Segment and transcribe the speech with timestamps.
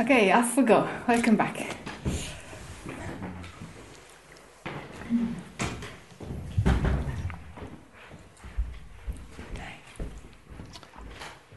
[0.00, 0.88] Okay, off we go.
[1.06, 1.76] Welcome back.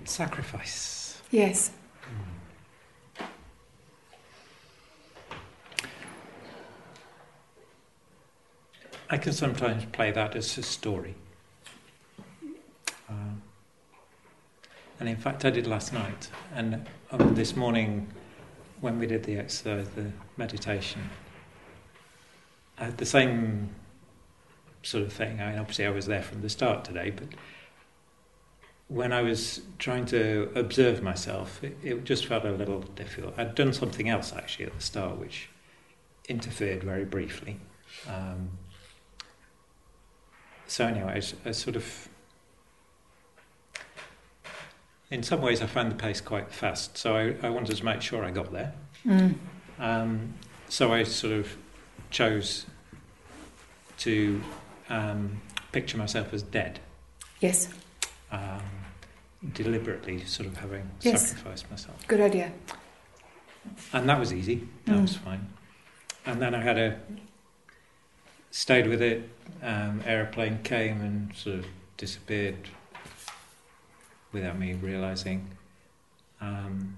[0.03, 1.21] Sacrifice.
[1.31, 1.71] Yes.
[9.09, 11.15] I can sometimes play that as a story.
[13.07, 13.41] Um,
[14.99, 16.29] and in fact, I did last night.
[16.53, 18.09] And um, this morning,
[18.83, 21.09] when we did the exercise, the meditation,
[22.77, 23.69] I had the same
[24.81, 25.39] sort of thing.
[25.39, 27.29] I mean, obviously, I was there from the start today, but
[28.89, 33.35] when I was trying to observe myself, it, it just felt a little difficult.
[33.37, 35.47] I'd done something else actually at the start, which
[36.27, 37.61] interfered very briefly.
[38.09, 38.49] Um,
[40.67, 42.09] so anyway, I, I, sort of,
[45.13, 46.97] in some ways, I found the pace quite fast.
[46.97, 48.73] So I, I wanted to make sure I got there.
[49.05, 49.35] Mm.
[49.77, 50.33] Um,
[50.69, 51.55] so I sort of
[52.09, 52.65] chose
[53.99, 54.41] to
[54.89, 55.39] um,
[55.71, 56.79] picture myself as dead.
[57.41, 57.69] Yes.
[58.31, 58.61] Um,
[59.53, 61.27] deliberately, sort of having Yes.
[61.29, 62.51] sacrificed myself, Good idea.
[63.93, 64.67] and that was easy.
[64.85, 65.01] That Mm.
[65.03, 65.47] was fine.
[66.25, 66.99] And then I had a
[68.49, 69.29] stayed with it.
[69.61, 71.65] Um, airplane came and sort of
[71.97, 72.69] disappeared
[74.33, 75.47] without me realizing.
[76.41, 76.97] Um,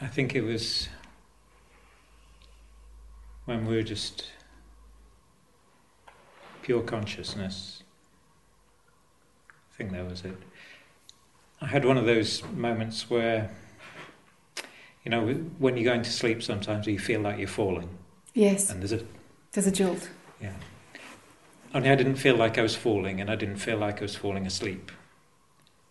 [0.00, 0.88] I think it was
[3.46, 4.26] when we were just
[6.62, 7.82] pure consciousness.
[9.72, 10.36] I think that was it.
[11.60, 13.50] I had one of those moments where,
[15.04, 15.26] you know,
[15.58, 17.88] when you're going to sleep, sometimes you feel like you're falling,
[18.34, 18.70] Yes.
[18.70, 19.04] and there's a
[19.52, 20.10] There's a jolt.
[20.40, 20.52] yeah.
[21.74, 24.16] Only I didn't feel like I was falling, and I didn't feel like I was
[24.16, 24.92] falling asleep.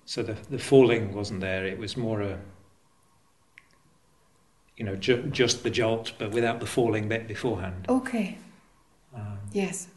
[0.05, 1.65] So the the falling wasn't there.
[1.65, 2.39] It was more a,
[4.77, 7.85] you know, ju- just the jolt, but without the falling bit beforehand.
[7.89, 8.37] Okay.
[9.15, 9.87] Um, Yes.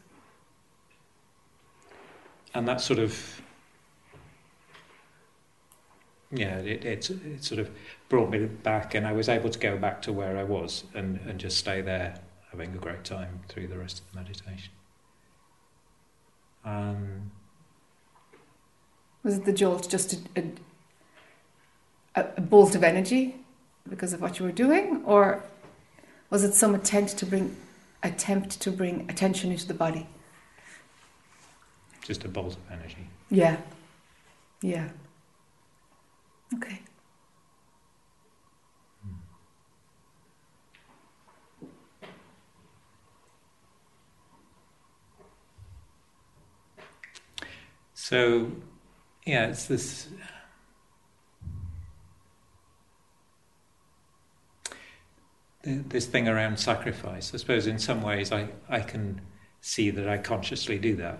[2.53, 3.41] and that sort of,
[6.31, 7.69] yeah, it, it it sort of
[8.09, 11.19] brought me back, and I was able to go back to where I was and
[11.27, 12.19] and just stay there,
[12.51, 14.71] having a great time through the rest of the meditation.
[16.67, 17.31] Um,
[19.23, 20.43] Was it the jolt just a,
[22.15, 23.35] a, a bolt of energy
[23.89, 25.43] because of what you were doing, or
[26.29, 27.55] was it some attempt to bring
[28.03, 30.07] attempt to bring attention into the body?
[32.01, 33.05] just a bolt of energy.
[33.29, 33.57] Yeah.
[34.61, 34.87] Yeah.
[36.55, 36.79] Okay.
[48.09, 48.49] So,
[49.25, 50.07] yeah, it's this.
[55.63, 57.33] This thing around sacrifice.
[57.33, 59.19] I suppose in some ways I, I can
[59.59, 61.19] see that I consciously do that.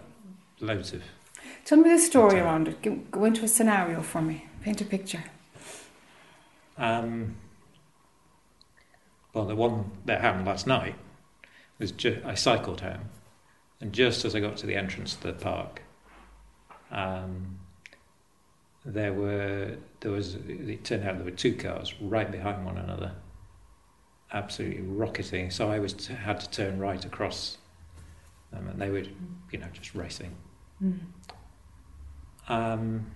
[0.62, 1.04] Loads of.
[1.66, 2.82] Tell me the story around it.
[2.82, 4.46] Go, go into a scenario for me.
[4.62, 5.26] Paint a picture.
[6.78, 7.36] Um,
[9.34, 10.96] well, the one that happened last night
[11.80, 13.10] was ju- I cycled home,
[13.82, 15.82] and just as I got to the entrance to the park,
[16.92, 17.60] um,
[18.86, 23.12] there were there was it turned out there were two cars right behind one another,
[24.32, 25.52] absolutely rocketing.
[25.52, 27.58] So I was t- had to turn right across
[28.52, 29.04] them, and they were,
[29.52, 30.36] you know, just racing.
[30.82, 31.00] Mm.
[32.48, 33.12] Um,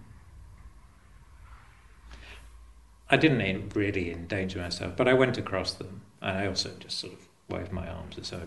[3.10, 7.14] I didn't really endanger myself, but I went across them, and I also just sort
[7.14, 8.42] of waved my arms as I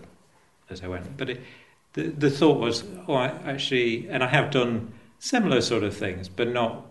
[0.69, 1.17] as I went.
[1.17, 1.41] But it,
[1.93, 4.93] the the thought was, oh, I actually, and I have done
[5.25, 6.85] similar sort of things, but not.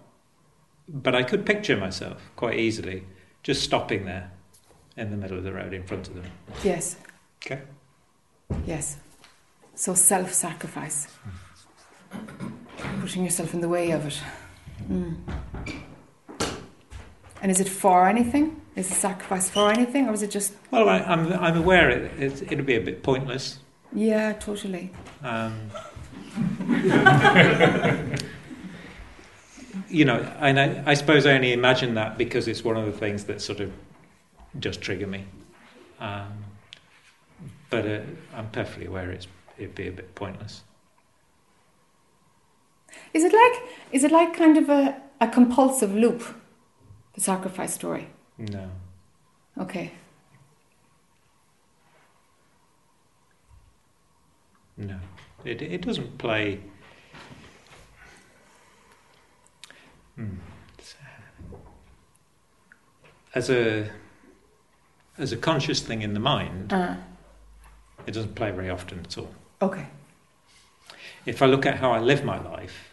[0.89, 3.05] But I could picture myself quite easily
[3.43, 4.31] just stopping there
[4.97, 6.25] in the middle of the road in front of them.
[6.63, 6.97] Yes.
[7.45, 7.63] Okay.
[8.67, 8.99] Yes.
[9.75, 11.09] So self sacrifice.
[13.01, 14.21] Putting yourself in the way of it.
[14.91, 15.17] Mm.
[17.41, 18.61] And is it for anything?
[18.77, 20.09] Is the sacrifice for anything?
[20.09, 23.03] Or is it just, Well, I, I'm I'm aware it, it it'll be a bit
[23.03, 23.59] pointless.
[23.93, 24.91] yeah, totally.
[25.23, 25.71] Um,
[29.89, 32.93] you know, and I, I suppose I only imagine that because it's one of the
[32.93, 33.73] things that sort of
[34.59, 35.25] just trigger me.
[35.99, 36.45] Um,
[37.71, 38.01] but uh,
[38.35, 39.27] I'm perfectly aware it's,
[39.57, 40.63] it'd be a bit pointless.
[43.13, 46.23] Is it like, is it like kind of a, a compulsive loop,
[47.15, 48.09] the sacrifice story?
[48.39, 48.71] No.
[49.59, 49.93] Okay.
[54.77, 54.99] No,
[55.45, 56.61] it it doesn't play.
[60.17, 60.37] Hmm.
[63.35, 63.91] as a
[65.19, 66.95] as a conscious thing in the mind, Uh,
[68.07, 69.33] it doesn't play very often at all.
[69.61, 69.87] okay.
[71.27, 72.93] If I look at how I live my life,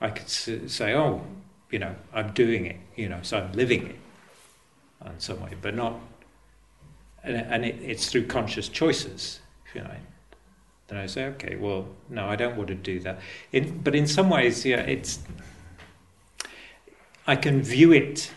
[0.00, 1.24] I could say, oh,
[1.70, 3.96] you know, I'm doing it, you know, so I'm living it
[5.06, 5.94] in some way, but not,
[7.24, 9.40] and, and it, it's through conscious choices,
[9.74, 9.96] you know.
[10.88, 13.20] Then I say, okay, well, no, I don't want to do that.
[13.52, 15.20] In, but in some ways, yeah, it's,
[17.26, 18.32] I can view it,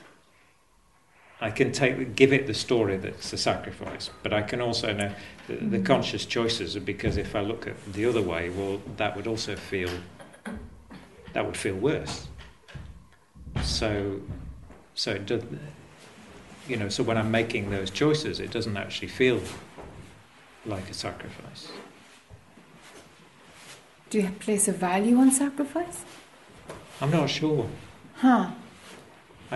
[1.41, 5.11] I can take, give it the story that's a sacrifice, but I can also know
[5.47, 5.85] the, the Mhm.
[5.85, 9.55] conscious choices are because if I look at the other way, well, that would also
[9.55, 9.89] feel,
[11.33, 12.27] that would feel worse.
[13.63, 14.21] So,
[14.93, 15.43] so it does,
[16.67, 19.41] you know, so when I'm making those choices, it doesn't actually feel
[20.65, 21.69] like a sacrifice.
[24.09, 26.05] Do you place a value on sacrifice?
[27.01, 27.67] I'm not sure.
[28.17, 28.51] Huh.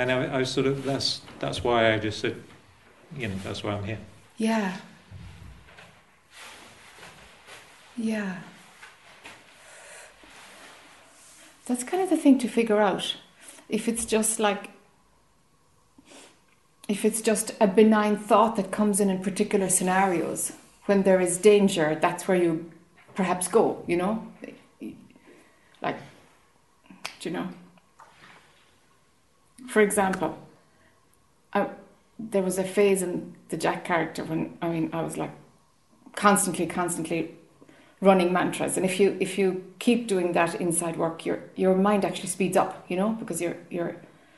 [0.08, 0.36] I.
[0.36, 0.84] I was sort of.
[0.84, 2.42] That's that's why I just said,
[3.18, 4.00] you know, that's why I'm here.
[4.38, 4.78] Yeah.
[7.98, 8.38] Yeah.
[11.66, 13.16] That's kind of the thing to figure out.
[13.68, 14.72] If it's just like,
[16.88, 20.54] if it's just a benign thought that comes in in particular scenarios,
[20.86, 22.72] when there is danger, that's where you
[23.14, 24.26] perhaps go, you know?
[25.82, 25.98] Like,
[27.20, 27.50] do you know?
[29.70, 30.36] For example,
[31.54, 31.68] I,
[32.18, 35.32] there was a phase in the Jack character when I mean I was like
[36.16, 37.36] constantly, constantly
[38.02, 42.04] running mantras, and if you if you keep doing that inside work, your your mind
[42.04, 43.96] actually speeds up, you know, because you're you're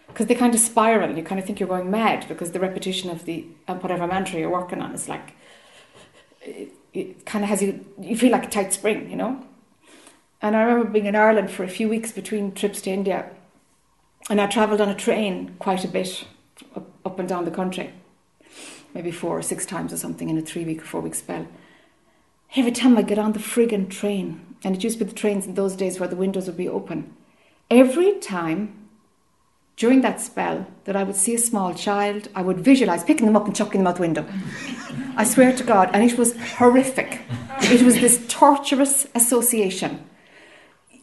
[0.08, 1.16] because they kind of spiral.
[1.16, 4.50] You kind of think you're going mad because the repetition of the whatever mantra you're
[4.50, 5.32] working on is like
[6.42, 9.42] it, it kind of has you you feel like a tight spring, you know.
[10.42, 13.32] And I remember being in Ireland for a few weeks between trips to India,
[14.30, 16.26] and I travelled on a train quite a bit
[16.76, 17.92] up, up and down the country,
[18.94, 21.48] maybe four or six times or something in a three week or four week spell.
[22.56, 25.46] Every time I get on the friggin' train, and it used to be the trains
[25.46, 27.16] in those days where the windows would be open,
[27.70, 28.90] every time
[29.78, 33.36] during that spell that I would see a small child, I would visualize picking them
[33.36, 34.26] up and chucking them out the window.
[35.16, 37.22] I swear to God, and it was horrific.
[37.64, 40.08] It was this torturous association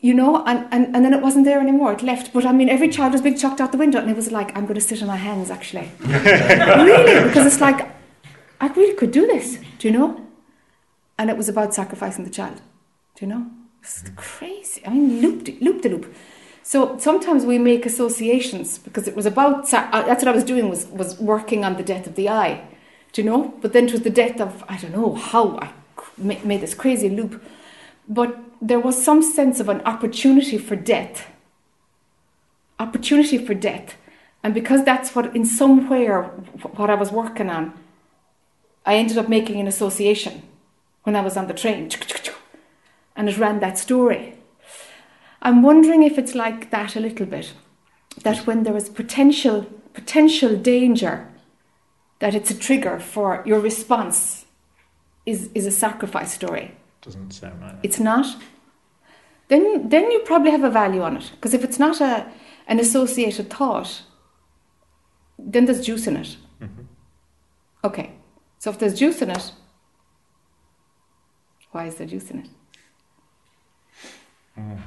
[0.01, 1.93] you know, and, and, and then it wasn't there anymore.
[1.93, 2.33] It left.
[2.33, 4.57] But I mean, every child was being chucked out the window, and it was like,
[4.57, 5.91] I'm going to sit on my hands, actually.
[6.01, 7.29] really?
[7.29, 7.89] Because it's like,
[8.61, 10.25] I really could do this, do you know?
[11.19, 12.61] And it was about sacrificing the child,
[13.17, 13.47] do you know?
[13.83, 14.83] It's crazy.
[14.87, 16.15] I mean, loop, loop the loop.
[16.63, 20.69] So sometimes we make associations because it was about, uh, that's what I was doing,
[20.69, 22.63] was, was working on the death of the I,
[23.13, 23.55] do you know?
[23.61, 25.73] But then it was the death of, I don't know how I
[26.19, 27.43] made this crazy loop.
[28.09, 31.29] But there was some sense of an opportunity for death.
[32.79, 33.97] Opportunity for death.
[34.43, 36.25] And because that's what, in somewhere,
[36.77, 37.73] what I was working on,
[38.87, 40.43] I ended up making an association
[41.03, 41.91] when I was on the train.
[43.17, 44.35] And it ran that story.
[45.43, 47.53] I'm wondering if it's like that a little bit.
[48.23, 51.29] That when there is potential, potential danger,
[52.19, 54.47] that it's a trigger for your response
[55.27, 56.75] is, is a sacrifice story.
[57.03, 57.77] Doesn't sound like.
[57.83, 58.27] It's not.
[59.49, 61.31] Then, then you probably have a value on it.
[61.35, 62.31] Because if it's not a,
[62.67, 64.03] an associated thought,
[65.39, 66.37] then there's juice in it.
[66.61, 66.87] Mhm.
[67.85, 68.13] Okay.
[68.59, 69.53] So if there's juice in it,
[71.71, 72.49] why is there juice in it?
[74.59, 74.81] Mm.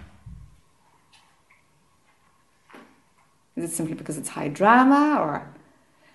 [3.55, 5.47] Is it simply because it's high drama, or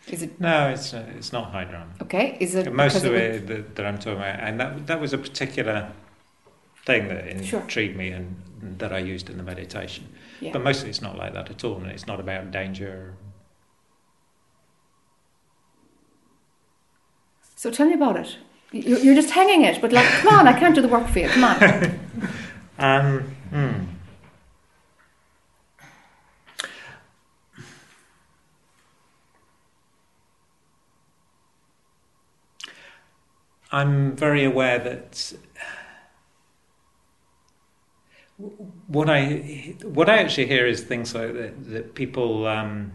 [0.08, 1.92] is it No, it's uh, it's not high drama.
[2.02, 2.36] okay?
[2.40, 5.12] Is it Most of would- it that, that I'm talking about, and that that was
[5.12, 5.90] a particular
[6.84, 7.60] thing that Sure.
[7.60, 8.36] intrigued me and
[8.78, 10.04] that I used in the meditation.
[10.40, 10.52] Yeah.
[10.52, 13.14] But mostly, it's not like that at all, and it's not about danger.
[17.56, 18.36] So tell me about it.
[18.72, 21.18] You- You're just hanging it, but like, come on, I can't do the work for
[21.20, 21.28] you.
[21.28, 22.00] Come on.
[22.78, 23.20] Um,
[23.50, 23.72] hmm.
[33.73, 35.32] I'm very aware that
[38.87, 42.92] what I what I actually hear is things like that, that people, um,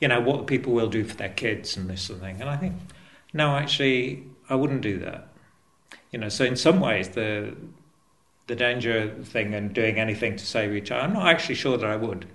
[0.00, 2.48] you know, what people will do for their kids and this sort of thing, and
[2.48, 2.74] I think,
[3.32, 5.28] no, actually, I wouldn't do that.
[6.10, 7.54] You know, so in some ways, the
[8.46, 11.88] the danger thing and doing anything to save each other, I'm not actually sure that
[11.88, 12.26] I would.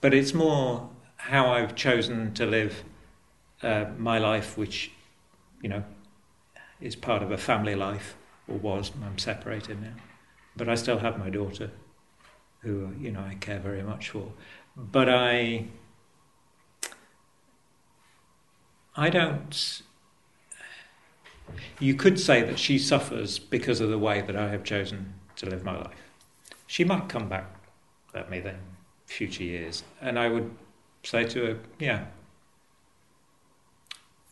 [0.00, 2.82] But it's more how I've chosen to live
[3.62, 4.90] uh, my life, which,
[5.62, 5.84] you know,
[6.84, 8.14] is part of a family life,
[8.46, 8.92] or was.
[9.02, 9.94] I'm separated now.
[10.54, 11.70] But I still have my daughter,
[12.60, 14.32] who, you know, I care very much for.
[14.76, 15.66] But I.
[18.96, 19.82] I don't.
[21.80, 25.46] You could say that she suffers because of the way that I have chosen to
[25.46, 26.02] live my life.
[26.66, 27.46] She might come back
[28.14, 28.60] at me then,
[29.06, 30.54] future years, and I would
[31.02, 32.06] say to her, yeah.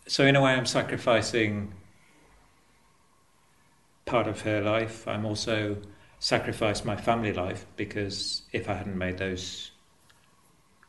[0.06, 1.74] So, in a way, I'm sacrificing
[4.04, 5.06] part of her life.
[5.06, 5.76] I'm also
[6.18, 9.72] sacrificed my family life because if I hadn't made those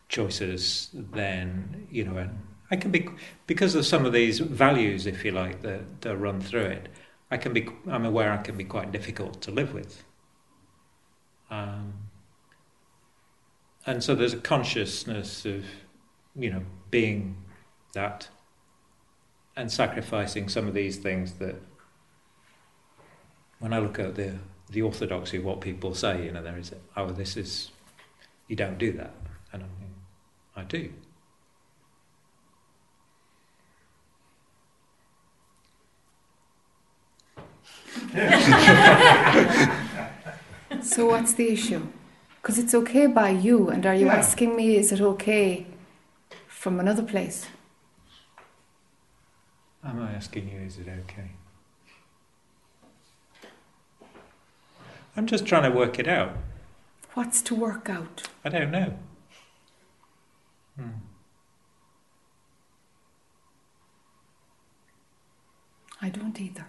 [0.10, 2.39] choices, then, you know, and
[2.70, 3.08] I can be,
[3.48, 6.89] because of some of these values, if you like, that, that run through it,
[7.32, 10.03] I can be, I'm aware I can be quite difficult to live with.
[11.50, 11.93] Um,
[13.86, 15.65] and so there's a consciousness of,
[16.36, 17.43] you know, being
[17.93, 18.29] that
[19.55, 21.55] and sacrificing some of these things that
[23.63, 24.34] when I look at the
[24.72, 27.72] the orthodoxy of what people say, you know, there is oh this is
[28.50, 29.13] you don't do that.
[29.53, 29.93] And I mean,
[30.58, 30.91] I do.
[40.84, 41.88] so what's the issue?
[42.41, 44.15] Because it's okay by you, and are you yeah.
[44.15, 45.65] asking me, is it okay
[46.48, 47.48] from another place?
[49.86, 51.29] Am I asking you, is it okay?
[55.15, 56.36] I'm just trying to work it out.
[57.13, 58.24] What's to work out?
[58.43, 58.98] I don't know.
[60.75, 60.89] Hmm.
[66.01, 66.65] I don't either.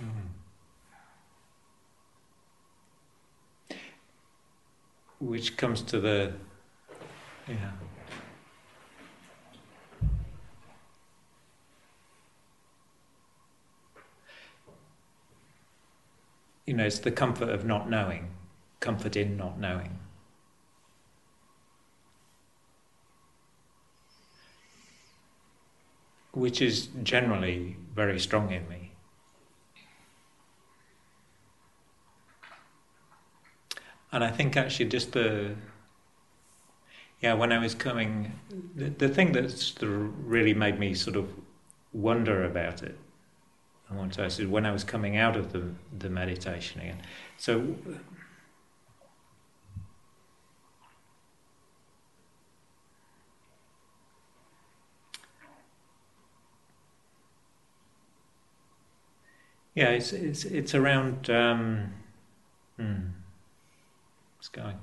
[0.00, 0.28] Mm.
[5.18, 6.32] Which comes to the,
[7.46, 7.72] yeah.
[16.70, 18.28] You know, it's the comfort of not knowing,
[18.78, 19.98] comfort in not knowing.
[26.30, 28.92] Which is generally very strong in me.
[34.12, 35.56] And I think actually just the
[37.20, 38.38] yeah when I was coming,
[38.76, 41.32] the, the thing that's really made me sort of
[41.92, 42.96] wonder about it.
[43.90, 47.02] I want to say when I was coming out of the the meditation again.
[47.38, 47.76] So.
[59.74, 61.30] Yeah, it's it's it's around.
[61.30, 61.92] Um,
[62.76, 63.10] hmm
[64.40, 64.74] sky.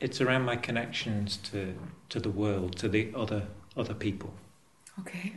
[0.00, 1.74] It's around my connections to,
[2.10, 4.34] to the world, to the other other people.
[5.00, 5.34] Okay.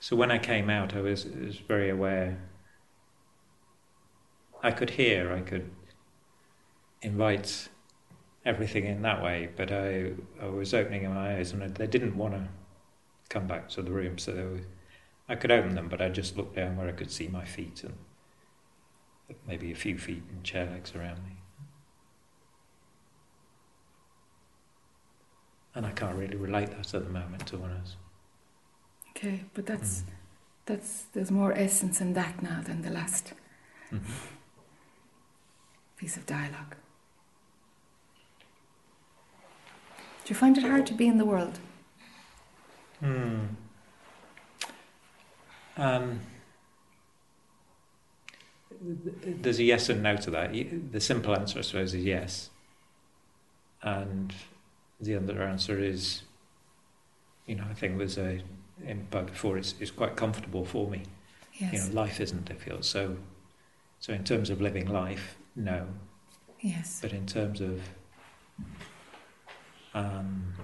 [0.00, 2.38] So when I came out, I was, was very aware.
[4.62, 5.70] I could hear, I could
[7.00, 7.68] invite
[8.44, 9.48] everything in that way.
[9.56, 10.12] But I,
[10.42, 12.48] I was opening my eyes and they didn't want to
[13.30, 14.60] come back to the room, so was,
[15.26, 17.82] I could open them, but I just looked down where I could see my feet
[17.82, 17.94] and
[19.46, 21.36] maybe a few feet and chair legs around me.
[25.74, 27.96] And I can't really relate that at the moment to one else.
[29.10, 30.04] Okay, but that's mm.
[30.66, 33.32] that's there's more essence in that now than the last
[33.92, 34.12] mm-hmm.
[35.96, 36.76] piece of dialogue.
[40.24, 41.58] Do you find it hard to be in the world?
[43.00, 43.44] Hmm.
[45.76, 46.20] Um,
[48.80, 50.52] there's a yes and no to that.
[50.92, 52.50] The simple answer, I suppose, is yes.
[53.82, 54.32] And
[55.04, 56.22] the other answer is,
[57.46, 58.40] you know, I think there's a,
[58.86, 61.02] in, but before it's, it's quite comfortable for me.
[61.54, 61.72] Yes.
[61.72, 62.84] You know, life isn't difficult.
[62.84, 63.16] So,
[64.00, 65.86] so in terms of living life, no.
[66.60, 66.98] Yes.
[67.02, 67.80] But in terms of
[69.94, 70.54] um,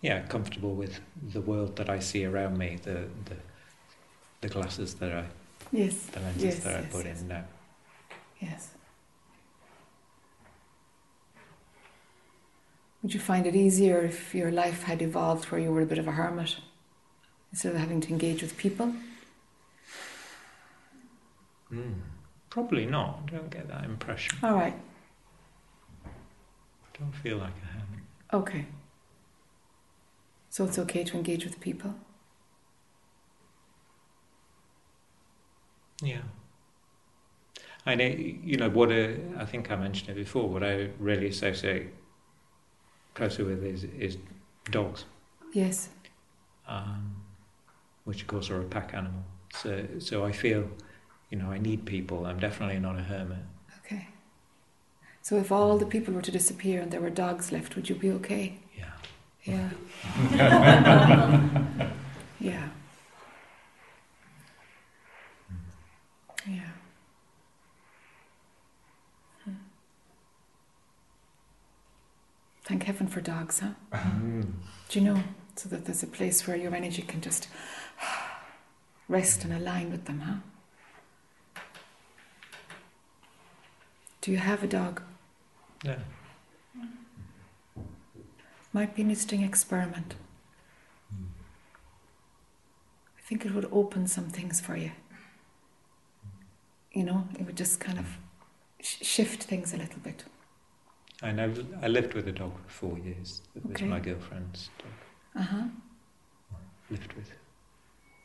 [0.00, 1.00] yeah, comfortable with
[1.32, 3.36] the world that I see around me, the the,
[4.40, 5.24] the glasses that I,
[5.70, 7.20] yes, the lenses yes, that yes, I put yes.
[7.20, 7.44] in now.
[8.40, 8.70] Yes.
[13.02, 15.98] Would you find it easier if your life had evolved where you were a bit
[15.98, 16.56] of a hermit
[17.50, 18.94] instead of having to engage with people?
[21.72, 21.94] Mm.
[22.48, 23.22] Probably not.
[23.26, 24.38] I don't get that impression.
[24.42, 24.74] All right.
[26.04, 28.40] I don't feel like I have.
[28.42, 28.66] Okay.
[30.50, 31.94] So it's okay to engage with people?
[36.02, 36.20] Yeah.
[37.84, 41.28] I know, you know, what I, I think I mentioned it before, what I really
[41.28, 41.88] associate
[43.14, 44.16] closer with is, is
[44.70, 45.04] dogs,
[45.52, 45.88] Yes.
[46.66, 47.16] um,
[48.04, 49.22] which of course are a pack animal.
[49.54, 50.68] So, so I feel,
[51.30, 52.24] you know, I need people.
[52.26, 53.38] I'm definitely not a hermit.
[53.84, 54.08] Okay.
[55.20, 57.94] So if all the people were to disappear and there were dogs left, would you
[57.94, 58.58] be okay?
[58.76, 58.90] Yeah.
[59.44, 59.70] Yeah.
[62.40, 62.68] yeah.
[66.46, 66.70] Yeah.
[69.44, 69.52] Hmm.
[72.64, 73.70] Thank heaven for dogs, huh?
[73.92, 74.52] Mm.
[74.88, 75.22] Do you know?
[75.56, 77.48] So that there's a place where your energy can just
[79.08, 81.62] rest and align with them, huh?
[84.20, 85.02] Do you have a dog?
[85.84, 85.98] Yeah.
[88.72, 90.14] Might be an interesting experiment.
[93.18, 94.92] I think it would open some things for you.
[96.92, 98.06] You know, it would just kind of
[98.80, 100.24] sh- shift things a little bit.
[101.22, 101.54] I know.
[101.80, 103.42] I lived with a dog for four years.
[103.54, 103.86] It was Okay.
[103.86, 105.42] my girlfriend's dog.
[105.42, 105.64] Uh huh.
[106.90, 107.30] Lived with.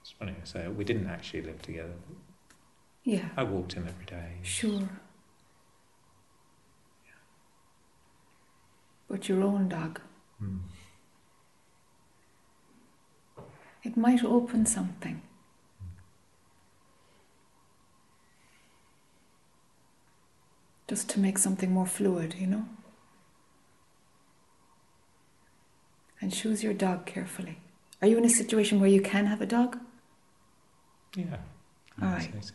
[0.02, 1.94] It's funny to say we didn't actually live together.
[3.04, 3.30] Yeah.
[3.38, 4.38] I walked him every day.
[4.42, 4.90] Sure.
[9.08, 10.02] But your own dog,
[10.42, 10.60] Mm.
[13.84, 15.22] it might open something.
[20.88, 22.66] Just to make something more fluid, you know?
[26.20, 27.60] And choose your dog carefully.
[28.02, 29.80] Are you in a situation where you can have a dog?
[31.16, 31.38] Yeah.
[32.02, 32.54] All so.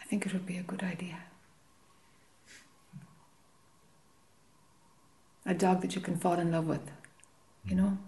[0.00, 1.18] I think it would be a good idea.
[5.44, 6.90] A dog that you can fall in love with,
[7.64, 7.82] you hmm.
[7.82, 7.98] know?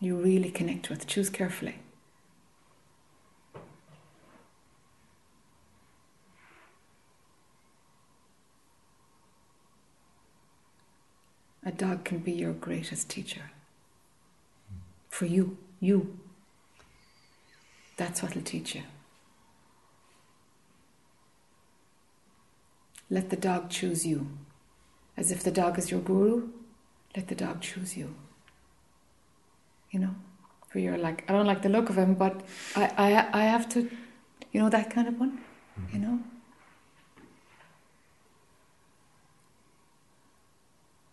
[0.00, 1.06] You really connect with.
[1.06, 1.76] Choose carefully.
[11.68, 13.50] A dog can be your greatest teacher.
[15.10, 16.18] For you, you.
[17.98, 18.84] That's what will teach you.
[23.10, 24.28] Let the dog choose you.
[25.14, 26.48] As if the dog is your guru,
[27.14, 28.14] let the dog choose you.
[29.90, 30.14] You know?
[30.70, 32.40] For you're like, I don't like the look of him, but
[32.76, 33.90] I, I, I have to,
[34.52, 35.38] you know, that kind of one,
[35.92, 36.18] you know?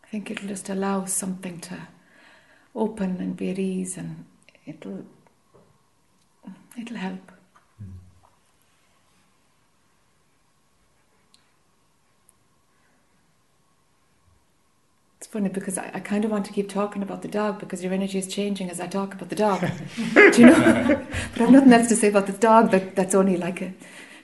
[0.05, 1.87] I think it'll just allow something to
[2.75, 4.25] open and be at ease and
[4.65, 5.03] it'll,
[6.79, 7.31] it'll help.
[7.79, 7.85] Hmm.
[15.17, 17.83] It's funny because I, I kind of want to keep talking about the dog because
[17.83, 19.61] your energy is changing as I talk about the dog.
[20.13, 21.05] Do you know?
[21.31, 23.73] but I've nothing else to say about the dog that, that's only like a.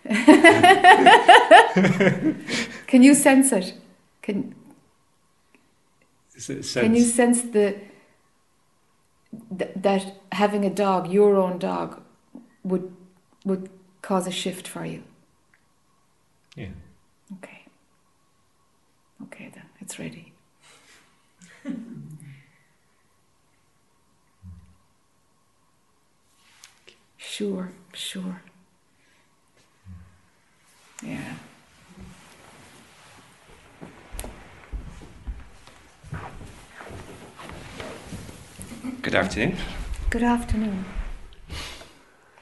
[2.88, 3.74] Can you sense it?
[4.22, 4.56] Can
[6.42, 7.76] So, Can you sense- sense the
[9.58, 12.02] th- that having a dog, your own dog,
[12.64, 12.92] would
[13.46, 13.70] would
[14.02, 15.04] cause a shift for you?
[16.56, 16.74] Yeah.
[17.38, 17.62] Okay.
[19.24, 20.34] Okay then, it's ready.
[27.18, 28.42] sure, sure.
[31.04, 31.36] Yeah.
[39.02, 39.58] Good afternoon.
[40.10, 40.86] Good afternoon.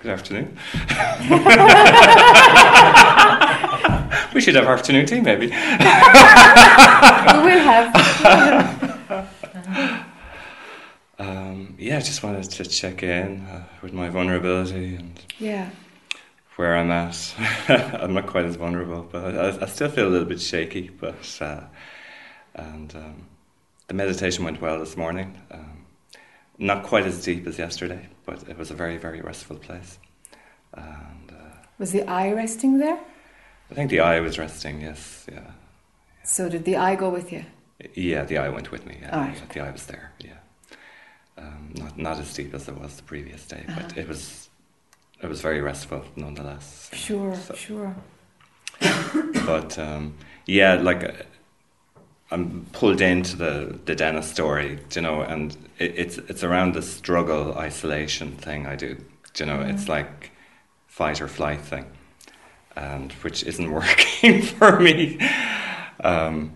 [0.02, 0.58] Good afternoon.
[4.34, 5.48] we should have afternoon tea, maybe.
[5.48, 5.60] we will
[7.64, 7.94] have.
[11.22, 15.70] Um, yeah, I just wanted to check in uh, with my vulnerability and Yeah.
[16.56, 17.34] where I'm at.
[17.68, 20.88] I'm not quite as vulnerable, but I, I still feel a little bit shaky.
[20.88, 21.64] But uh,
[22.56, 23.26] and um,
[23.90, 25.42] the meditation went well this morning.
[25.52, 25.69] Um,
[26.60, 29.98] not quite as deep as yesterday, but it was a very, very restful place.
[30.74, 33.00] And uh, Was the I resting there?
[33.72, 34.82] I think the I was resting.
[34.82, 35.52] Yes, yeah.
[36.24, 37.46] So did the I go with you?
[37.96, 38.98] Yeah, the I went with me.
[39.02, 40.12] Yeah, yeah, the I was there.
[40.20, 40.38] Yeah,
[41.38, 44.02] um, not not as deep as it was the previous day, but Uh-huh.
[44.02, 44.50] it was
[45.24, 46.90] it was very restful nonetheless.
[46.94, 47.96] Sure, So- sure.
[49.46, 51.12] But um, yeah, like uh,
[52.32, 56.82] I'm pulled into the the Dennis story, you know, and it, it's it's around the
[56.82, 58.98] struggle isolation thing I do.
[59.38, 59.90] You know, it's Mhm.
[59.90, 60.32] like
[60.88, 61.86] fight or flight thing,
[62.76, 65.18] and which isn't working for me.
[66.04, 66.52] Um,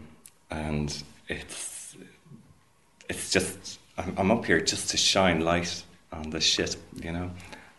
[0.52, 1.96] and it's
[3.10, 7.32] it's just I'm, I'm up here just to shine light on this shit, you know,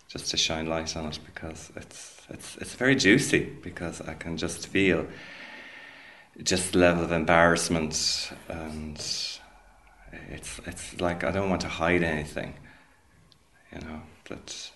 [0.08, 4.36] just to shine light on it because it's it's it's very juicy because I can
[4.36, 5.06] just feel
[6.42, 8.96] just the level of embarrassment and
[10.30, 12.54] it's it's like I don't want to hide anything.
[13.72, 14.70] You know that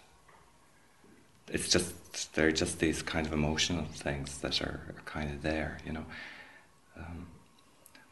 [1.49, 5.79] it's just they're just these kind of emotional things that are, are kind of there.
[5.87, 6.07] You know,
[6.97, 7.27] um,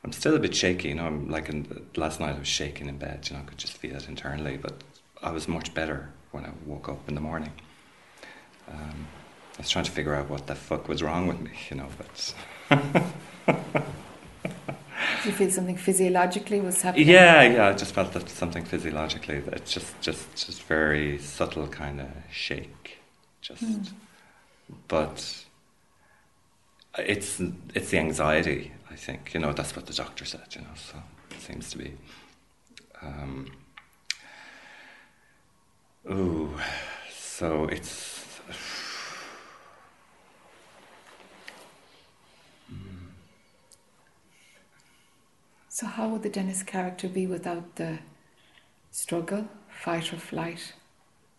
[0.05, 0.89] I'm still a bit shaky.
[0.89, 3.29] You know, I'm like in, last night I was shaking in bed.
[3.29, 4.83] You know, I could just feel it internally, but
[5.23, 7.53] I was much better when I woke up in the morning.
[8.69, 9.07] Um,
[9.59, 11.51] I was trying to figure out what the fuck was wrong with me.
[11.71, 12.35] You know, but.
[15.23, 17.09] Did you feel something physiologically was happening?
[17.09, 17.69] Yeah, yeah.
[17.69, 19.41] I just felt that something physiologically.
[19.41, 22.99] That it's just, just, just very subtle kind of shake.
[23.41, 23.89] Just, Mm.
[24.89, 25.45] but
[26.99, 27.41] it's
[27.75, 28.73] it's the anxiety.
[28.91, 30.47] I think you know that's what the doctor said.
[30.55, 30.97] You know, so
[31.31, 31.93] it seems to be.
[33.03, 33.53] Um,
[36.11, 36.59] ooh,
[37.17, 38.16] so it's.
[45.77, 47.99] So how would the Dennis character be without the
[48.91, 50.73] struggle, fight or flight,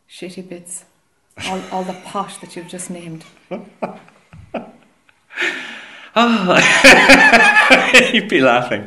[0.07, 0.85] shitty bits,
[1.47, 3.25] all, all the pot that you've just named?
[6.19, 6.55] Oh,
[8.11, 8.85] he'd be laughing.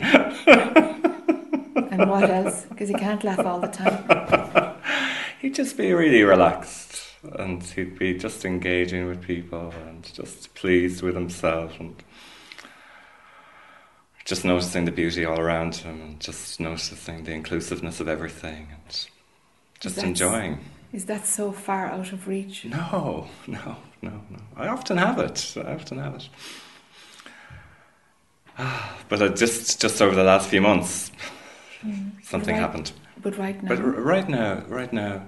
[1.90, 2.64] And what else?
[2.64, 4.74] Because you can't laugh all the time.
[5.40, 6.90] He'd just be really relaxed
[7.38, 12.02] and he'd be just engaging with people and just pleased with himself and
[14.30, 18.88] just noticing the beauty all around him and just noticing the inclusiveness of everything and
[19.80, 20.60] just That's- enjoying.
[20.92, 22.64] Is that so far out of reach?
[22.64, 24.40] No, no, no, no.
[24.56, 25.54] I often have it.
[25.56, 26.28] I often have it.
[29.08, 31.10] But I just just over the last few months,
[31.84, 32.10] mm.
[32.22, 32.60] something Right.
[32.60, 32.92] happened.
[33.22, 35.22] But right now, But r- right now, right now,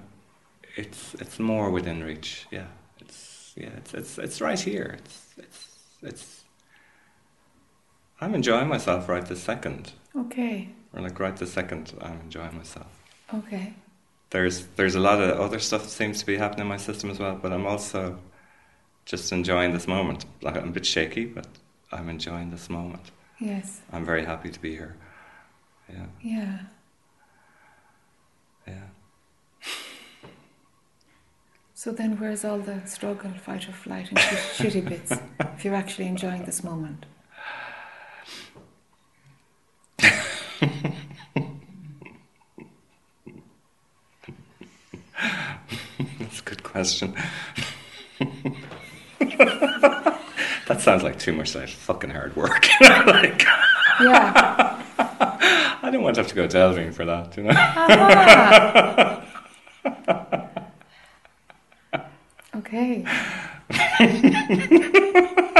[0.76, 2.46] it's it's more within reach.
[2.52, 2.66] Yeah,
[3.00, 4.88] it's yeah, it's it's it's right here.
[4.98, 5.68] It's it's
[6.02, 6.31] it's.
[8.22, 12.86] I'm enjoying myself right this second, okay, or like right this second, I'm enjoying myself.
[13.34, 13.74] okay,
[14.30, 17.10] There's there's a lot of other stuff that seems to be happening in my system
[17.10, 18.18] as well, but I'm also
[19.06, 20.24] just enjoying this moment.
[20.40, 21.48] Like I'm a bit shaky, but
[21.90, 23.10] I'm enjoying this moment.
[23.40, 24.94] yes, I'm very happy to be here.
[25.88, 26.58] Yeah, yeah.
[28.68, 28.86] yeah.
[31.74, 35.10] So then, where's all the struggle, fight or flight, and shitty bits?
[35.56, 37.06] If you're actually enjoying this moment,
[46.18, 47.14] That's a good question.
[50.66, 52.66] that sounds like too much like fucking hard work.
[52.80, 53.42] like,
[54.00, 54.78] yeah.
[55.82, 57.52] I don't want to have to go delving for that, you know.
[57.54, 59.24] Ah.
[62.56, 63.04] okay.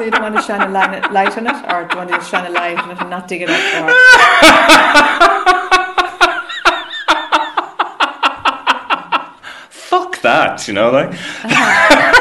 [0.00, 2.18] so you don't want to shine a light, on it, or do you want to
[2.22, 3.60] shine a light on it and not dig it up?
[9.68, 11.10] Fuck that, you know, like.
[11.44, 12.16] I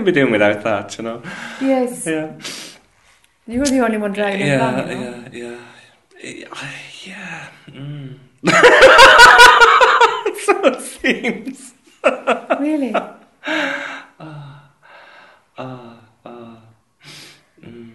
[0.00, 1.22] can be doing without that, you know.
[1.60, 2.32] yes, Yeah.
[3.46, 4.78] you're the only one dragging along.
[4.78, 5.24] Yeah, you know?
[5.32, 5.58] yeah,
[6.22, 6.48] yeah, yeah,
[7.04, 7.48] yeah.
[7.68, 8.18] Mm.
[10.44, 11.74] so it seems.
[12.60, 12.94] Really?
[14.18, 14.18] Ah,
[15.58, 15.96] ah,
[17.62, 17.90] mm.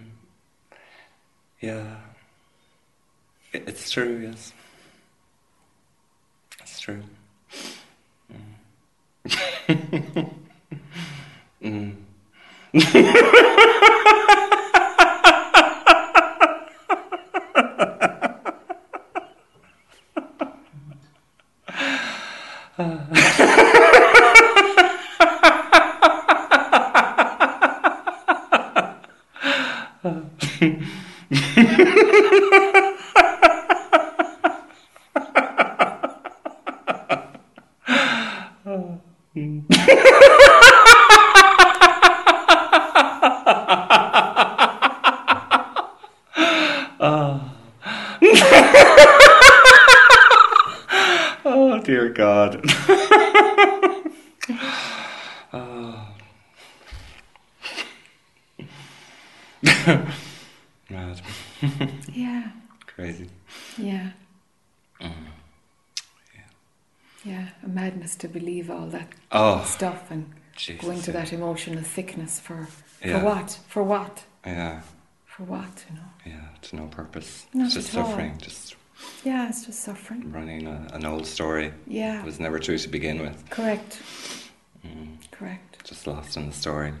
[1.60, 1.96] Yeah.
[3.52, 4.52] It, it's true, yes.
[6.62, 7.02] It's true.
[9.28, 10.30] Mm.
[11.66, 11.96] mm.
[51.48, 52.60] Oh dear God.
[55.52, 56.08] oh.
[60.88, 61.20] Mad.
[62.12, 62.50] Yeah,
[62.86, 63.28] Crazy.
[63.78, 64.10] yeah,
[65.00, 65.12] Mm.
[67.24, 67.48] yeah.
[67.62, 70.84] A madness to believe all that Oh, stuff and Jesus.
[70.84, 71.18] go into yeah.
[71.20, 72.66] that emotional thickness for
[73.04, 73.18] Yeah.
[73.18, 73.58] for what?
[73.68, 74.24] For what?
[74.46, 74.80] Yeah.
[75.26, 76.10] For what, you know?
[76.24, 77.46] Yeah, to no purpose.
[77.52, 78.06] Not it's just at all.
[78.06, 78.74] suffering, just
[79.24, 80.32] Yeah, it's just suffering.
[80.32, 81.72] running a, an old story.
[81.86, 82.20] Yeah.
[82.20, 83.36] It was never true to begin with.
[83.50, 84.00] Correct.
[84.86, 85.84] Mm, Correct.
[85.84, 86.92] just lost in the story.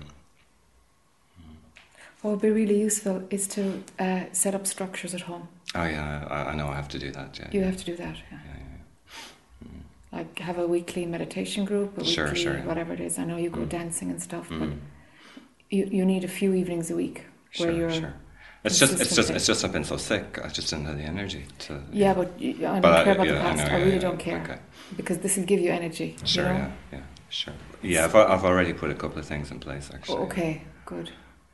[2.22, 5.48] What would be really useful is to uh, set up structures at home.
[5.74, 7.38] Oh yeah, I, I know I have to do that.
[7.38, 8.16] Yeah, You yeah, have to do that.
[8.30, 8.38] Yeah.
[10.16, 12.58] Like have a weekly meditation group, a Sure, weekly sure.
[12.70, 13.18] whatever it is.
[13.18, 13.68] I know you go Mm.
[13.80, 14.78] dancing and stuff, but Mm,
[15.76, 17.16] you, you need a few evenings a week
[17.58, 17.92] where sure, you're.
[18.00, 18.14] sure.
[18.64, 20.26] It's just, it's just, it's just I've been so sick.
[20.46, 21.72] I just didn't have the energy to.
[21.92, 23.60] Yeah, but you, I don't But care about yeah, the past.
[23.60, 24.58] I, know, yeah, really yeah, don't care Okay.
[24.96, 26.08] because this will give you energy.
[26.20, 26.44] you Sure.
[26.44, 26.58] know?
[26.62, 26.70] Yeah.
[26.94, 27.04] Yeah.
[27.40, 27.54] Sure.
[27.82, 28.04] Yeah.
[28.06, 30.22] I've, I've already put a couple of things in place actually.
[30.28, 30.52] Okay,
[30.92, 31.08] good.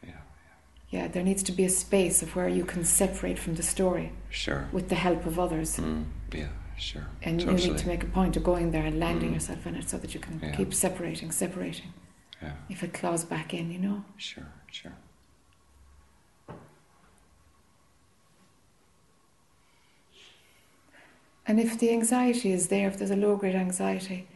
[0.06, 0.20] Yeah.
[0.94, 4.12] Yeah, there needs to be a space of where you can separate from the story
[4.30, 4.62] Sure.
[4.72, 5.70] with the help of others.
[5.78, 6.48] Mm, yeah.
[6.82, 7.06] Sure.
[7.22, 7.62] And totally.
[7.62, 9.34] you need to make a point of going there and landing Mm.
[9.34, 10.50] yourself in it so that you can Yeah.
[10.56, 11.92] keep separating, separating.
[12.42, 12.54] Yeah.
[12.68, 14.04] If it claws back in, you know?
[14.16, 14.48] Sure.
[14.70, 14.96] Sure.
[21.46, 24.28] And if the anxiety is there, if there's a low grade anxiety,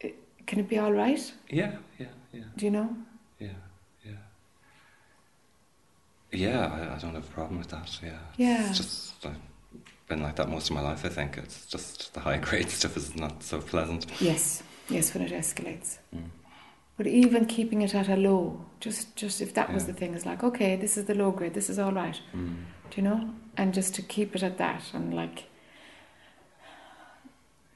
[0.00, 1.32] it, can it be all right?
[1.48, 1.76] Yeah.
[1.98, 2.06] Yeah.
[2.32, 2.44] Yeah.
[2.56, 2.96] Do you know?
[3.38, 3.48] Yeah.
[4.04, 4.12] Yeah.
[6.32, 6.66] Yeah.
[6.66, 7.98] I, I don't have a problem with that.
[8.02, 8.18] Yeah.
[8.36, 8.68] Yeah.
[8.70, 9.07] It's just
[10.08, 11.04] been like that most of my life.
[11.04, 14.06] I think it's just the high grade stuff is not so pleasant.
[14.20, 15.98] Yes, yes, when it escalates.
[16.14, 16.24] Mm.
[16.96, 20.26] But even keeping it at a low, just just if that was the thing, is
[20.26, 22.20] like, okay, this is the low grade, this is all right.
[22.34, 22.56] Mm.
[22.90, 23.30] Do you know?
[23.56, 25.44] And just to keep it at that and like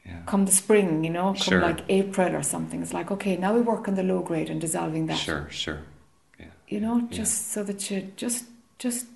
[0.04, 0.22] Yeah.
[0.26, 1.60] come the spring, you know, come Sure.
[1.60, 4.60] like April or something, it's like, okay, now we work on the low grade and
[4.60, 5.18] dissolving that.
[5.18, 5.46] Sure.
[5.50, 5.80] Sure.
[6.66, 7.18] You know, Yeah.
[7.18, 8.46] just so that you just
[8.78, 9.06] just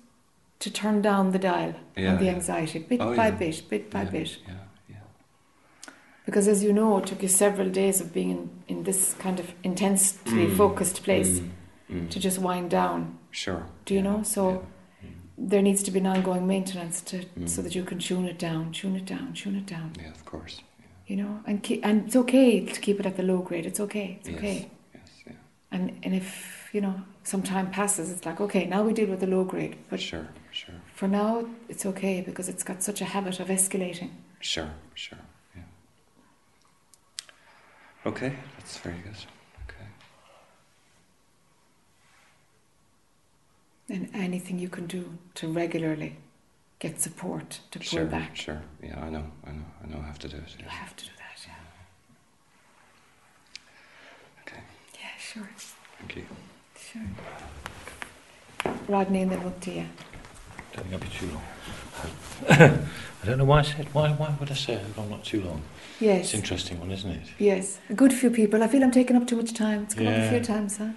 [0.59, 2.31] to turn down the dial Yeah, on the yeah.
[2.35, 3.31] anxiety bit Oh, by yeah.
[3.37, 4.37] bit, bit by yeah, bit.
[4.47, 4.53] Yeah.
[4.89, 4.95] Yeah.
[6.25, 9.39] Because as you know, it took you several days of being in, in this kind
[9.39, 10.57] of intensely Mm.
[10.57, 11.49] focused place Mm.
[11.91, 12.09] Mm.
[12.09, 13.17] to just wind down.
[13.31, 13.65] Sure.
[13.85, 14.23] Do you Yeah, know?
[14.23, 14.57] So yeah.
[15.39, 17.47] There needs to be an ongoing maintenance to Mm.
[17.47, 19.91] so that you can tune it down, tune it down, tune it down.
[20.01, 20.61] Yeah, of course.
[21.05, 23.65] You know, and keep, and it's okay to keep it at the low grade.
[23.67, 24.17] It's okay.
[24.19, 24.37] It's yes.
[24.39, 24.69] okay.
[24.95, 25.09] Yes.
[25.27, 25.33] Yeah.
[25.71, 26.95] And and if you know
[27.27, 29.75] some time passes, it's like okay, now we deal with the low grade.
[29.89, 30.27] But sure.
[30.51, 30.75] Sure.
[30.95, 34.09] for now, it's okay because it's got such a habit of escalating.
[34.39, 34.71] Sure.
[34.95, 35.19] Sure.
[35.55, 35.63] Yeah.
[38.05, 39.17] Okay, that's very good.
[39.65, 39.87] Okay.
[43.89, 45.03] And anything you can do
[45.35, 46.15] to regularly
[46.79, 48.05] get support to pull Sure.
[48.05, 48.61] back, Sure.
[48.81, 49.25] Yeah, I know.
[49.45, 49.65] I know.
[49.83, 49.99] I know.
[50.01, 50.55] I have to do it.
[50.59, 51.37] you have to do that.
[51.47, 51.53] Yeah.
[54.43, 54.61] Okay.
[55.01, 55.17] Yeah.
[55.19, 55.49] Sure.
[55.99, 56.25] Thank you.
[58.63, 58.73] Sure.
[58.87, 59.85] Rodney and then up to you.
[60.73, 61.43] don't think I'll be too long.
[63.23, 64.11] I don't know why I said why.
[64.11, 65.61] Why would I say I'm not too long?
[65.99, 66.25] Yes.
[66.25, 67.27] It's an interesting one, isn't it?
[67.39, 67.79] Yes.
[67.89, 68.63] A good few people.
[68.63, 69.83] I feel I'm taking up too much time.
[69.83, 70.89] It's come up a few times, huh?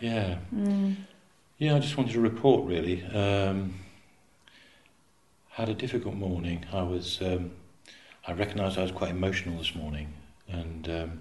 [0.00, 0.96] Yeah, Mm.
[1.58, 1.76] yeah.
[1.76, 2.66] I just wanted to report.
[2.66, 3.74] Really, um,
[5.50, 6.64] had a difficult morning.
[6.72, 7.20] I was.
[7.22, 7.52] Um,
[8.28, 10.12] I recognised I was quite emotional this morning,
[10.48, 11.20] and um,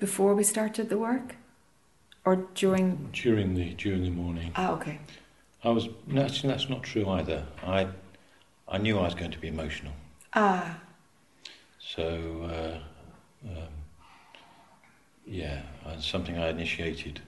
[0.00, 1.36] Before we started the work,
[2.24, 3.08] or during?
[3.12, 4.98] during the during the morning, Ah, okay.
[5.64, 5.88] I was.
[6.06, 7.44] No, actually, that's not true either.
[7.64, 7.88] I
[8.68, 9.92] I knew I was going to be emotional.
[10.34, 10.78] Ah,
[11.80, 12.04] So,
[12.44, 13.72] uh, um,
[15.26, 15.62] yeah,
[16.00, 17.20] something I initiated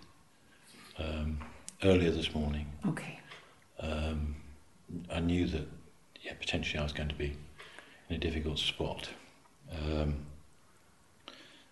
[0.98, 1.38] um,
[1.82, 2.66] earlier this morning.
[2.88, 3.18] okay.
[3.80, 4.36] Um,
[5.10, 5.66] I knew that,
[6.20, 7.32] yeah, potentially I was going to be
[8.10, 9.08] in a difficult spot.
[9.72, 10.16] Um,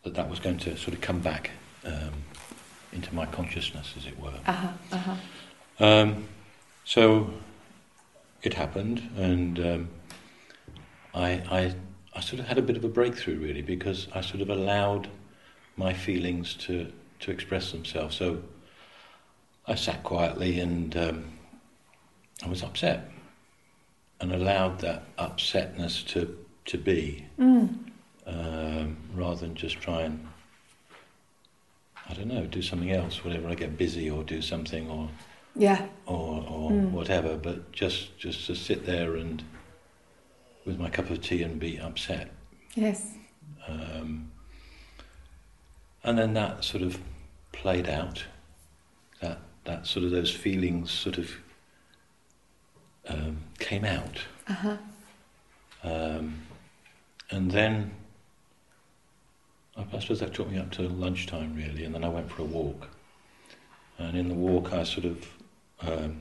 [0.04, 1.50] that that was going to sort of come back
[1.84, 2.12] um,
[2.92, 4.32] into my consciousness, as it were.
[4.46, 4.68] Uh huh.
[4.92, 5.84] Uh huh.
[5.84, 6.28] Um,
[6.84, 7.30] so
[8.42, 9.88] it happened, and um,
[11.14, 11.74] I, I,
[12.14, 15.08] I sort of had a bit of a breakthrough, really, because I sort of allowed
[15.76, 18.16] my feelings to, to express themselves.
[18.16, 18.42] So
[19.66, 21.24] I sat quietly and um,
[22.44, 23.10] I was upset,
[24.20, 27.76] and allowed that upsetness to, to be, Mm.
[28.26, 30.26] um, rather than just try and,
[32.08, 35.08] I don't know, do something else, whatever I get busy or do something or
[35.54, 35.86] Yeah.
[36.06, 36.90] or, or Mm.
[36.92, 39.42] whatever, but just just to sit there and
[40.64, 42.30] with my cup of tea and be upset.
[42.74, 43.14] Yes.
[43.66, 44.30] Um,
[46.04, 46.98] and then that sort of
[47.52, 48.24] played out.
[49.20, 51.30] That that sort of those feelings sort of
[53.08, 54.76] um, came out, Uh huh.
[55.82, 56.42] um,
[57.30, 57.90] and then
[59.78, 62.46] I, suppose that took me up to lunchtime really, and then I went for a
[62.46, 62.88] walk.
[63.98, 65.26] And in the walk, I sort of
[65.80, 66.20] um,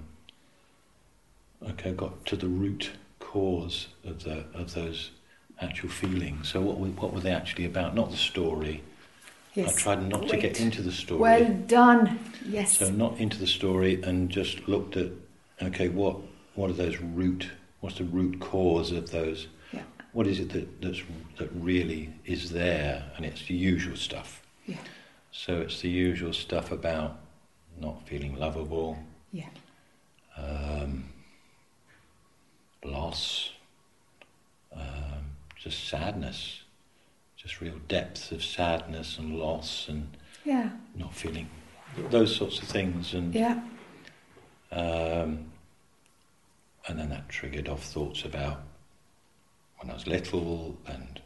[1.70, 5.12] okay got to the root cause of the of those
[5.62, 6.50] actual feelings.
[6.50, 7.96] So what were, what were they actually about?
[7.96, 8.84] Not the story.
[9.54, 9.76] Yes.
[9.76, 11.20] I tried not to get into the story.
[11.20, 12.20] Well done.
[12.48, 12.78] Yes.
[12.78, 15.12] So not into the story and just looked at
[15.62, 16.17] okay, what
[16.56, 17.50] what are those root?
[17.80, 19.48] What's the root cause of those?
[20.17, 21.03] What is it that that's,
[21.38, 23.03] that really is there?
[23.15, 24.41] And it's the usual stuff.
[24.65, 24.77] Yeah.
[25.32, 27.19] So it's the usual stuff about
[27.80, 28.97] not feeling lovable,
[29.32, 29.49] Yeah.
[30.36, 31.03] um,
[32.84, 33.51] loss,
[34.75, 36.62] um, just sadness,
[37.36, 40.71] just real depth of sadness and loss and Yeah.
[40.95, 41.47] not feeling
[42.10, 43.62] those sorts of things and Yeah.
[44.71, 45.51] um,
[46.88, 48.63] and then that triggered off thoughts about
[49.80, 51.22] when I was little and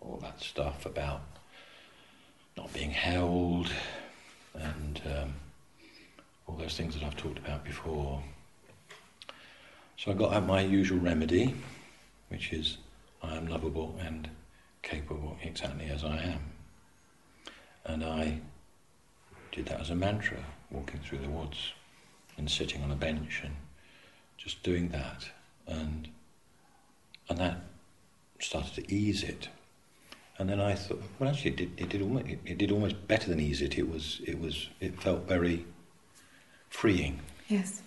[0.00, 1.22] all that stuff about
[2.56, 3.70] not being held
[4.54, 5.34] and um,
[6.46, 8.22] all those things that I've talked about before.
[9.96, 11.54] So I got out my usual remedy,
[12.28, 12.78] which is
[13.22, 14.28] I am lovable and
[14.82, 16.40] capable exactly as I am.
[17.84, 18.40] And I
[19.52, 20.38] did that as a mantra,
[20.70, 21.72] walking through the woods
[22.36, 23.54] and sitting on a bench and
[24.36, 25.30] just doing that
[25.66, 26.08] and
[27.28, 27.65] and that
[28.38, 29.48] started to ease it
[30.38, 33.06] and then I thought well actually it did, it did almost it, it did almost
[33.08, 35.64] better than ease it it was it was it felt very
[36.70, 37.82] freeing Yes.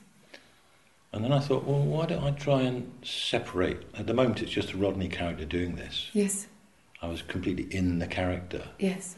[1.14, 4.52] and then I thought well why don't I try and separate at the moment it's
[4.52, 6.48] just a Rodney character doing this Yes.
[7.02, 9.16] I was completely in the character Yes.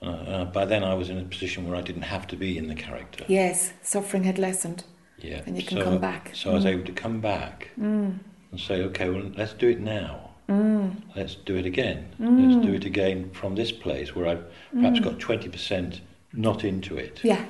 [0.00, 2.26] and I, and I, by then I was in a position where I didn't have
[2.28, 3.72] to be in the character Yes.
[3.82, 4.84] Suffering had lessened.
[5.18, 6.30] yeah And you can so, come back.
[6.34, 6.68] so I was Mm.
[6.74, 8.18] able to come back Mm.
[8.50, 10.30] and say, okay, well, let's do it now.
[10.48, 10.96] Mm.
[11.16, 12.08] Let's do it again.
[12.20, 12.52] Mm.
[12.54, 15.04] Let's do it again from this place where I've perhaps Mm.
[15.04, 16.00] got 20%
[16.32, 17.20] not into it.
[17.22, 17.44] Yeah.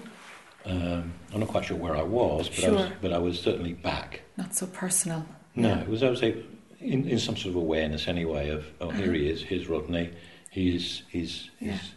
[0.66, 3.72] Um, I'm not quite sure where I was, but, I was, but I was certainly
[3.74, 4.22] back.
[4.36, 5.26] Not so personal.
[5.54, 5.80] No, Yeah.
[5.80, 6.42] it was, I would say,
[6.80, 10.10] in, in some sort of awareness anyway of, oh, here he is, here's Rodney,
[10.50, 11.66] he's, he's, Uh-huh.
[11.66, 11.72] Yeah.
[11.72, 11.90] he's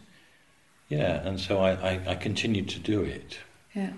[0.90, 3.38] yeah, and so I, I, I continued to do it.
[3.74, 3.92] Yeah.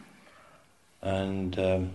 [1.02, 1.90] And um,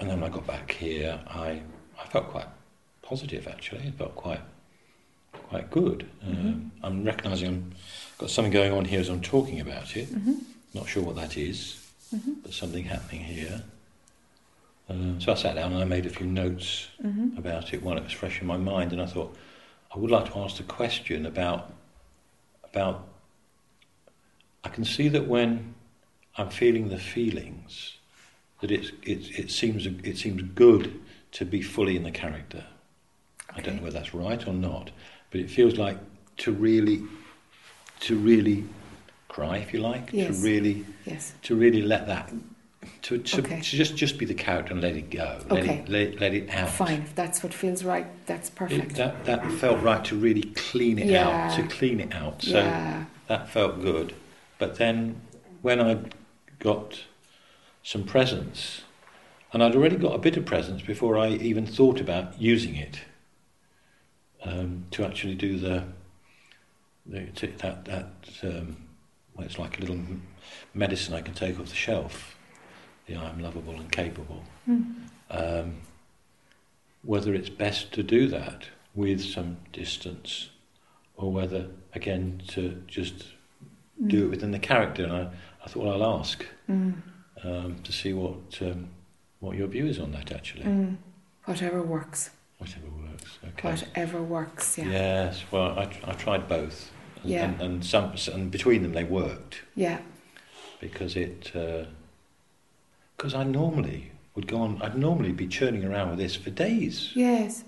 [0.00, 1.62] and then when I got back here, I
[2.02, 2.48] I felt quite
[3.08, 3.90] positive actually.
[3.98, 4.40] Felt quite
[5.32, 6.06] quite good.
[6.26, 6.70] Um, Mhm.
[6.82, 7.72] I'm recognising
[8.12, 10.08] I've got something going on here as I'm talking about it.
[10.08, 10.42] Mhm.
[10.72, 11.76] Not sure what that is,
[12.14, 12.42] Mhm.
[12.42, 13.62] but something happening here.
[14.88, 17.36] Um, so I sat down and I made a few notes Mhm.
[17.38, 19.36] about it while it was fresh in my mind, and I thought
[19.94, 21.72] I would like to ask the question about
[22.64, 23.06] about.
[24.64, 25.74] I can see that when
[26.36, 27.92] I'm feeling the feelings,
[28.60, 31.00] that it's, it, it seems it seems good
[31.32, 32.64] to be fully in the character.
[33.54, 34.90] I don't know whether that's right or not,
[35.30, 35.98] but it feels like
[36.38, 37.02] to really,
[38.00, 38.64] to really
[39.28, 40.36] cry, if you like, Yes.
[40.38, 41.34] to really, Yes.
[41.42, 42.32] to really let that,
[43.02, 43.56] to, to, Okay.
[43.56, 45.74] to just just be the character and let it go, let Okay.
[45.78, 46.70] it let, let it out.
[46.70, 47.02] Fine.
[47.02, 48.96] If that's what feels right, that's It, perfect.
[48.96, 51.28] that that felt right to really clean it Yeah.
[51.28, 52.42] out, to clean it out.
[52.42, 53.04] So yeah.
[53.28, 54.14] that felt good.
[54.58, 55.20] But then
[55.62, 55.98] when I
[56.58, 57.00] got
[57.82, 58.82] some presents,
[59.52, 63.00] and I'd already got a bit of presents before I even thought about using it
[64.44, 65.84] um, to actually do the,
[67.06, 67.20] the
[67.58, 68.76] that that um,
[69.34, 69.98] well, it's like a little
[70.74, 72.36] medicine I can take off the shelf.
[73.06, 74.44] The I am lovable and capable.
[74.68, 74.94] Mm.
[75.30, 75.74] Um,
[77.02, 80.48] whether it's best to do that with some distance,
[81.16, 83.24] or whether again to just
[84.06, 85.04] do it within the character.
[85.04, 85.30] And I,
[85.64, 86.94] I thought, well, I'll ask Mm.
[87.44, 88.88] um, to see what um,
[89.40, 90.32] what your view is on that.
[90.32, 90.96] Actually, Mm.
[91.44, 92.30] Whatever works.
[92.64, 93.38] Whatever works.
[93.48, 93.68] Okay.
[93.70, 94.78] Whatever works.
[94.78, 94.88] Yeah.
[94.90, 95.44] Yes.
[95.50, 96.90] Well, I, I tried both,
[97.22, 97.44] and, Yeah.
[97.44, 99.98] and, and some and between them they worked Yeah.
[100.80, 101.52] because it
[103.16, 104.80] because I normally would go on.
[104.82, 107.10] I'd normally be churning around with this for days.
[107.14, 107.64] Yes.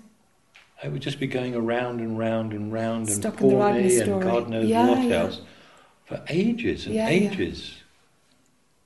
[0.83, 3.67] I would just be going around and round and round and Stuck in the poor
[3.69, 4.21] and.
[4.21, 5.15] God knows Yeah, what yeah.
[5.15, 5.41] else
[6.05, 7.31] for ages and Yeah, yeah.
[7.31, 7.77] ages.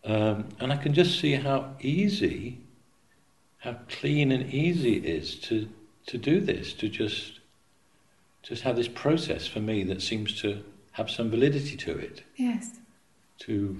[0.05, 2.59] Um, and I can just see how easy,
[3.59, 5.67] how clean and easy it is to
[6.11, 7.39] to do this, to just
[8.43, 10.49] just have this process for me that seems to
[10.93, 12.23] have some validity to it.
[12.35, 12.79] Yes.
[13.45, 13.77] To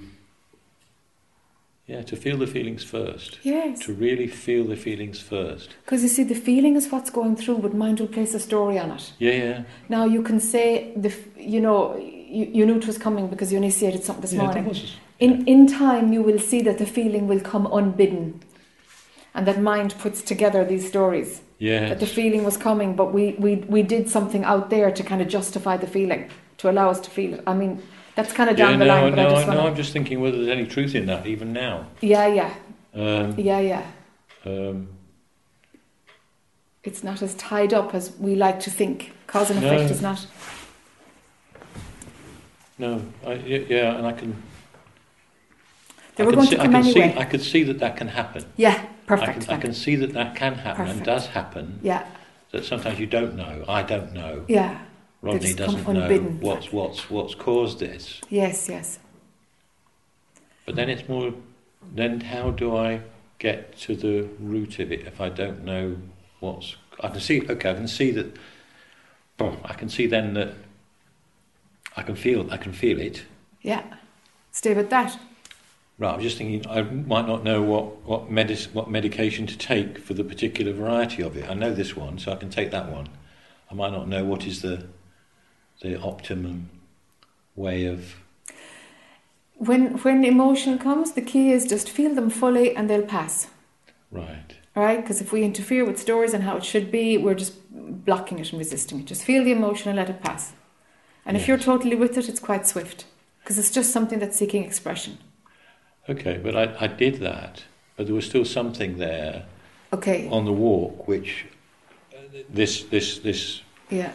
[1.88, 3.40] yeah, to feel the feelings first.
[3.44, 3.80] Yes.
[3.86, 5.76] To really feel the feelings first.
[5.84, 8.80] Because you see, the feeling is what's going through, but mind will place a story
[8.80, 9.12] on it.
[9.20, 9.64] Yeah, yeah.
[9.90, 13.58] Now you can say the, you know, you, you knew it was coming because you
[13.58, 14.64] initiated something this yeah, morning.
[14.64, 18.24] that was- In in time, you will see that the feeling will come unbidden,
[19.34, 21.42] and that mind puts together these stories.
[21.62, 21.90] Yeah.
[21.90, 25.22] That the feeling was coming, but we we we did something out there to kind
[25.22, 26.22] of justify the feeling,
[26.58, 27.44] to allow us to feel it.
[27.46, 27.82] I mean,
[28.16, 29.76] that's kind of down yeah, the no, line, but no, I just no, want I'm
[29.76, 31.86] just thinking whether there's any truth in that even now.
[32.02, 32.54] Yeah, yeah,
[32.96, 33.86] Um, yeah, yeah.
[34.46, 34.88] um,
[36.84, 39.12] It's not as tied up as we like to think.
[39.28, 39.68] Cause and No.
[39.68, 40.26] effect is not.
[42.78, 44.42] no, I, yeah, yeah, and I can.
[46.16, 47.14] They I were can going see, to I come can anyway.
[47.14, 48.44] see, I could see that that can happen.
[48.58, 51.80] yeah, I can, I can see that that can happen and does happen.
[51.84, 52.06] Yeah,
[52.52, 53.66] That sometimes you don't know.
[53.68, 54.46] I don't know.
[54.48, 54.82] yeah.
[55.24, 58.20] Rodney doesn't know what's what's what's caused this.
[58.30, 58.98] Yes, yes.
[60.66, 61.34] But then it's more.
[61.94, 63.02] Then how do I
[63.38, 65.98] get to the root of it if I don't know
[66.40, 66.76] what's?
[67.02, 67.42] I can see.
[67.48, 68.36] Okay, I can see that.
[69.38, 70.54] boom, I can see then that.
[71.98, 72.52] I can feel.
[72.52, 73.24] I can feel it.
[73.62, 73.84] Yeah.
[74.52, 75.20] Stay with that.
[76.02, 76.16] Right.
[76.16, 76.68] I'm just thinking.
[76.68, 81.22] I might not know what what medis, what medication to take for the particular variety
[81.22, 81.48] of it.
[81.48, 83.10] I know this one, so I can take that one.
[83.70, 84.88] I might not know what is the
[85.84, 86.72] the optimum
[87.56, 88.16] way of.
[89.58, 93.50] When when emotion comes, the key is just feel them fully and they'll pass.
[94.10, 94.56] Right.
[94.76, 95.00] Right?
[95.00, 98.50] Because if we interfere with stories and how it should be, we're just blocking it
[98.50, 99.06] and resisting it.
[99.06, 100.54] Just feel the emotion and let it pass.
[101.28, 103.06] And if you're totally with it, it's quite swift.
[103.44, 105.20] Because it's just something that's seeking expression.
[106.10, 107.64] Okay, but I, I did that,
[107.96, 109.46] but there was still something there
[109.94, 110.28] Okay.
[110.30, 111.46] on the walk which
[112.14, 112.18] uh,
[112.50, 114.12] this this this Yeah.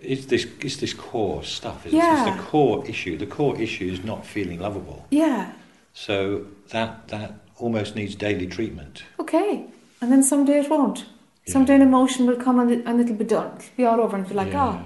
[0.00, 1.86] it's this it's this core stuff.
[1.86, 2.26] It's, Yeah.
[2.28, 3.16] it's the core issue.
[3.16, 5.06] The core issue is not feeling lovable.
[5.10, 5.52] Yeah.
[5.94, 9.04] So that that almost needs daily treatment.
[9.18, 9.64] Okay.
[10.00, 10.98] And then someday it won't.
[11.46, 11.52] Yeah.
[11.52, 13.52] Someday an emotion will come and, it, and it'll be done.
[13.56, 14.80] It'll be all over and be like, yeah.
[14.80, 14.84] oh,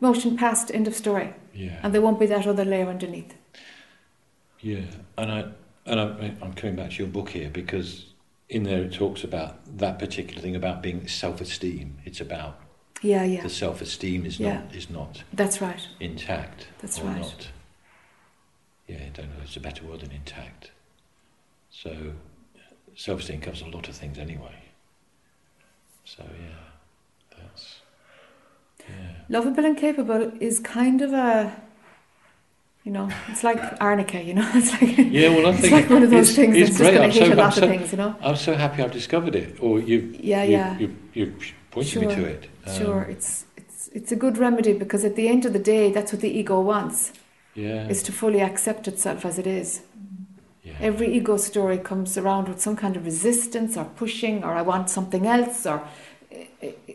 [0.00, 1.32] emotion passed, end of story.
[1.54, 3.34] yeah, And there won't be that other layer underneath.
[4.64, 4.86] Yeah.
[5.18, 5.44] And I
[5.86, 6.04] and I,
[6.42, 8.06] I'm coming back to your book here because
[8.48, 11.98] in there it talks about that particular thing about being self-esteem.
[12.04, 12.58] It's about
[13.02, 13.42] Yeah, yeah.
[13.42, 14.54] the self-esteem is Yeah.
[14.62, 15.86] not is not That's right.
[16.00, 17.20] intact That's right.
[17.20, 17.48] not.
[18.88, 19.42] Yeah, I don't know.
[19.44, 20.70] It's a better word than intact.
[21.70, 22.12] So,
[22.94, 24.56] self-esteem covers a lot of things anyway.
[26.04, 27.80] So yeah, that's
[28.88, 29.12] yeah.
[29.28, 31.56] Lovable and capable is kind of a,
[32.84, 35.90] you know, it's like arnica, you know, it's like Yeah, well, I it's think like
[35.90, 36.92] one of those it's, things it's that's great.
[36.92, 38.16] just going I'm to hit so, a lot I'm of so, things, you know.
[38.20, 40.78] I'm so happy I've discovered it, or you've Yeah, you, yeah.
[40.78, 41.34] you, you
[41.70, 42.50] pointed me to it.
[42.66, 45.92] Um, Sure, it's it's it's a good remedy because at the end of the day,
[45.92, 47.12] that's what the ego wants:
[47.54, 47.88] Yeah.
[47.88, 49.82] is to fully accept itself as it is.
[50.62, 50.72] yeah.
[50.80, 54.90] Every ego story comes around with some kind of resistance or pushing, or I want
[54.90, 55.82] something else, or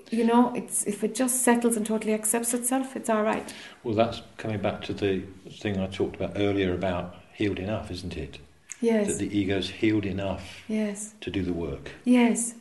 [0.10, 3.54] you know, it's if it just settles and totally accepts itself, it's all right.
[3.84, 8.18] Well, that's coming back to the thing I talked about earlier about healed enough, isn't
[8.18, 8.40] it?
[8.82, 11.92] Yes, That the ego's healed enough yes, to do the work.
[12.06, 12.54] yes.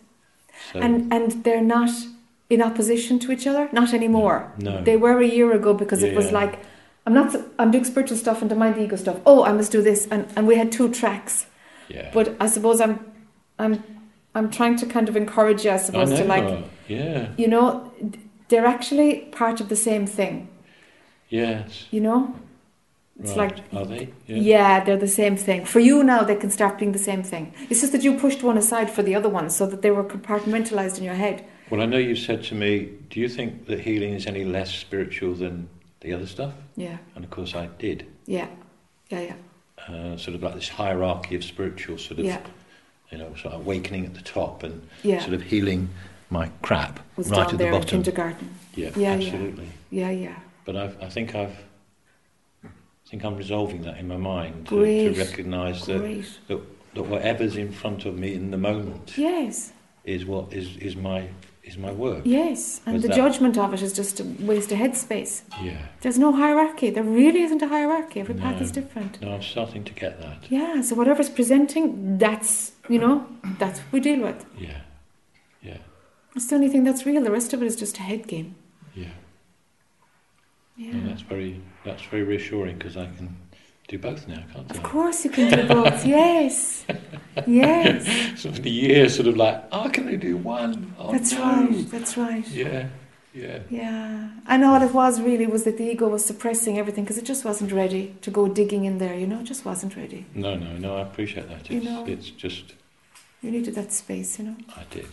[0.72, 1.90] So, and and they're not
[2.50, 4.82] in opposition to each other not anymore no.
[4.82, 6.58] they were a year ago because it was like
[7.06, 9.70] i'm not i'm doing spiritual stuff and to mind the ego stuff oh i must
[9.70, 11.46] do this and and we had two tracks
[11.88, 12.10] yeah.
[12.12, 12.98] but i suppose i'm
[13.58, 13.84] i'm
[14.38, 16.16] i'm trying to kind of encourage you i I suppose know.
[16.18, 17.28] to like yeah.
[17.36, 17.66] you know
[18.48, 19.10] they're actually
[19.40, 20.48] part of the same thing
[21.28, 21.86] Yes.
[21.90, 22.34] you know
[23.20, 23.50] it's right.
[23.56, 24.08] like Are they?
[24.26, 24.36] yeah.
[24.52, 24.84] yeah.
[24.84, 27.80] they're the same thing for you now they can start being the same thing it's
[27.80, 30.98] just that you pushed one aside for the other one so that they were compartmentalized
[30.98, 32.70] in your head Well, I know you've said to me,
[33.10, 35.68] do you think that healing is any less spiritual than
[36.00, 36.54] the other stuff?
[36.76, 38.06] yeah And of course, I did.
[38.26, 38.48] yeah
[39.10, 39.36] yeah yeah
[39.88, 42.40] Uh, sort of like this hierarchy of spiritual, sort of, yeah
[43.10, 45.88] you know, sort of awakening at the top and yeah sort of healing
[46.30, 47.88] my crap was right at the bottom.
[47.88, 48.54] kindergarten.
[48.74, 49.26] Yeah, Yeah, yeah.
[49.32, 49.68] absolutely.
[49.90, 50.38] Yeah, yeah.
[50.66, 51.56] But I've, I think I've,
[52.64, 52.68] I
[53.08, 56.26] think I'm resolving that in my mind to, to recognise that, Great.
[56.48, 59.72] that whatever's in front of me in the moment Yes,
[60.04, 61.28] is what is, is my
[61.68, 62.22] is my work.
[62.24, 62.80] yes.
[62.86, 65.42] And Was the that- judgment of it is just a waste of headspace.
[65.62, 65.78] Yeah.
[66.00, 66.90] There's no hierarchy.
[66.90, 68.20] There really isn't a hierarchy.
[68.20, 69.20] Every path is different.
[69.22, 70.38] No, I'm starting to get that.
[70.50, 73.26] Yeah, so whatever's presenting, that's, you know,
[73.58, 74.44] that's what we deal with.
[74.58, 74.80] Yeah.
[75.62, 75.78] Yeah.
[76.34, 77.22] It's the only thing that's real.
[77.22, 78.54] The rest of it is just a head game.
[78.94, 79.08] Yeah.
[80.76, 80.92] Yeah.
[80.92, 83.36] And that's very that's very reassuring because I can
[83.88, 84.82] do both now, can't Of I?
[84.82, 86.04] course you can do both.
[86.06, 86.84] yes.
[87.46, 88.06] Yes.
[88.40, 90.94] So for the years, sort of like, oh, can I do one?
[90.98, 91.40] Oh, That's no.
[91.42, 91.90] right.
[91.90, 92.46] That's right.
[92.48, 92.88] Yeah.
[93.34, 93.58] Yeah.
[93.70, 97.24] Yeah, and all it was really was that the ego was suppressing everything because it
[97.24, 99.14] just wasn't ready to go digging in there.
[99.14, 100.26] You know, it just wasn't ready.
[100.34, 100.96] No, no, no.
[100.96, 101.60] I appreciate that.
[101.60, 102.04] It's, You know.
[102.06, 102.74] it's just
[103.42, 104.38] You needed that space.
[104.38, 104.56] You know.
[104.76, 105.06] I did.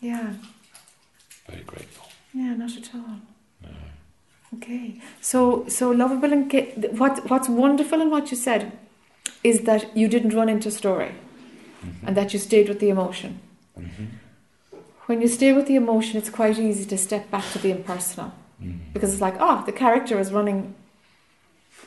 [0.00, 0.34] Yeah.
[1.48, 2.06] Very grateful.
[2.32, 2.54] Yeah.
[2.54, 3.16] Not at all.
[4.54, 5.00] Okay.
[5.20, 8.72] So so lovable and ca- what what's wonderful in what you said
[9.44, 11.12] is that you didn't run into story
[11.84, 12.06] Mhm.
[12.06, 13.40] and that you stayed with the emotion.
[13.78, 14.06] Mhm.
[15.06, 18.32] When you stay with the emotion, it's quite easy to step back to the impersonal
[18.62, 18.78] Mm.
[18.92, 20.74] because it's like, oh, the character is running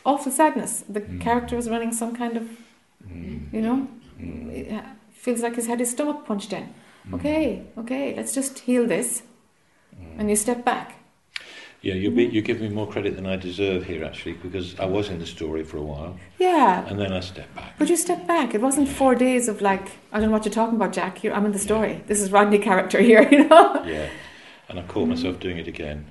[0.05, 0.83] awful sadness.
[0.87, 1.19] The Mm.
[1.21, 2.43] character is running some kind of,
[3.07, 3.51] Mm.
[3.53, 3.87] you know,
[4.19, 4.51] Mm.
[4.51, 6.69] it feels like he's had his stomach punched in.
[7.13, 9.23] Okay, okay, let's just heal this.
[10.17, 10.95] And you step back.
[11.81, 14.85] Yeah, you're, be, you're giving me more credit than I deserve here, actually, because I
[14.85, 16.85] was in the story for a while, Yeah.
[16.87, 17.75] and then I stepped back.
[17.79, 18.53] But you step back.
[18.53, 21.23] It wasn't four days of like, I don't know what you're talking about, Jack.
[21.23, 22.03] You're, I'm in the story.
[22.07, 23.81] This is Rodney character here, you know?
[23.85, 24.09] Yeah,
[24.67, 25.11] and I caught mm-hmm.
[25.11, 26.05] myself doing it again.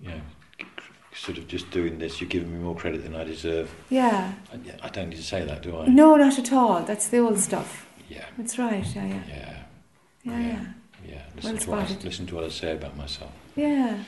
[0.00, 0.12] You
[0.60, 0.66] c-
[1.14, 2.20] sort of just doing this.
[2.20, 3.74] You're giving me more credit than I deserve.
[3.90, 4.34] Yeah.
[4.52, 5.86] I, I don't need to say that, do I?
[5.88, 6.82] No, not at all.
[6.82, 7.88] That's the old stuff.
[8.08, 8.86] Yeah, That's right.
[8.94, 9.22] Yeah, yeah.
[9.28, 9.62] yeah,
[10.22, 10.64] Yeah, yeah.
[11.04, 11.22] yeah.
[11.34, 13.32] Listen, Well to what I, listen to what I say about myself.
[13.56, 13.98] Yeah.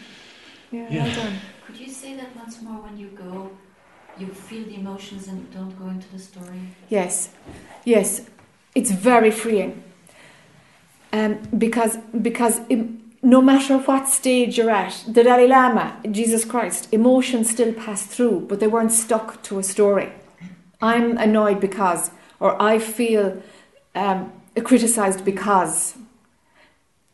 [0.70, 1.04] Yeah, Yeah.
[1.06, 1.36] well done.
[1.66, 3.50] Could you say that once more when you go?
[4.18, 6.60] You feel the emotions and don't go into the story.
[6.88, 7.30] Yes,
[7.84, 8.22] yes,
[8.74, 9.82] it's very freeing.
[11.12, 16.88] Um, because because im no matter what stage you're at, the Dalai Lama, Jesus Christ,
[16.92, 20.08] emotions still pass through, but they weren't stuck to a story.
[20.80, 23.42] I'm annoyed because, or I feel
[23.94, 24.32] um,
[24.64, 25.96] criticized because.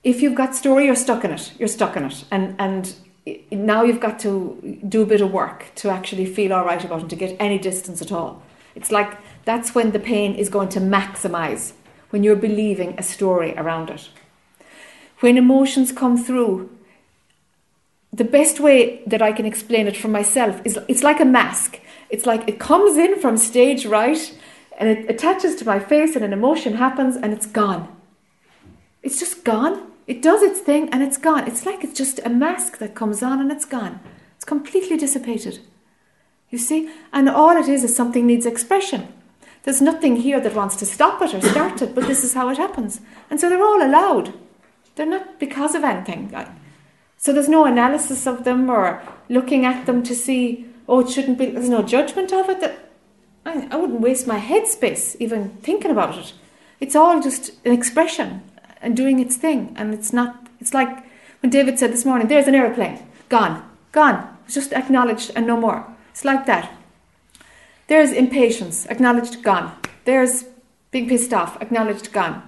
[0.04, 1.52] If you've got story, you're stuck in it.
[1.58, 3.05] You're stuck in it, and and i-
[3.50, 7.02] now you've got to do a bit of work to actually feel all right about
[7.02, 8.42] it, to get any distance at all.
[8.74, 11.72] It's like that's when the pain is going to maximize,
[12.10, 14.08] when you're believing a story around it.
[15.20, 16.70] When emotions come through,
[18.12, 21.80] the best way that I can explain it for myself is it's like a mask.
[22.10, 24.38] It's like it comes in from stage right
[24.78, 27.88] and it attaches to my face and an emotion happens and it's gone.
[29.02, 29.92] It's just gone.
[30.06, 31.46] It does its thing and it's gone.
[31.46, 34.00] It's like it's just a mask that comes on and it's gone.
[34.36, 35.60] It's completely dissipated.
[36.50, 36.90] You see?
[37.12, 39.12] And all it is is something needs expression.
[39.64, 42.48] There's nothing here that wants to stop it or start it, but this is how
[42.50, 43.00] it happens.
[43.28, 44.32] And so they're all allowed.
[44.94, 46.32] They're not because of anything.
[47.18, 51.38] So there's no analysis of them or looking at them to see, oh, it shouldn't
[51.38, 52.60] be, there's no judgment of it.
[52.60, 52.90] That
[53.44, 56.32] I, I wouldn't waste my headspace even thinking about it.
[56.78, 58.42] It's all just an expression
[58.82, 59.72] and doing its thing.
[59.76, 61.04] And it's not, it's like
[61.42, 62.98] when David said this morning, there's an aeroplane,
[63.28, 63.62] gone,
[63.92, 64.36] gone.
[64.44, 65.86] It's just acknowledged and no more.
[66.10, 66.72] It's like that.
[67.88, 69.72] There's impatience, acknowledged, gone.
[70.04, 70.44] There's
[70.90, 72.42] being pissed off, acknowledged, gone.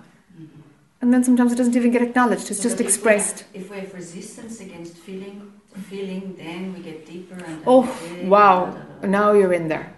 [1.01, 3.41] And then sometimes it doesn't even get acknowledged, it's So just that if we expressed.
[3.41, 5.53] have- If we have resistance against feeling,
[5.89, 7.63] feeling, then we get deeper and.
[7.67, 7.83] Oh,
[8.21, 8.67] we- wow.
[8.67, 9.07] da, da, da, da.
[9.09, 9.93] Now you're in there.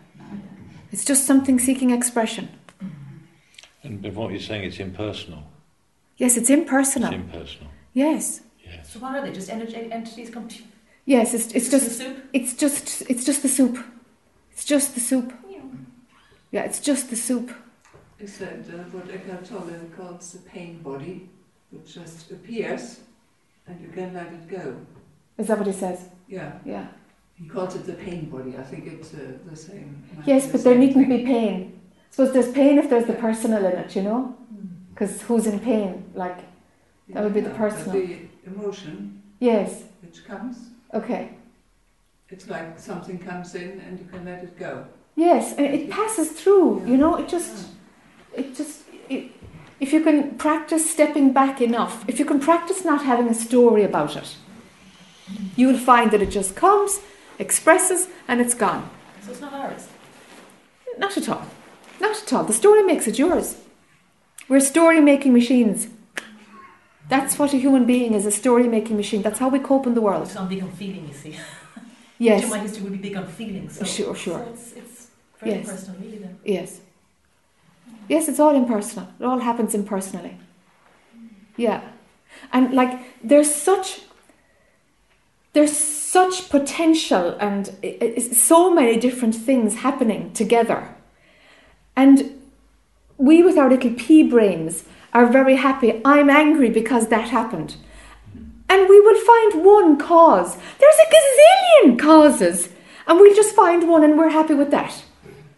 [0.92, 2.48] It's just something seeking expression.
[3.82, 5.44] And but what you're saying, it's impersonal.
[6.20, 7.12] Yes, it's It's impersonal.
[7.14, 7.70] impersonal.
[7.94, 8.42] Yes.
[8.64, 8.90] Yes.
[8.92, 9.32] So what are they?
[9.32, 10.64] Just energy entities come to you.
[11.06, 12.16] Yes, it's, it's the just soup?
[12.38, 13.76] it's just it's just the soup.
[14.52, 15.32] It's just the soup.
[16.52, 17.48] Yeah, it's just the soup.
[18.18, 21.28] He said uh, what Eckhart Tolle calls the pain body,
[21.70, 23.00] which just appears
[23.66, 24.64] and you can let it go.
[25.38, 25.98] Is that what he says?
[26.28, 26.86] Yeah, Yeah.
[27.34, 28.52] he calls it the pain body.
[28.58, 30.02] I think it's uh, the same.
[30.16, 31.16] might Yes, the but there needn't thing.
[31.18, 31.80] be pain.
[32.10, 34.36] suppose there's pain if there's the personal in it, you know?
[35.00, 36.04] Because who's in pain?
[36.14, 36.40] Like,
[37.08, 37.92] that would be the Yeah, personal.
[37.92, 40.56] The emotion yes, which comes,
[40.92, 41.30] okay.
[42.28, 44.84] it's like something comes in and you can let it go.
[45.16, 47.68] Yes, and it passes through, you know, it just,
[48.36, 49.30] it just, it,
[49.80, 53.84] if you can practice stepping back enough, if you can practice not having a story
[53.84, 54.36] about it,
[55.56, 57.00] you will find that it just comes,
[57.38, 58.90] expresses, and it's gone.
[59.22, 59.88] So it's not ours.
[60.98, 61.46] Not at all.
[62.02, 62.44] Not at all.
[62.44, 63.56] The story makes it yours.
[64.50, 65.86] We're story making machines.
[67.08, 69.22] That's what a human being is a story making machine.
[69.22, 70.24] That's how we cope in the world.
[70.26, 71.36] It's on big on feeling, you see.
[72.18, 72.50] Yes.
[72.50, 73.70] My history would be big on feeling.
[73.70, 74.44] So, Sure, sure.
[74.44, 75.06] So it's, it's
[75.40, 75.70] very Yes.
[75.70, 76.18] personal, really.
[76.18, 76.38] Then.
[76.44, 76.80] Yes.
[78.08, 79.08] Yes, it's all impersonal.
[79.18, 80.36] It all happens impersonally.
[81.56, 81.80] Yeah.
[82.52, 82.92] And like
[83.24, 84.02] there's such
[85.54, 87.72] there's such potential and
[88.20, 90.94] so many different things happening together.
[91.96, 92.39] And
[93.20, 96.00] we with our little pea brains are very happy.
[96.04, 97.76] I'm angry because that happened.
[98.68, 100.56] And we will find one cause.
[100.78, 102.70] There's a gazillion causes.
[103.06, 105.04] And we'll just find one and we're happy with that.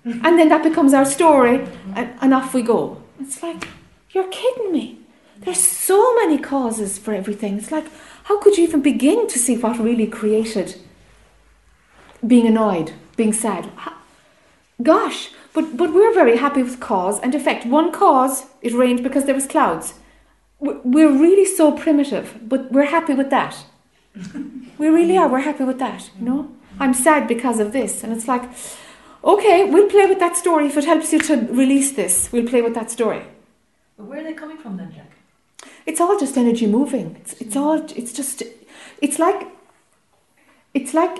[0.04, 3.00] And then that becomes our story, and, and off we go.
[3.20, 3.68] It's like,
[4.10, 4.98] you're kidding me.
[5.38, 7.58] There's so many causes for everything.
[7.58, 7.86] It's like,
[8.24, 10.80] how could you even begin to see what really created
[12.26, 13.70] being annoyed, being sad?
[14.82, 17.66] Gosh, but, but we're very happy with cause and effect.
[17.66, 19.94] One cause, it rained because there was clouds.
[20.60, 23.64] We're really so primitive, but we're happy with that.
[24.78, 25.28] We really are.
[25.28, 26.50] We're happy with that, you know?
[26.80, 28.02] I'm sad because of this.
[28.02, 28.42] And it's like,
[29.22, 30.66] okay, we'll play with that story.
[30.66, 33.22] If it helps you to release this, we'll play with that story.
[33.96, 35.12] But where are they coming from then, Jack?
[35.86, 37.16] It's all just energy moving.
[37.20, 38.42] It's, it's all, it's just,
[39.00, 39.46] it's like,
[40.74, 41.16] it's like,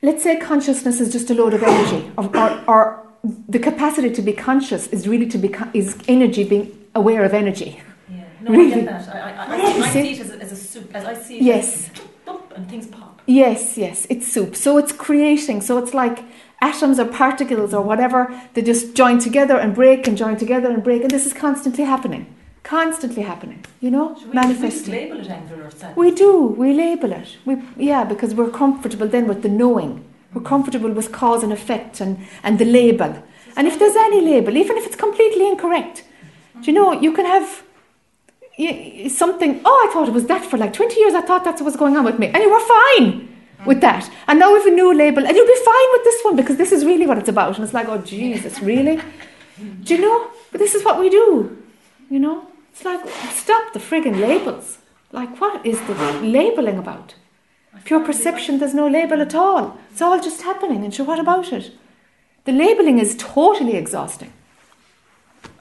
[0.00, 4.22] let's say consciousness is just a load of energy, or, or, or the capacity to
[4.22, 7.80] be conscious is really to be, is energy being aware of energy.
[8.10, 8.24] Yeah.
[8.40, 9.08] No, I get that.
[9.08, 10.12] I, I, I, I, see?
[10.12, 10.90] it as a, as a soup.
[10.94, 11.90] As I see it, Yes.
[12.54, 13.22] And things pop.
[13.26, 14.56] Yes, yes, it's soup.
[14.56, 15.62] So it's creating.
[15.62, 16.22] So it's like
[16.60, 18.38] atoms or particles or whatever.
[18.52, 21.84] They just join together and break and join together and break, and this is constantly
[21.84, 22.34] happening.
[22.62, 23.64] Constantly happening.
[23.80, 24.92] You know, Should we, we just manifesting.
[24.92, 25.96] label it anger or sadness?
[25.96, 26.46] We do.
[26.46, 27.36] We label it.
[27.46, 30.04] We yeah, because we're comfortable then with the knowing.
[30.34, 33.22] We're comfortable with cause and effect and and the label.
[33.56, 36.04] And if there's any label, even if it's completely incorrect,
[36.60, 37.62] do you know you can have
[39.10, 39.60] something.
[39.64, 41.14] Oh, I thought it was that for like twenty years.
[41.14, 43.28] I thought that's what was going on with me, and you were fine
[43.66, 44.10] with that.
[44.28, 46.56] And now we have a new label, and you'll be fine with this one because
[46.56, 47.56] this is really what it's about.
[47.56, 49.00] And it's like, oh Jesus, really?
[49.84, 50.30] Do you know?
[50.50, 51.56] But this is what we do.
[52.10, 54.78] You know, it's like stop the friggin' labels.
[55.12, 57.14] Like, what is the labeling about?
[57.84, 59.78] Pure perception, there's no label at all.
[59.90, 61.72] It's all just happening, and so, what about it?
[62.44, 64.32] The labeling is totally exhausting.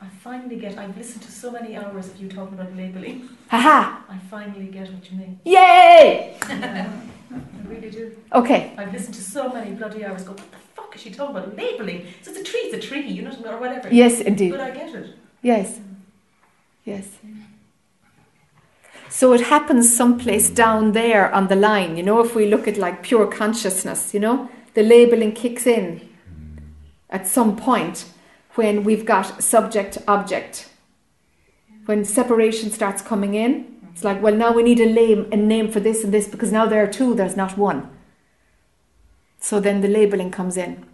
[0.01, 0.77] I finally get.
[0.77, 3.29] I've listened to so many hours of you talking about labeling.
[3.49, 4.01] Haha!
[4.09, 5.39] I finally get what you mean.
[5.45, 6.37] Yay!
[6.41, 6.87] I
[7.65, 8.15] really do.
[8.33, 10.23] Okay, I've listened to so many bloody hours.
[10.23, 11.55] Go, what the fuck is she talking about?
[11.55, 12.05] Labeling.
[12.21, 12.59] So it's a tree.
[12.61, 13.07] It's a tree.
[13.07, 13.91] You know, or whatever.
[13.93, 14.51] yes, indeed.
[14.51, 15.15] But I get it.
[15.41, 15.79] Yes,
[16.85, 17.07] yes.
[17.25, 17.40] Mm.
[19.11, 21.97] So it happens someplace down there on the line.
[21.97, 26.09] You know, if we look at like pure consciousness, you know, the labeling kicks in
[27.09, 28.05] at some point
[28.55, 30.69] when we've got subject object.
[31.85, 35.69] When separation starts coming in, it's like, well, now we need a name, a name
[35.69, 37.89] for this and this because now there are two, there's not one.
[39.41, 40.85] So then the labeling comes in.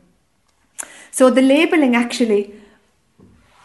[1.11, 2.55] So the labeling actually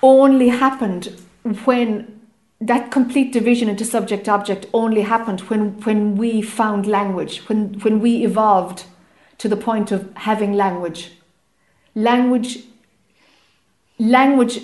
[0.02, 1.18] only happened
[1.64, 2.21] when
[2.66, 8.00] that complete division into subject object only happened when, when we found language, when, when
[8.00, 8.84] we evolved
[9.38, 11.10] to the point of having language.
[11.94, 12.58] Language
[13.98, 14.60] language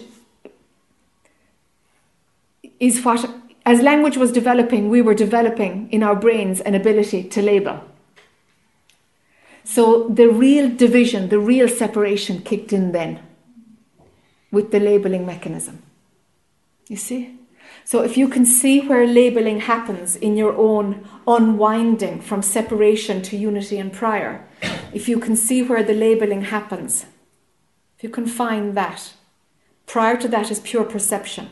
[2.81, 3.29] is what
[3.67, 7.85] as language was developing, we were developing in our brains an ability to label.
[9.65, 13.21] So the real division, the real separation kicked in then
[14.51, 15.83] with the labeling mechanism.
[16.89, 17.38] You see?
[17.89, 23.35] So if you can see where labeling happens in your own unwinding from separation to
[23.35, 24.47] unity and prior,
[24.93, 27.07] if you can see where the labeling happens,
[27.97, 29.15] if you can find that,
[29.87, 31.49] prior to that is pure perception,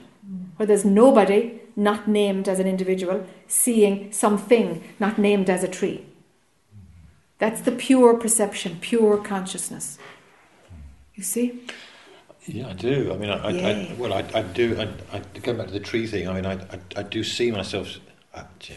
[0.56, 6.04] where there's nobody not named as an individual seeing something not named as a tree.
[7.38, 9.98] That's the pure perception, pure consciousness.
[11.14, 11.62] You see?
[12.46, 13.12] Yeah, I do.
[13.12, 14.80] I mean, I, I, I well, I, I do.
[14.80, 16.28] I, I go back to the tree thing.
[16.28, 17.96] I mean, I, I, I do see myself.
[18.34, 18.76] Uh, yeah,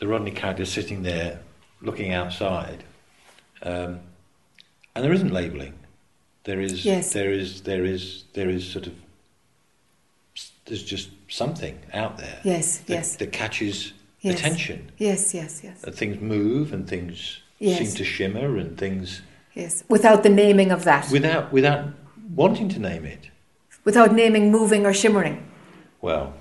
[0.00, 1.40] the Rodney character sitting there,
[1.80, 2.82] looking outside,
[3.62, 4.00] um,
[4.94, 5.74] and there isn't labelling.
[6.44, 6.84] There is.
[6.84, 7.12] Yes.
[7.12, 7.62] There is.
[7.62, 8.24] There is.
[8.32, 8.94] There is sort of.
[10.66, 12.40] There's just something out there.
[12.44, 13.16] Yes, that, yes.
[13.16, 13.92] That catches
[14.22, 14.38] Yes.
[14.38, 14.92] attention.
[14.98, 15.80] Yes, yes, yes.
[15.80, 17.78] That things move and things Yes.
[17.78, 19.22] seem to shimmer and things
[19.54, 19.82] Yes.
[19.88, 21.10] Without the naming of that.
[21.10, 21.86] without without
[22.34, 23.30] wanting to name it.
[23.84, 25.46] Without naming moving or shimmering.
[26.00, 26.34] Well,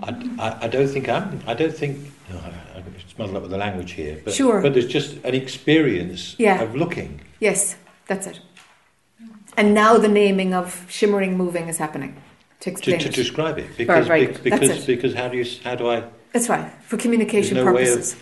[0.00, 1.40] I, I, I don't think I'm.
[1.46, 1.98] I don't think.
[2.30, 4.20] No, I, I it's muddled up with the language here.
[4.24, 4.60] But, Sure.
[4.62, 6.60] But there's just an experience Yeah.
[6.62, 7.20] of looking.
[7.40, 7.76] Yes,
[8.06, 8.40] that's it.
[9.56, 12.16] And now the naming of shimmering moving is happening
[12.60, 13.14] to To, explain to it.
[13.14, 14.52] describe it because very bec- good.
[14.52, 14.86] That's because it.
[14.86, 18.16] because how do you how do I That's right, for communication no way of- purposes.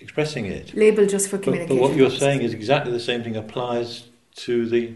[0.00, 0.74] expressing it?
[0.74, 1.76] Label just for But, communication.
[1.76, 2.20] but what you're purposes.
[2.20, 4.04] saying is exactly the same thing applies
[4.36, 4.94] to the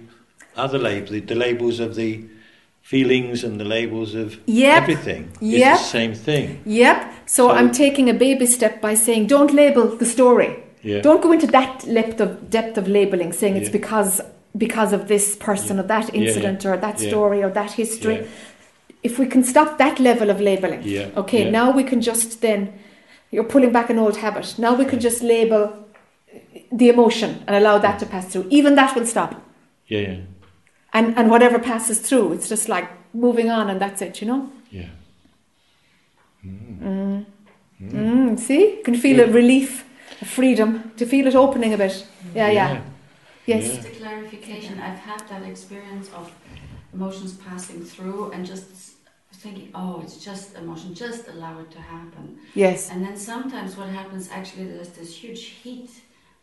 [0.56, 2.24] other labels, the, the labels of the
[2.82, 4.82] feelings and the labels of Yep.
[4.82, 5.30] everything.
[5.40, 5.72] Yep.
[5.74, 6.60] It's the same thing.
[6.66, 7.12] Yep.
[7.26, 10.56] So, So- I'm taking a baby step by saying, don't label the story.
[10.82, 11.00] Yeah.
[11.00, 13.72] Don't go into that depth of depth of labeling, saying it's Yeah.
[13.80, 14.20] because
[14.56, 15.82] because of this person Yeah.
[15.82, 18.18] or that incident or that story or that history.
[19.02, 21.06] If we can stop that level of labeling, Yeah.
[21.16, 22.72] okay, now we can just then
[23.32, 24.54] you're pulling back an old habit.
[24.58, 25.72] Now we can just label
[26.70, 28.46] the emotion and allow that to pass through.
[28.50, 29.32] Even that will stop.
[29.88, 30.16] Yeah, yeah.
[30.94, 31.06] Yeah.
[31.06, 34.50] And and whatever passes through, it's just like moving on and that's it, you know?
[34.70, 34.88] Yeah.
[36.80, 37.26] Mm.
[37.82, 38.76] Mm, see?
[38.78, 39.84] You can feel a relief,
[40.20, 42.06] a freedom, to feel it opening a bit.
[42.34, 42.82] Yeah, yeah.
[43.46, 43.76] Yes.
[43.76, 46.32] Just a clarification, I've had that experience of
[46.92, 48.94] emotions passing through and just
[49.34, 52.38] thinking, oh, it's just emotion, just allow it to happen.
[52.54, 52.90] Yes.
[52.90, 55.90] And then sometimes what happens actually, there's this huge heat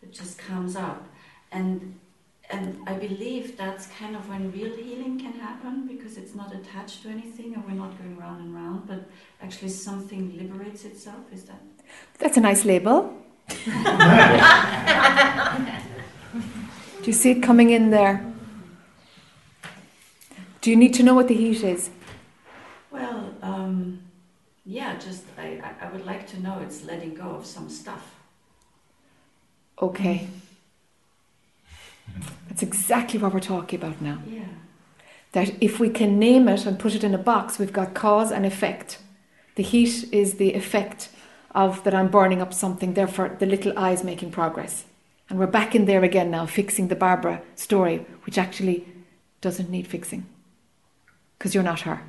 [0.02, 1.08] that just comes up.
[1.52, 2.00] And
[2.52, 7.02] and I believe that's kind of when real healing can happen because it's not attached
[7.04, 9.10] to anything and we're not going round and round, but
[9.42, 11.24] actually something liberates itself.
[11.32, 11.62] Is that?
[12.20, 13.14] That's a nice label.
[17.02, 18.24] Do you see it coming in there?
[20.62, 21.90] Do you need to know what the heat is?
[22.92, 24.02] Well, um,
[24.66, 28.14] yeah, just I, I- I would like to know it's letting go of some stuff.
[29.82, 30.28] Okay.
[32.50, 34.20] That's exactly what we're talking about now.
[34.28, 34.44] Yeah.
[35.32, 38.32] That if we can name it and put it in a box, we've got cause
[38.32, 39.00] and effect.
[39.56, 41.10] The heat is the effect
[41.56, 44.86] of that I'm burning up something, therefore the little eye is making progress.
[45.30, 48.86] And we're back in there again now, fixing the Barbara story, which actually
[49.40, 50.26] doesn't need fixing.
[51.38, 52.02] Because you're not her.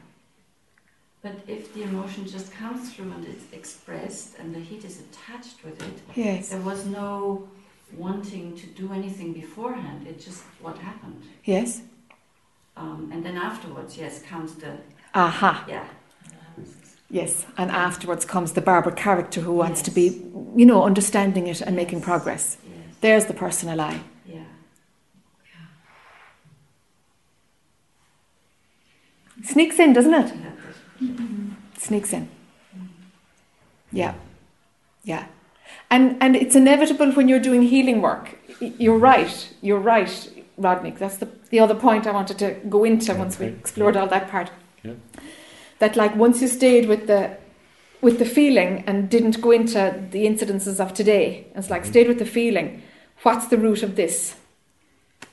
[1.22, 5.62] But if the emotion just comes through and it's expressed and the heat is attached
[5.64, 6.48] with it, Yes.
[6.48, 7.48] there was no
[7.96, 10.06] wanting to do anything beforehand.
[10.06, 11.22] It just what happened.
[11.44, 11.82] Yes?
[12.76, 14.78] Um, and then afterwards, yes, comes the
[15.14, 15.64] Aha.
[15.68, 15.86] yeah.
[17.10, 17.44] Yes.
[17.58, 20.24] And afterwards comes the Barbara character who wants to be,
[20.56, 22.56] you know, understanding it and making progress.
[22.64, 22.96] Yes.
[23.02, 24.00] There's the personal eye.
[24.26, 24.44] Yeah.
[29.44, 30.32] Sneaks in, doesn't it?
[31.00, 31.10] Yeah,
[31.76, 32.28] Sneaks in.
[33.90, 34.14] Yeah.
[35.04, 35.26] Yeah.
[35.92, 38.30] And and it's inevitable when you're doing healing work.
[38.60, 39.32] You're right.
[39.60, 40.12] You're right,
[40.56, 40.92] Rodney.
[40.92, 44.30] That's the, the other point I wanted to go into once we explored all that
[44.30, 44.50] part.
[44.82, 44.94] Yeah.
[45.80, 47.36] That like once you stayed with the
[48.00, 52.18] with the feeling and didn't go into the incidences of today, it's like stayed with
[52.18, 52.82] the feeling.
[53.22, 54.34] What's the root of this?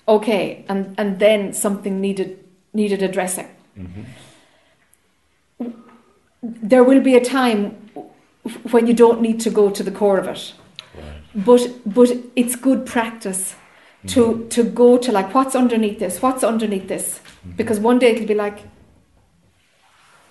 [0.07, 2.37] Okay, and and then something needed
[2.73, 3.47] needed addressing
[3.77, 4.03] Mhm.
[6.41, 7.88] there will be a time
[8.71, 10.53] when you don't need to go to the core of it
[10.97, 11.45] Right.
[11.45, 13.55] but but it's good practice
[14.07, 17.57] to to go to like what's underneath this what's underneath this Mhm.
[17.57, 18.59] because one day it'll be like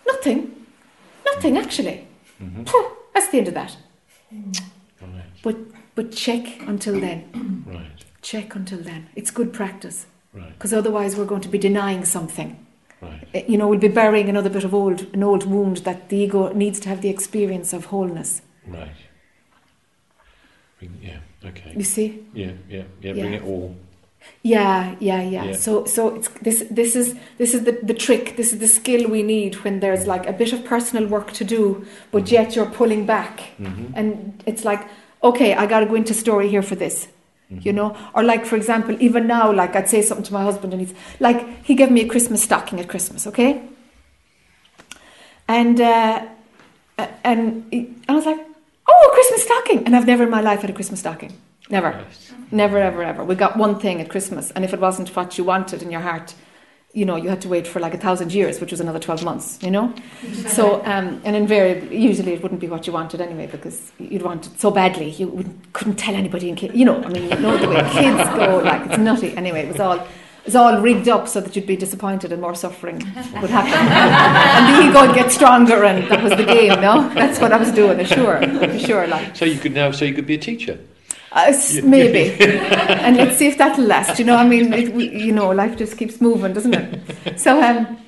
[0.06, 0.50] nothing
[1.24, 2.06] nothing actually
[2.42, 2.68] Mhm.
[2.68, 3.76] Phew, that's the end of that
[5.00, 5.56] Right.
[5.94, 7.18] but check until then
[7.66, 8.04] Right.
[8.22, 10.52] check until then it's good practice Right.
[10.54, 12.56] because otherwise we're going to be denying something
[13.00, 13.28] Right.
[13.34, 16.16] Eh, you know we'll be burying another bit of old an old wound that the
[16.16, 18.96] ego needs to have the experience of wholeness Right.
[20.78, 21.18] Bring, yeah.
[21.44, 21.72] Okay.
[21.76, 22.52] you see Yeah.
[22.68, 22.84] Yeah.
[23.02, 23.12] Yeah.
[23.12, 23.38] Bring Yeah.
[23.40, 23.74] it all.
[24.42, 25.44] Yeah, yeah, yeah.
[25.44, 25.52] Yeah.
[25.56, 26.64] So, so it's this.
[26.70, 28.36] This is this is the, the trick.
[28.36, 31.44] This is the skill we need when there's like a bit of personal work to
[31.44, 33.92] do, but yet you're pulling back, Mm-hmm.
[33.94, 34.82] and it's like,
[35.22, 37.08] okay, I got to go into story here for this,
[37.50, 37.96] you know.
[38.14, 40.94] Or like, for example, even now, like I'd say something to my husband, and he's
[41.20, 43.62] like, he gave me a Christmas stocking at Christmas, okay,
[45.46, 46.26] and uh,
[47.24, 48.38] and he- I was like,
[48.88, 51.32] oh, a Christmas stocking, and I've never in my life had a Christmas stocking,
[51.70, 52.04] never.
[52.50, 53.24] Never, ever, ever.
[53.24, 56.00] We got one thing at Christmas, and if it wasn't what you wanted in your
[56.00, 56.34] heart,
[56.94, 59.22] you know, you had to wait for like a thousand years, which was another 12
[59.22, 59.92] months, you know?
[60.48, 64.46] So, um, and invariably, usually it wouldn't be what you wanted anyway, because you'd want
[64.46, 67.56] it so badly, you couldn't tell anybody in kids, you know, I mean, you know
[67.58, 69.36] the way kids go, like, it's nutty.
[69.36, 70.06] Anyway, it was all, it
[70.46, 73.74] was all rigged up so that you'd be disappointed and more suffering would happen.
[73.74, 77.06] and the ego would get stronger, and that was the game, no?
[77.12, 79.36] That's what I was doing, for sure, sure, like.
[79.36, 79.90] So you could now.
[79.90, 80.78] So you could be a teacher.
[81.30, 81.52] Uh,
[81.84, 82.32] maybe.
[82.44, 84.18] and let's see if that'll last.
[84.18, 87.38] You know, I mean, it, we, you know, life just keeps moving, doesn't it?
[87.38, 87.98] So, um,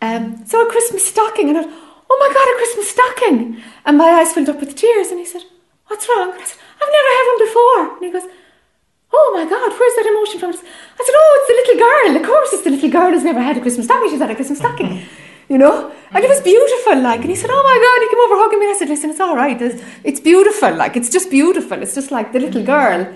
[0.00, 3.62] um, so a Christmas stocking, and I, oh my God, a Christmas stocking!
[3.84, 5.42] And my eyes filled up with tears, and he said,
[5.86, 8.28] "What's wrong?" And I said, "I've never had one before." And he goes,
[9.12, 12.16] "Oh my God, where's that emotion from?" I said, "Oh, it's the little girl.
[12.20, 14.10] Of course, it's the little girl who's never had a Christmas stocking.
[14.10, 15.06] She's had a Christmas stocking."
[15.48, 17.00] You know, and it was beautiful.
[17.02, 18.66] Like, and he said, "Oh my God!" He came over hugging me.
[18.66, 19.60] And I said, "Listen, it's all right.
[19.60, 20.74] It's, it's beautiful.
[20.74, 21.82] Like, it's just beautiful.
[21.82, 23.12] It's just like the little girl.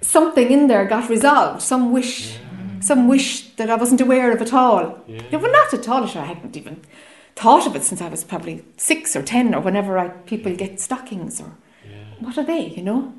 [0.00, 1.62] Something in there got resolved.
[1.62, 2.36] Some wish,
[2.80, 4.98] some wish that I wasn't aware of at all.
[5.06, 5.22] Yeah.
[5.30, 6.06] Yeah, well, not at all.
[6.06, 6.80] Sure, I hadn't even
[7.36, 10.80] thought of it since I was probably six or ten or whenever I, people get
[10.80, 11.52] stockings or
[11.88, 12.04] Yeah.
[12.18, 12.66] what are they?
[12.66, 13.14] You know,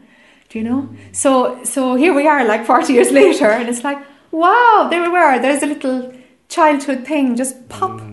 [0.49, 0.89] do you know?
[1.13, 3.97] So, so here we are, like forty years later, and it's like,
[4.31, 5.39] wow, there we were.
[5.39, 6.13] There's a little
[6.49, 8.12] childhood thing, just pop, Mm.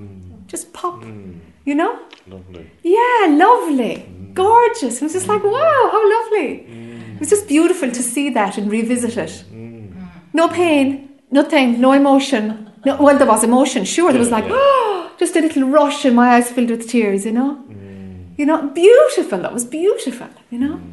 [0.51, 1.03] Just pop.
[1.03, 1.39] Mm.
[1.65, 1.93] You know?
[2.27, 2.65] Lovely.
[2.83, 3.95] Yeah, lovely,
[4.35, 4.95] gorgeous.
[5.01, 6.49] It was just like, wow, how lovely.
[6.69, 7.15] Mm.
[7.15, 9.45] It was just beautiful to see that and revisit it.
[9.53, 9.93] Mm.
[10.33, 10.87] No pain,
[11.31, 12.71] nothing, no emotion.
[12.87, 14.11] No, well, there was emotion, sure.
[14.13, 14.53] There was like, yeah.
[14.55, 17.25] oh, just a little rush, and my eyes filled with tears.
[17.27, 18.39] You know, Mm.
[18.39, 19.39] you know, beautiful.
[19.39, 20.29] That was beautiful.
[20.51, 20.93] You know, Mm.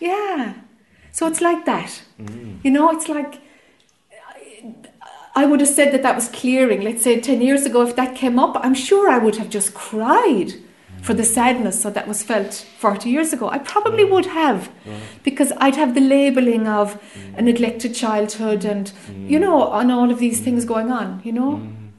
[0.00, 0.54] yeah.
[1.12, 1.90] So it's like that.
[2.20, 2.58] Mm.
[2.64, 3.40] You know, it's like I-
[5.36, 6.82] I would have said that that was clearing.
[6.82, 9.74] Let's say ten years ago, if that came up, I'm sure I would have just
[9.74, 10.54] cried
[11.04, 13.50] for the sadness that that was felt 40 years ago.
[13.50, 14.70] I probably would have,
[15.22, 16.98] because I'd have the labeling of a
[17.40, 17.44] mm.
[17.44, 19.28] neglected childhood and mm.
[19.28, 20.44] you know, on all of these mm.
[20.44, 21.20] things going on.
[21.24, 21.90] You know, Mm.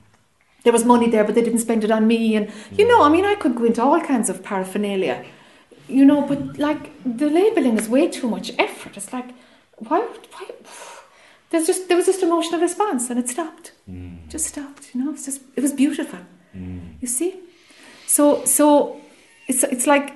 [0.63, 3.09] there was money there, but they didn't spend it on me, and you know, I
[3.09, 5.23] mean, I could go into all kinds of paraphernalia.
[5.87, 8.97] You know, but like the labeling is way too much effort.
[8.97, 9.29] It's like,
[9.77, 9.99] why?
[9.99, 10.49] Why?
[11.49, 13.71] There's just there was just an emotional response, and it stopped.
[13.89, 14.27] Mm.
[14.29, 14.93] Just stopped.
[14.93, 16.19] You know, it's just it was beautiful.
[16.55, 16.95] Mm.
[17.01, 17.39] You see,
[18.07, 18.99] so so
[19.47, 20.13] it's it's like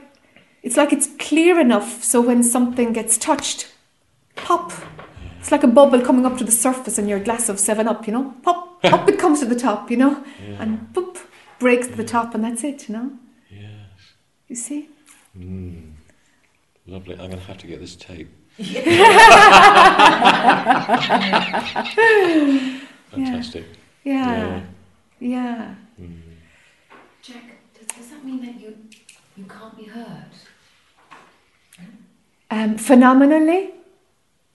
[0.63, 2.03] it's like it's clear enough.
[2.03, 3.71] So when something gets touched,
[4.36, 4.71] pop.
[5.39, 8.05] It's like a bubble coming up to the surface in your glass of Seven Up.
[8.07, 9.89] You know, pop, up it comes to the top.
[9.89, 10.61] You know, Yeah.
[10.61, 11.17] and boop
[11.59, 12.89] breaks to the top, and that's it.
[12.89, 13.11] You know,
[13.49, 13.69] yes.
[14.49, 14.89] you see.
[15.38, 15.93] Mm.
[16.88, 17.13] Lovely.
[17.13, 18.30] I'm going to have to get this tape.
[23.12, 23.66] Fantastic.
[24.03, 24.62] Yeah,
[25.20, 25.76] yeah.
[25.99, 26.20] Mm.
[27.22, 27.43] Jack,
[27.74, 28.76] does, does that mean that you
[29.38, 30.34] you can't be hurt?
[32.51, 33.72] Um, phenomenally,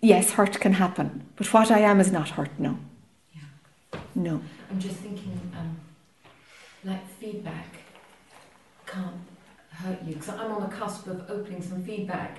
[0.02, 1.26] yes, hurt can happen.
[1.36, 2.50] But what I am is not hurt.
[2.58, 2.76] No.
[3.34, 4.00] Yeah.
[4.14, 4.42] No.
[4.70, 5.76] I'm just thinking, um,
[6.84, 7.68] like feedback
[8.86, 9.14] can't
[9.70, 12.38] hurt you because I'm on the cusp of opening some feedback,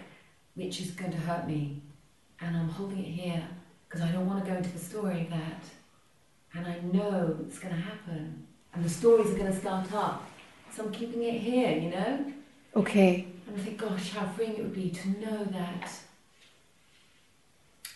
[0.55, 1.81] which is going to hurt me,
[2.41, 3.43] and I'm holding it here
[3.87, 5.63] because I don't want to go into the story of that,
[6.53, 10.29] and I know it's going to happen, and the stories are going to start up,
[10.73, 12.33] so I'm keeping it here, you know.
[12.75, 13.27] Okay.
[13.47, 15.91] And I think, gosh, how freeing it would be to know that.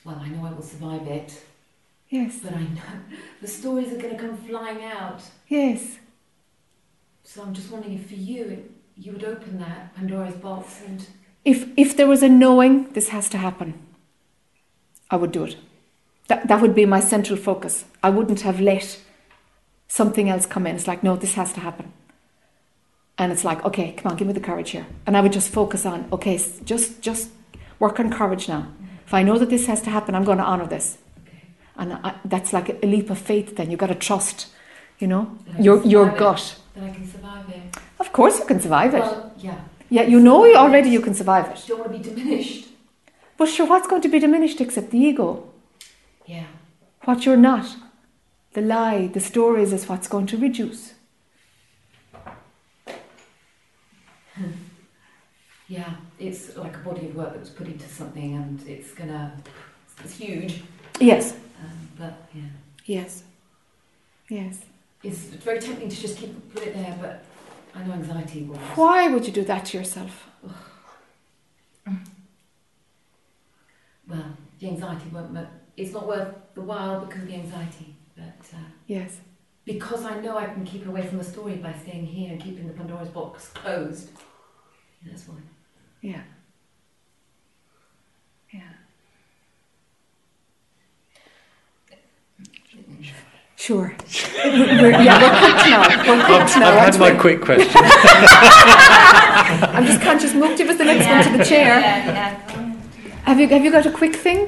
[0.05, 1.41] Well, I know I will survive it,
[2.09, 2.39] Yes.
[2.41, 3.01] but I know
[3.41, 5.21] the stories are going to come flying out.
[5.47, 5.97] Yes.
[7.23, 11.05] So I'm just wondering if for you, you would open that Pandora's box and
[11.45, 13.73] If if there was a knowing this has to happen,
[15.09, 15.55] I would do it.
[16.27, 17.85] That that would be my central focus.
[18.03, 18.99] I wouldn't have let
[19.87, 20.75] something else come in.
[20.75, 21.91] It's like, no, this has to happen.
[23.17, 24.85] And it's like, okay, come on, give me the courage here.
[25.05, 27.29] And I would just focus on, okay, just just
[27.79, 28.67] work on courage now.
[29.05, 30.97] If I know that this has to happen, I'm going to honor this.
[31.75, 33.55] And I, that's like a leap of faith.
[33.55, 34.47] Then you've got to trust,
[34.99, 36.55] you know, that I can your your survive it, gut.
[36.75, 37.77] That I can survive it.
[37.99, 39.01] Of course, you can survive it.
[39.01, 39.59] Well, yeah.
[39.89, 41.63] Yeah, you know already you can survive it.
[41.67, 42.67] Don't want to be diminished.
[43.37, 45.49] But sure, what's going to be diminished except the ego?
[46.25, 46.45] Yeah.
[47.05, 47.65] What you're not.
[48.53, 50.93] The lie, the stories is what's going to reduce.
[55.67, 55.93] Yeah.
[56.17, 59.31] It's like a body of work that was put into something and it's gonna.
[60.03, 60.63] It's huge.
[60.99, 61.33] Yes.
[61.61, 62.49] Um, but yeah.
[62.85, 63.21] Yes.
[64.27, 64.61] Yes.
[65.03, 67.23] It's very tempting to just keep put it there, but
[67.75, 68.57] I know anxiety will.
[68.75, 70.27] Why would you do that to yourself?
[74.07, 74.25] Well,
[74.59, 75.37] the anxiety won't.
[75.77, 78.23] It's not worth the while because of the anxiety, but.
[78.53, 78.57] Uh,
[78.87, 79.19] Yes.
[79.65, 82.65] because I know I can keep away from the story by staying here and keeping
[82.67, 84.09] the Pandora's box closed.
[85.05, 85.35] That's why.
[86.01, 86.23] Yeah.
[88.51, 88.61] Yeah.
[93.59, 93.93] Sure.
[94.45, 95.81] we're, yeah, we're quick now.
[96.07, 96.69] We're quick now.
[96.69, 97.19] I've aren't had my we?
[97.19, 97.81] quick question.
[99.75, 100.31] I'm just conscious.
[100.31, 101.77] Mukti was the next one to the chair.
[101.81, 102.29] Yeah, yeah.
[103.25, 104.47] Have you have you got a quick thing?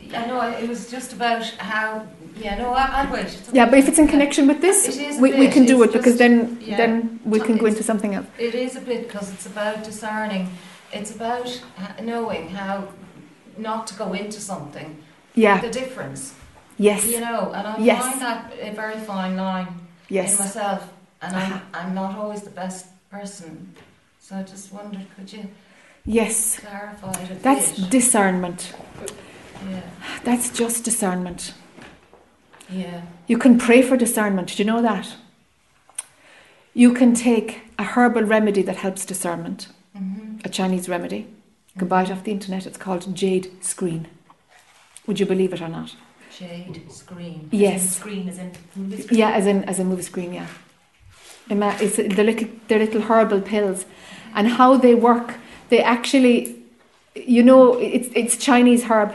[0.00, 0.22] yeah.
[0.22, 2.06] I know it was just about how.
[2.36, 3.38] Yeah, no, I, I'll wait.
[3.52, 5.82] Yeah, but if it's in connection with this, It is a we, we can do
[5.82, 6.78] it it's because just- then yeah.
[6.78, 8.26] then we can go into something else.
[8.38, 10.48] It is a bit because it's about discerning.
[10.94, 11.62] It's about
[12.02, 12.88] knowing how
[13.58, 14.96] not to go into something.
[15.34, 15.60] Yeah.
[15.60, 16.32] The difference,
[16.78, 17.06] Yes.
[17.06, 18.02] you know, and I Yes.
[18.06, 19.68] find that a very fine line
[20.08, 20.32] yes.
[20.38, 20.88] in myself,
[21.22, 21.58] and Uh-huh.
[21.72, 23.74] I'm, I'm not always the best person.
[24.20, 25.48] So I just wondered, could you
[26.04, 26.58] Yes.
[26.58, 27.90] clarify it a That's bit?
[27.90, 28.72] discernment.
[29.70, 29.80] yeah,
[30.24, 31.54] That's just discernment.
[32.70, 34.48] yeah, You can pray for discernment.
[34.56, 35.14] Do you know that?
[36.74, 41.26] You can take a herbal remedy that helps discernment, hmm a Chinese remedy.
[41.74, 42.66] You can buy it off the internet.
[42.66, 44.08] It's called jade screen.
[45.06, 45.94] Would you believe it or not?
[46.38, 47.48] Jade screen.
[47.52, 47.96] Yes.
[47.96, 49.18] Screen is in movie screen.
[49.18, 50.32] Yeah, as in as a movie screen.
[50.34, 50.46] Yeah.
[51.50, 53.84] Ima- It's the little they're little horrible pills,
[54.34, 55.34] and how they work.
[55.68, 56.56] They actually,
[57.14, 59.12] you know, it's it's Chinese herb,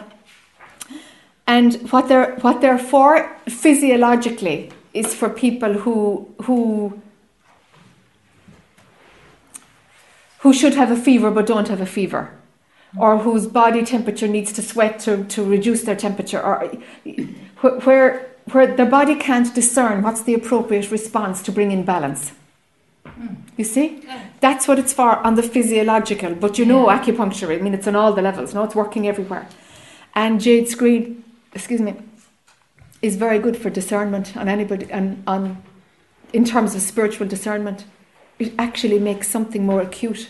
[1.48, 7.02] and what they're what they're for physiologically is for people who who
[10.40, 12.30] who should have a fever but don't have a fever,
[12.98, 16.68] or whose body temperature needs to sweat to, to reduce their temperature, or
[17.84, 22.32] where where their body can't discern what's the appropriate response to bring in balance.
[23.58, 24.22] You see, Yeah.
[24.40, 26.34] that's what it's for on the physiological.
[26.34, 27.56] But you know, acupuncture.
[27.56, 28.54] I mean, it's on all the levels.
[28.54, 29.48] No, it's working everywhere.
[30.16, 31.24] And jade screen,
[31.54, 31.96] excuse me,
[33.02, 35.62] is very good for discernment on anybody and on
[36.34, 37.86] in terms of spiritual discernment.
[38.40, 40.30] It actually makes something more acute.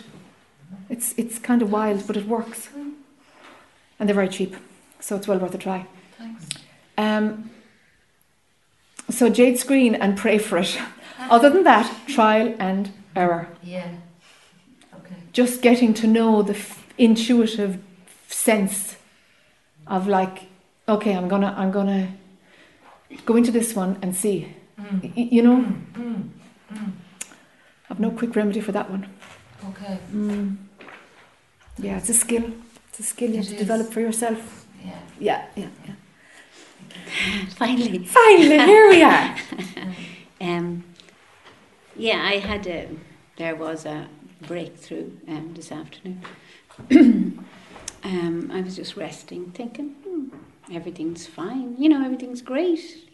[0.90, 2.70] It's it's kind of wild, but it works,
[4.00, 4.56] and they're very cheap,
[5.00, 5.86] so it's well worth a try.
[6.18, 6.46] Thanks.
[6.98, 7.52] Um,
[9.10, 10.80] so jade screen and pray for it.
[11.30, 13.48] Other than that, trial and error.
[13.64, 13.88] Yeah.
[14.96, 15.16] Okay.
[15.34, 17.78] Just getting to know the f- intuitive
[18.28, 18.96] sense
[19.88, 20.44] of like,
[20.88, 22.08] okay, I'm gonna, I'm gonna
[23.26, 24.54] go into this one and see.
[24.80, 25.04] Mm.
[25.16, 25.58] Y- you know,
[25.94, 26.30] Mm.
[26.74, 26.92] Mm.
[27.90, 29.08] I've no quick remedy for that one.
[29.70, 29.98] Okay.
[31.80, 32.52] Yeah, it's a skill.
[32.90, 33.60] It's a skill you have to is.
[33.60, 34.68] develop for yourself.
[34.84, 35.00] Yeah.
[35.20, 35.94] Yeah, yeah, yeah.
[37.56, 38.06] Finally.
[38.06, 39.36] Finally, here we are.
[40.42, 40.86] Um,
[41.98, 42.88] yeah, I had a,
[43.36, 44.08] there was a
[44.48, 46.24] breakthrough um, this afternoon.
[48.06, 50.28] um, I was just resting, thinking, hmm,
[50.74, 51.76] everything's fine.
[51.78, 53.10] You know, everything's great.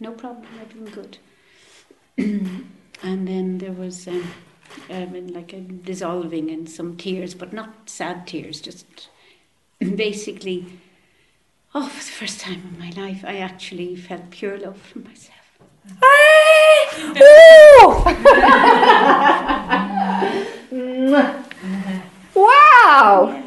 [0.00, 1.18] No problem, everything good.
[3.02, 4.30] and then there was um,
[4.90, 9.08] um, like a dissolving in some tears, but not sad tears, just
[9.78, 10.66] basically,
[11.74, 15.34] oh, for the first time in my life, I actually felt pure love for myself.
[22.34, 23.42] wow!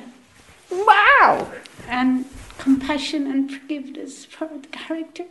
[0.72, 1.52] Wow!
[1.92, 2.26] and
[2.58, 5.26] compassion and forgiveness for the character.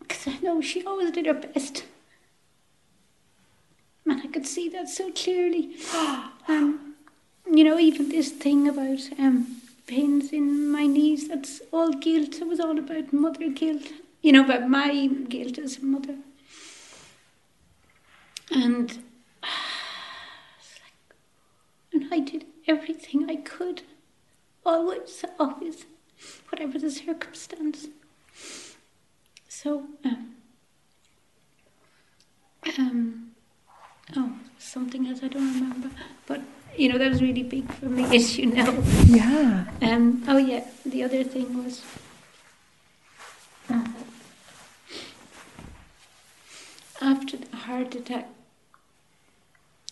[0.00, 1.84] Because I know she always did her best.
[4.42, 5.76] Could see that so clearly.
[6.48, 6.96] Um,
[7.48, 12.40] you know, even this thing about um, pains in my knees, that's all guilt.
[12.40, 13.82] It was all about mother guilt.
[14.20, 16.16] You know, about my guilt as a mother.
[18.50, 21.14] And it's like,
[21.92, 23.82] and I did everything I could
[24.66, 25.84] always, always,
[26.48, 27.86] whatever the circumstance.
[29.46, 30.34] So, um,
[32.76, 33.31] um,
[34.16, 35.90] oh, something else I don't remember,
[36.26, 36.40] but
[36.76, 38.82] you know that was really big for me, as you know.
[39.06, 39.64] Yeah.
[39.82, 41.82] Um, oh yeah, the other thing was.
[43.68, 43.94] um,
[47.00, 48.28] After the heart attack,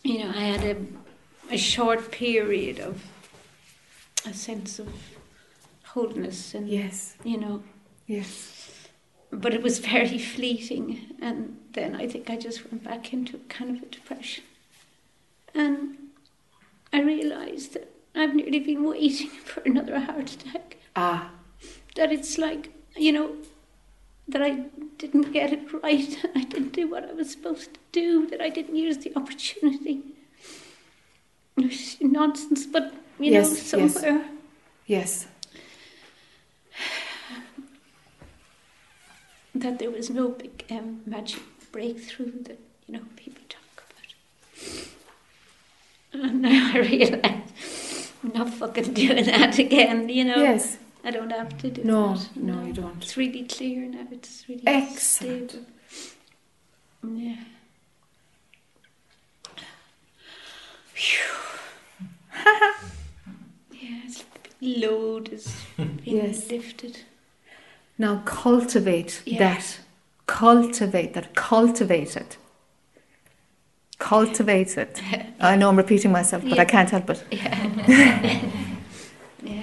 [0.05, 0.77] you know, I had a,
[1.55, 3.03] a short period of
[4.25, 4.89] a sense of
[5.87, 7.63] wholeness and Yes, you know
[8.07, 8.80] yes.
[9.33, 11.17] But it was very fleeting.
[11.21, 14.45] And then i think i just went back into kind of a depression.
[15.55, 15.97] And
[16.93, 20.77] i realized that i've nearly been waiting for another heart attack.
[20.97, 21.31] Ah,
[21.97, 23.37] that it's like you know
[24.29, 24.51] that i
[24.99, 26.19] didn't get it right.
[26.35, 30.03] I didn't do what i was supposed to do that i didn't use the opportunity.
[32.01, 34.05] Nonsense but you know Yes, yes.
[34.87, 35.27] yes.
[39.55, 41.43] That there was no big um, magic
[41.73, 43.85] breakthrough that you know people talk
[46.13, 46.25] about.
[46.25, 50.09] And now I realise I'm not fucking doing that again.
[50.09, 50.77] You know, Yes.
[51.03, 51.87] I don't have to do it.
[51.87, 52.37] No, that.
[52.37, 53.03] no, you don't.
[53.03, 54.07] It's really clear now.
[54.11, 55.51] It's really Excellent.
[55.53, 55.67] stable.
[57.03, 57.37] Yeah.
[63.73, 66.51] yeah, it's like big load is being Yes.
[66.51, 67.01] lifted.
[68.01, 69.39] Now cultivate Yeah.
[69.41, 69.79] that.
[70.27, 71.35] Cultivate that.
[71.35, 72.39] Cultivate it.
[73.99, 75.03] Cultivate it.
[75.41, 77.23] I know I'm repeating myself, but I can't help it.
[77.31, 78.41] Yeah.
[79.43, 79.63] yeah.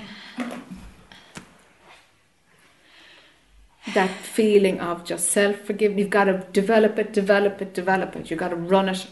[3.95, 5.99] That feeling of just self forgiveness.
[6.01, 8.29] You've got to develop it, develop it, develop it.
[8.29, 9.07] You've got to run it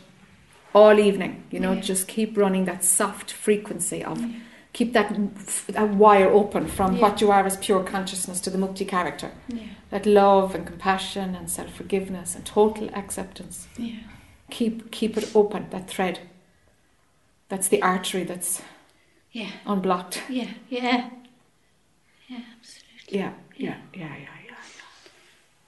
[0.75, 1.45] all evening.
[1.49, 1.81] You know, Yeah.
[1.81, 4.23] just keep running that soft frequency of
[4.75, 5.09] keep that
[5.67, 7.01] that wire open from Yeah.
[7.03, 9.31] what you are as pure consciousness to the mukti character.
[9.47, 9.69] Yeah.
[9.89, 13.67] That love and compassion and self forgiveness and total acceptance.
[13.77, 14.01] Yeah.
[14.51, 16.19] Keep keep it open, that thread.
[17.49, 18.61] That's the artery that's
[19.31, 19.51] Yeah.
[19.65, 20.21] unblocked.
[20.29, 20.51] Yeah.
[20.69, 21.09] Yeah.
[22.27, 22.41] Yeah.
[22.59, 23.19] Absolutely.
[23.19, 24.55] Yeah, yeah, yeah, yeah, yeah.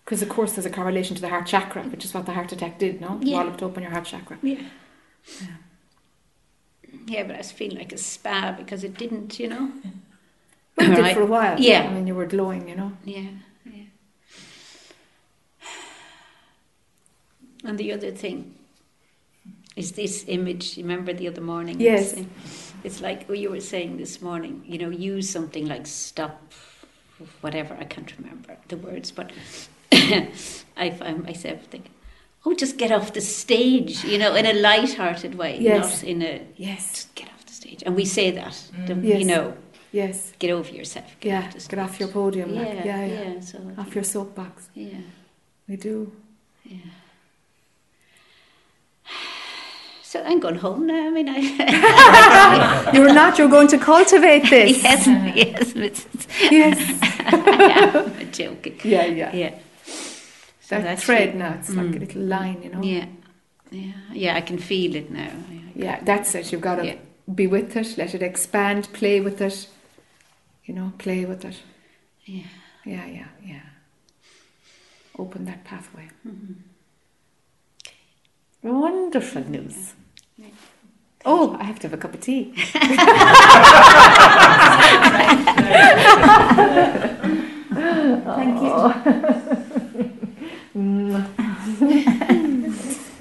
[0.03, 2.51] Because of course there's a correlation to the heart chakra, which is what the heart
[2.51, 3.19] attack did, no?
[3.21, 3.37] Yeah.
[3.37, 4.37] Walloped open your heart chakra.
[4.41, 4.63] Yeah.
[5.41, 5.47] Yeah.
[7.07, 9.71] Yeah, but I was feeling like a spa because it didn't, you know.
[10.77, 11.15] Well, it did Right.
[11.15, 11.59] for a while.
[11.59, 11.81] Yeah.
[11.89, 12.91] I mean, you were glowing, you know.
[13.03, 13.29] Yeah.
[13.65, 13.83] Yeah.
[17.63, 18.53] And the other thing
[19.75, 20.77] is this image.
[20.77, 21.79] You remember the other morning?
[21.79, 22.15] Yes.
[22.83, 24.63] It's like what you were saying this morning.
[24.67, 26.53] You know, use something like stop,
[27.41, 27.75] whatever.
[27.79, 29.31] I can't remember the words, but
[29.91, 31.91] I find myself thinking,
[32.45, 34.03] oh, just get off the stage.
[34.03, 36.01] You know, in a light-hearted way, Yes.
[36.01, 37.83] not in a Yes, just get off the stage.
[37.85, 38.87] And we say that, mm.
[38.87, 39.19] don't- Yes.
[39.19, 39.53] you know,
[39.91, 40.33] yes.
[40.39, 41.05] get over yourself.
[41.19, 42.53] Get Yeah, off get off your podium.
[42.53, 43.23] Yeah, like, yeah, yeah.
[43.33, 43.39] yeah.
[43.41, 44.69] So Off your soapbox.
[44.75, 45.01] yeah,
[45.67, 46.11] We do.
[46.65, 46.77] yeah.
[50.03, 51.07] So I'm going home now.
[51.07, 54.81] I mean, I You're not, you're going to cultivate this.
[54.83, 56.27] yes, yes, Mrs.
[56.49, 56.77] Yes.
[58.21, 58.79] I'm joking.
[58.85, 59.35] Yeah, yeah.
[59.35, 59.53] Yeah.
[60.67, 61.35] So That that's thread it.
[61.35, 61.99] now, it's like a Mm.
[61.99, 62.81] little line, you know.
[62.83, 63.05] Yeah,
[63.71, 64.35] yeah, yeah.
[64.35, 65.31] I can feel it now.
[65.49, 66.51] I Yeah, that's it.
[66.51, 66.95] You've got to Yeah.
[67.33, 69.69] be with it, let it expand, play with it.
[70.65, 71.61] You know, play with it.
[72.25, 72.43] Yeah.
[72.83, 73.61] Yeah, yeah, yeah.
[75.17, 76.09] Open that pathway.
[76.27, 76.55] Mhm.
[78.63, 79.93] Wonderful news.
[80.37, 80.47] Yeah.
[81.23, 82.53] Oh, I have to have a cup of tea.
[88.37, 89.87] Thank you.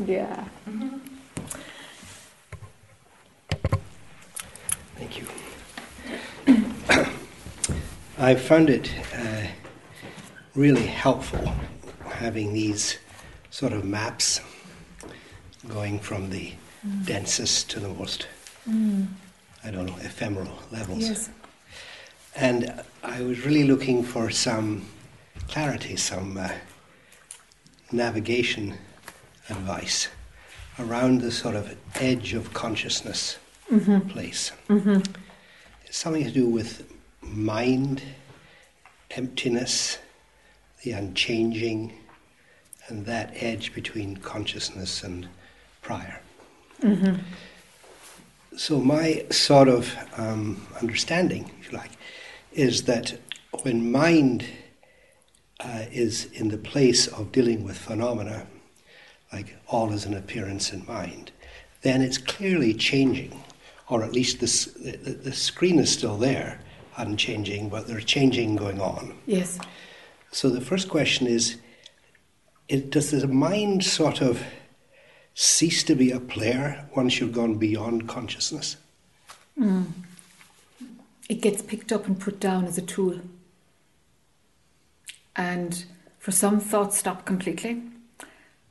[0.07, 0.45] yeah.
[4.97, 5.27] Thank you.
[8.27, 9.47] I found it uh,
[10.57, 11.53] really helpful
[12.11, 12.99] having these
[13.51, 14.41] sort of maps
[15.69, 16.53] going from the
[17.05, 18.27] densest to the most,
[19.63, 21.09] I don't know, ephemeral levels.
[21.09, 21.31] Yes.
[22.35, 24.87] And I was really looking for some
[25.47, 26.51] clarity, some uh,
[27.93, 28.75] navigation
[29.49, 30.09] advice
[30.81, 33.39] around the sort of edge of consciousness
[34.09, 34.51] place.
[35.85, 36.93] It's something to do with
[37.35, 38.03] mind,
[39.11, 39.99] emptiness,
[40.83, 41.93] the unchanging,
[42.89, 45.29] and that edge between consciousness and
[45.83, 46.21] prior.
[48.57, 51.93] So, my sort of um, understanding, if you like,
[52.53, 53.19] is that
[53.63, 54.47] when mind
[55.61, 58.47] uh, is in the place of dealing with phenomena,
[59.33, 61.33] like all is an appearance in mind,
[61.83, 63.43] then it's clearly changing,
[63.89, 66.61] or at least the, the, the screen is still there,
[66.97, 69.17] unchanging, but there's changing going on.
[69.27, 69.59] Yes.
[70.31, 71.57] So the first question is,
[72.69, 74.43] it, does the mind sort of
[75.35, 78.77] cease to be a player once you've gone beyond consciousness?
[81.29, 83.21] It gets picked up and put down as a tool.
[85.35, 85.85] And
[86.19, 87.83] for some, thoughts stop completely.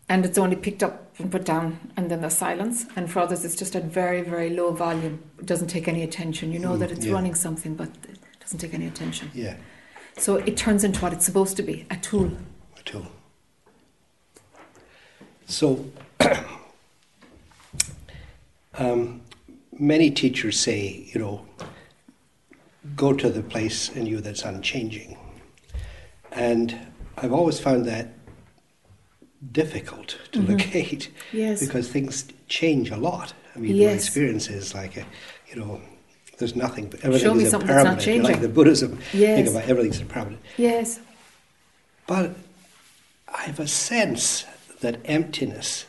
[0.08, 2.86] And it's only picked up and put down, and then there's silence.
[2.96, 5.24] And for others, it's just at very, very low volume.
[5.40, 6.52] It doesn't take any attention.
[6.52, 7.14] You know Mm, that it's yeah.
[7.14, 7.90] running something, but
[8.46, 9.32] doesn't take any attention.
[9.34, 9.56] Yeah,
[10.18, 12.32] So it turns into what it's supposed to be a tool.
[12.78, 13.08] a tool.
[15.48, 15.86] So,
[18.76, 19.22] um,
[19.80, 21.46] many teachers say, you know,
[22.96, 25.18] go to the place in you that's unchanging.
[26.32, 26.78] And
[27.18, 28.10] I've always found that
[29.52, 31.66] difficult to locate Yes.
[31.66, 33.34] because things change a lot.
[33.56, 35.06] I mean, my experience is like, a,
[35.48, 35.82] you know,
[36.38, 38.24] there's nothing, but everything Show me is something that's not impermanent.
[38.24, 40.42] Like the Buddhism, think about everything's impermanent.
[40.58, 41.00] Yes.
[42.08, 42.36] But
[43.28, 44.46] I have a sense
[44.82, 45.86] that emptiness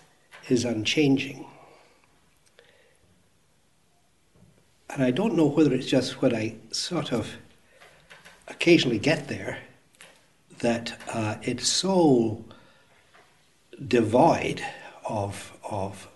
[0.49, 1.47] is unchanging.
[4.91, 7.35] And I don't know whether it's just when I sort of
[8.49, 9.59] occasionally get there
[10.61, 12.45] that uh, it's so
[13.87, 14.65] devoid
[15.05, 16.09] of, of,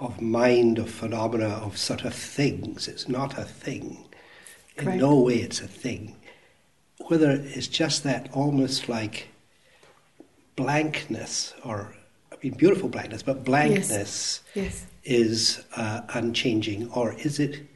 [0.00, 2.88] of mind, of phenomena, of sort of things.
[2.88, 4.08] It's not a thing.
[4.76, 5.00] In Correct.
[5.00, 6.16] no way it's a thing.
[7.08, 9.28] Whether it's just that almost like
[10.56, 11.94] blankness, or,
[12.32, 14.86] I mean, beautiful blankness, but blankness Yes.
[15.04, 17.66] is uh, unchanging, or is it?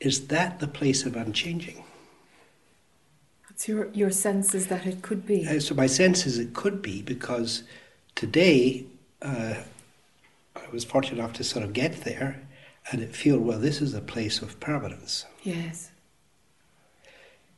[0.00, 1.84] Is that the place of unchanging?
[3.48, 5.46] What's your, your sense is that it could be?
[5.46, 7.62] Uh, so my sense is it could be because
[8.16, 8.84] today
[9.20, 9.54] uh,
[10.56, 12.42] I was fortunate enough to sort of get there,
[12.90, 13.58] and it feel well.
[13.58, 15.90] This is a place of permanence, yes.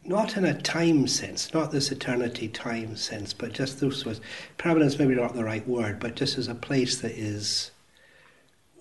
[0.04, 4.20] not in a time sense, not this eternity time sense, but just this was
[4.58, 4.98] permanence.
[4.98, 7.70] Maybe not the right word, but just as a place that is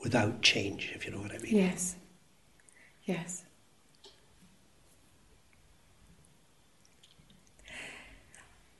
[0.03, 1.55] without change, if you know what I mean.
[1.55, 1.95] Yes.
[3.06, 3.44] Yes.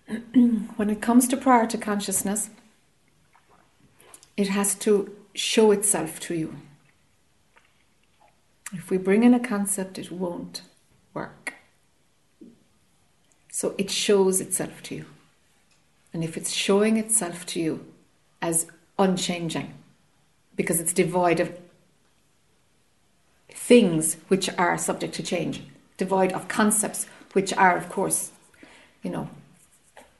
[0.34, 2.50] when it comes to prior to consciousness,
[4.36, 6.56] it has to show itself to you.
[8.72, 10.62] If we bring in a concept, it won't
[11.14, 11.54] work.
[13.52, 15.06] So it shows itself to you.
[16.12, 17.86] And if it's showing itself to you
[18.42, 19.74] as unchanging,
[20.56, 21.58] because it's devoid of
[23.50, 25.64] things which are subject to change,
[25.98, 28.32] devoid of concepts which are, of course,
[29.02, 29.30] you know,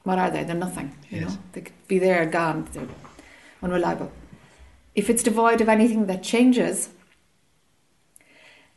[0.02, 0.44] what are they?
[0.44, 0.96] They're nothing.
[1.10, 1.30] You Yes.
[1.32, 2.88] know, they could be there, gone, they're
[3.62, 4.12] unreliable.
[4.94, 6.90] If it's devoid of anything that changes,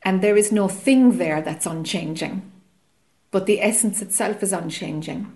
[0.04, 2.52] and there is no thing there that's unchanging,
[3.32, 5.32] but the essence itself is unchanging,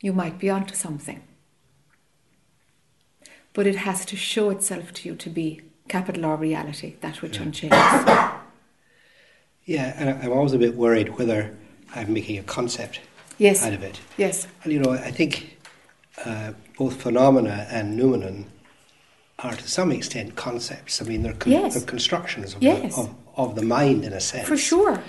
[0.00, 1.22] you might be onto something.
[3.54, 7.38] But it has to show itself to you to be capital R reality, that which
[7.38, 7.78] unchanges.
[9.64, 11.56] Yeah, and I'm always a bit worried whether
[11.94, 13.00] I'm making a concept
[13.38, 14.00] Yes, out of it.
[14.16, 15.58] yes, And you know, I think
[16.24, 18.46] uh, both phenomena and noumenon
[19.38, 21.02] are to some extent concepts.
[21.02, 21.74] I mean, they're, con- yes.
[21.74, 22.94] they're constructions of, yes.
[22.94, 24.46] the, of, of, the mind in a sense.
[24.46, 25.02] For sure.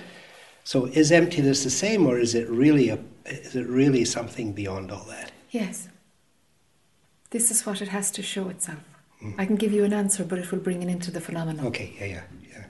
[0.64, 4.90] So is emptiness the same, or is it really a, is it really something beyond
[4.90, 5.30] all that?
[5.50, 5.88] Yes.
[7.30, 8.80] This is what it has to show itself.
[9.22, 9.34] Mm.
[9.38, 11.66] I can give you an answer, but it will bring it into the phenomenon.
[11.66, 11.92] Okay.
[11.98, 12.06] Yeah.
[12.06, 12.22] Yeah.
[12.50, 12.64] Yeah.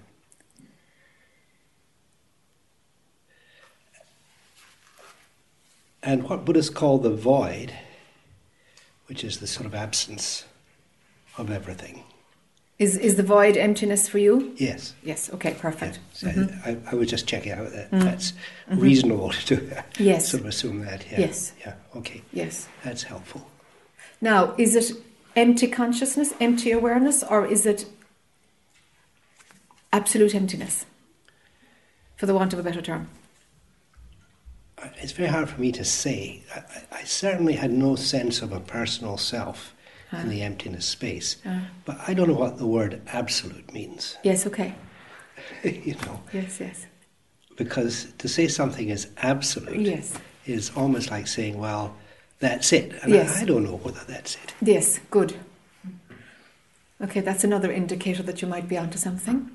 [6.02, 7.72] And what Buddhists call the void,
[9.06, 10.44] which is the sort of absence
[11.38, 12.04] of everything.
[12.78, 14.52] Is is the void emptiness for you?
[14.56, 14.94] Yes.
[15.02, 15.30] Yes.
[15.34, 15.54] Okay.
[15.54, 16.00] Perfect.
[16.12, 16.66] So Mhm.
[16.66, 18.02] I, I was just checking out that Mm.
[18.02, 18.32] that's
[18.68, 18.80] Mhm.
[18.80, 19.86] reasonable to do that.
[19.98, 20.28] Yes.
[20.28, 21.04] Sort of assume that.
[21.10, 21.20] Yeah.
[21.20, 21.52] Yes.
[21.60, 21.74] Yeah.
[21.96, 22.22] Okay.
[22.32, 22.68] Yes.
[22.82, 23.48] That's helpful.
[24.20, 24.90] Now, is it
[25.36, 27.86] empty consciousness, empty awareness, or is it
[29.92, 30.86] absolute emptiness?
[32.16, 33.08] For the want of a better term.
[34.98, 36.42] It's very hard for me to say.
[36.54, 39.74] I- I certainly had no sense of a personal self
[40.12, 40.20] Ah.
[40.20, 41.66] in the emptiness space, Ah.
[41.84, 44.16] but I don't know what the word absolute means.
[44.24, 44.46] Yes.
[44.46, 44.74] Okay.
[45.62, 46.60] you know, Yes.
[46.60, 46.86] Yes.
[47.56, 50.14] because to say something is absolute Yes.
[50.46, 51.96] is almost like saying, "Well,
[52.40, 53.36] that's it," and Yes.
[53.38, 54.54] I, I don't know whether that's it.
[54.60, 55.00] Yes.
[55.10, 55.34] Good.
[57.00, 59.50] Okay, that's another indicator that you might be onto something.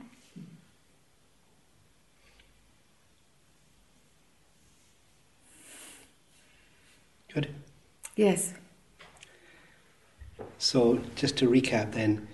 [7.34, 7.54] Good.
[8.16, 8.54] Yes.
[10.64, 12.28] So, just to recap, then,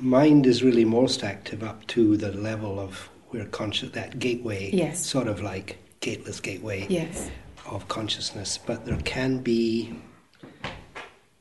[0.00, 5.04] mind is really most active up to the level of where conscious that gateway, Yes.
[5.04, 7.30] sort of like gateless gateway Yes.
[7.66, 8.56] of consciousness.
[8.58, 9.96] But there can be,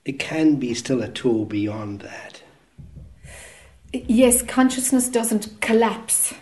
[0.03, 2.41] it can be still a tool beyond that.
[3.93, 6.33] Yes, consciousness doesn't collapse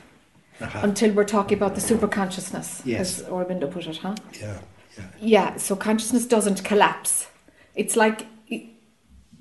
[0.59, 0.79] Uh-huh.
[0.81, 3.19] until we're talking about the super consciousness, Yes.
[3.21, 4.15] as Aurobindo put it, huh?
[4.41, 4.57] Yeah,
[4.97, 5.03] yeah.
[5.21, 7.27] Yeah, so consciousness doesn't collapse.
[7.75, 8.25] It's like,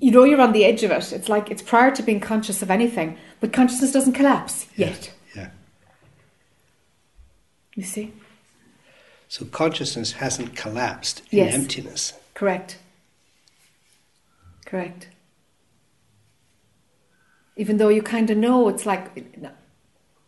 [0.03, 1.13] you know, you're on the edge of it.
[1.13, 5.13] It's like it's prior to being conscious of anything, but consciousness doesn't collapse yet.
[5.33, 5.47] Yeah.
[7.73, 8.11] You see?
[9.29, 11.53] So consciousness hasn't collapsed in Yes.
[11.53, 12.13] emptiness.
[12.33, 12.79] Correct.
[14.65, 15.07] Correct.
[17.55, 19.05] Even though you kind of know, it's like,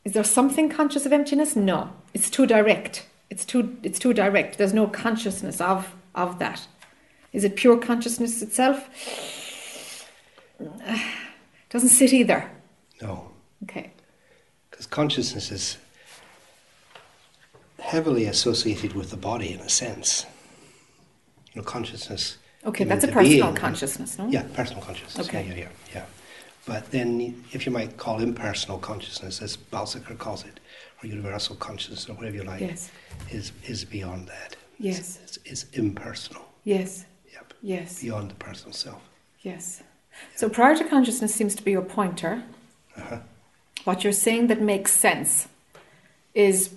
[0.05, 1.53] is there something conscious of emptiness?
[1.57, 3.05] No, it's too direct.
[3.29, 3.77] It's too.
[3.83, 4.57] It's too direct.
[4.57, 6.65] There's no consciousness of of that.
[7.33, 8.87] Is it pure consciousness itself?
[11.69, 12.49] Doesn't sit either.
[13.01, 13.31] No,
[13.63, 13.91] Okay.
[14.69, 15.77] because consciousness is
[17.79, 20.25] heavily associated with the body in a sense.
[21.53, 22.37] You know, consciousness.
[22.65, 24.27] Okay, that's a personal being- consciousness, no?
[24.27, 25.27] Yeah, personal consciousness.
[25.27, 25.45] Okay.
[25.47, 26.05] Yeah, yeah, yeah, yeah.
[26.65, 30.59] But then, if you might call impersonal consciousness, as Balsekar calls it,
[31.03, 32.89] or universal consciousness, or whatever you like, Yes.
[33.29, 34.55] is is beyond that.
[34.79, 35.19] Yes.
[35.23, 37.05] It's, it's impersonal, Yes.
[37.33, 37.53] Yep.
[37.61, 38.01] Yes.
[38.01, 39.01] beyond the personal self.
[39.41, 39.83] Yes.
[40.35, 42.43] So prior to consciousness seems to be your pointer.
[42.97, 43.19] Uh-huh.
[43.83, 45.47] What you're saying that makes sense
[46.33, 46.73] is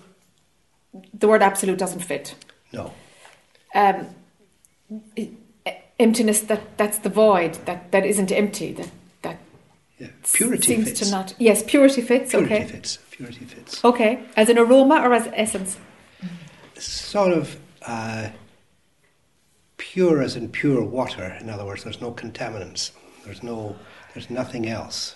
[1.13, 2.35] the word absolute doesn't fit.
[2.71, 2.93] No.
[3.75, 4.07] Um,
[5.99, 8.89] emptiness that that's the void that that isn't empty that
[9.21, 9.37] that
[9.99, 10.07] Yeah.
[10.33, 10.99] Purity seems fits.
[11.01, 12.97] to not yes purity fits Purity okay fits.
[13.11, 13.83] Purity fits.
[13.83, 15.77] okay as an aroma or as essence
[16.77, 18.29] Sort of uh,
[19.77, 21.37] pure as in pure water.
[21.41, 22.91] In other words, there's no contaminants.
[23.29, 23.75] There's no.
[24.15, 25.15] There's nothing else.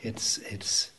[0.00, 0.90] It's it's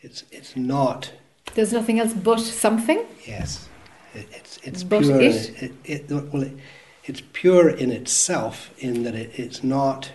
[0.00, 1.12] it's it's not.
[1.54, 3.68] there's nothing else but something Yes,
[4.14, 5.20] it, it's it's But pure.
[5.20, 5.62] it?
[5.62, 6.56] It, it, well, it,
[7.04, 10.10] it's pure in itself in that it, it's not.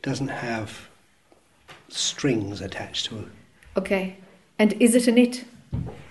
[0.00, 0.88] Doesn't have
[1.90, 3.28] strings attached to it.
[3.76, 4.16] okay
[4.58, 5.44] and is it an it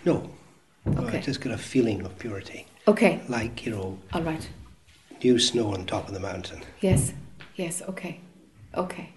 [0.06, 0.30] No.
[0.86, 1.18] No, Okay.
[1.18, 4.48] I just get a feeling of purity, okay like you know, all right
[5.24, 6.62] new snow on top of the mountain.
[6.82, 7.14] yes
[7.64, 8.14] yes okay
[8.84, 9.08] okay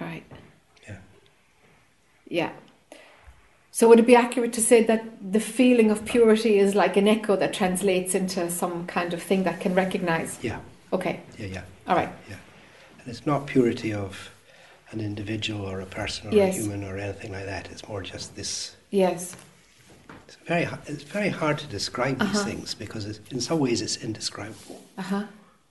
[0.00, 0.24] all right
[0.88, 0.98] Yeah.
[2.40, 2.50] Yeah.
[3.70, 5.02] So would it be accurate to say that
[5.36, 9.44] the feeling of purity is like an echo that translates into some kind of thing
[9.44, 10.38] that can recognize?
[10.42, 10.60] Yeah,
[10.92, 11.14] Okay.
[11.38, 11.62] yeah, yeah.
[11.88, 12.12] All right.
[12.30, 12.36] Yeah.
[12.98, 14.30] And it's not purity of
[14.92, 16.54] an individual or a person or Yes.
[16.54, 17.64] a human or anything like that.
[17.72, 18.76] It's more just this.
[18.90, 19.36] Yes.
[20.26, 20.64] It's very.
[20.92, 22.50] It's very hard to describe these Uh-huh.
[22.50, 24.78] things because in some ways it's indescribable.
[24.98, 25.24] Uh huh.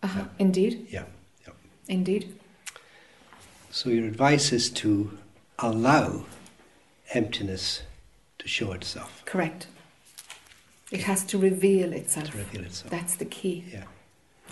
[0.03, 0.23] Uh huh.
[0.39, 0.87] Indeed.
[0.89, 1.05] Yeah.
[1.45, 1.53] yeah.
[1.87, 2.33] Indeed.
[3.69, 5.17] So your advice is to
[5.59, 6.25] allow
[7.13, 7.83] emptiness
[8.39, 9.67] to show itself, Correct.
[10.91, 12.31] It has to reveal itself.
[12.31, 12.89] to reveal itself.
[12.91, 13.63] That's the key.
[13.71, 13.83] Yeah.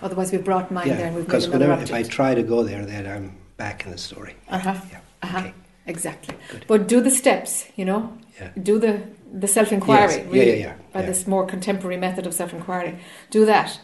[0.01, 2.85] Otherwise, we've brought mind there and we've because whenever if I try to go there,
[2.85, 4.35] then I'm back in the story.
[4.47, 4.75] Uh huh.
[4.91, 4.99] Yeah.
[5.21, 5.39] Uh huh.
[5.39, 5.53] Okay.
[5.85, 6.35] Exactly.
[6.51, 6.65] Good.
[6.67, 7.65] But do the steps.
[7.75, 8.17] You know.
[8.39, 8.51] Yeah.
[8.61, 9.01] Do the
[9.33, 10.13] the self inquiry.
[10.13, 10.15] Yes.
[10.17, 11.07] Yeah, Really, yeah, yeah, By yeah.
[11.07, 12.99] this more contemporary method of self inquiry.
[13.31, 13.79] Do that.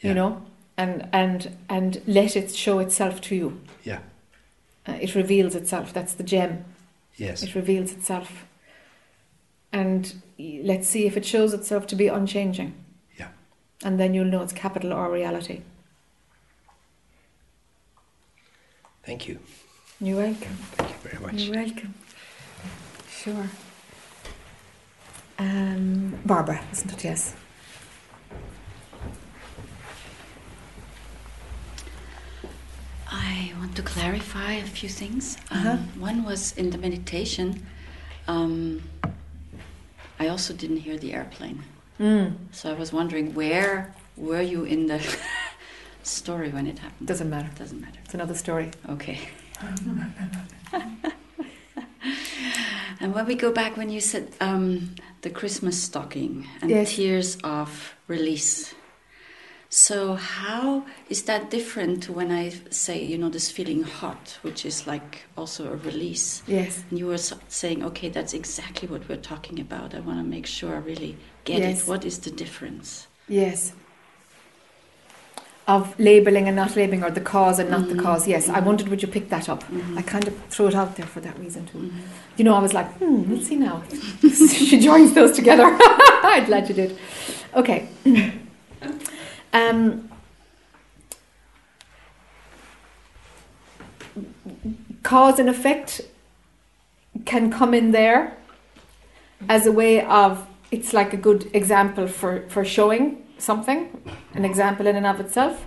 [0.00, 0.08] Yeah.
[0.08, 0.42] You know,
[0.80, 3.60] and and and let it show itself to you.
[3.84, 4.00] Yeah.
[4.88, 5.92] Uh, it reveals itself.
[5.92, 6.64] That's the gem.
[7.16, 7.42] Yes.
[7.42, 8.46] It reveals itself.
[9.72, 12.74] And let's see if it shows itself to be unchanging.
[13.18, 13.28] Yeah.
[13.84, 15.60] And then you'll know it's capital or reality.
[19.04, 19.38] Thank you.
[20.00, 20.56] You're welcome.
[20.76, 21.42] Thank you very much.
[21.42, 21.94] You're welcome.
[23.10, 23.50] Sure.
[25.38, 27.04] Um, Barbara, isn't it?
[27.04, 27.34] Yes.
[33.10, 35.36] I want to clarify a few things.
[35.50, 35.76] Um, Uh-huh.
[35.98, 37.66] One was in the meditation.
[38.28, 38.82] Um,
[40.20, 41.62] I also didn't hear the airplane,
[41.98, 42.36] Mm.
[42.52, 45.00] so I was wondering where were you in the
[46.02, 47.08] story when it happened?
[47.08, 47.50] Doesn't matter.
[47.58, 47.98] Doesn't matter.
[48.04, 48.70] It's another story.
[48.88, 49.18] Okay.
[53.00, 56.94] and when we go back, when you said um, the Christmas stocking and Yes.
[56.96, 58.74] tears of release.
[59.74, 64.66] So, how is that different to when I say, you know, this feeling hot, which
[64.66, 66.42] is like also a release?
[66.48, 66.82] Yes.
[66.90, 69.94] And you were saying, okay, that's exactly what we're talking about.
[69.94, 71.82] I want to make sure I really get Yes.
[71.82, 71.88] it.
[71.88, 73.06] What is the difference?
[73.28, 73.72] Yes.
[75.68, 78.02] Of labelling and not labelling, or the cause and not the Mhm.
[78.02, 78.26] cause.
[78.26, 79.62] Yes, I wondered would you pick that up?
[79.70, 79.96] Mhm.
[79.96, 81.78] I kind of threw it out there for that reason too.
[81.78, 81.92] Mhm.
[82.38, 83.84] You know, I was like, hmm, let's see now.
[84.68, 85.62] she joins those together.
[86.24, 86.98] I'm glad you did.
[87.54, 87.86] Okay.
[89.52, 90.08] um,
[95.02, 96.00] cause and effect
[97.24, 98.36] can come in there
[99.48, 103.88] as a way of it's like a good example for, for showing something,
[104.34, 105.66] an example in and of itself,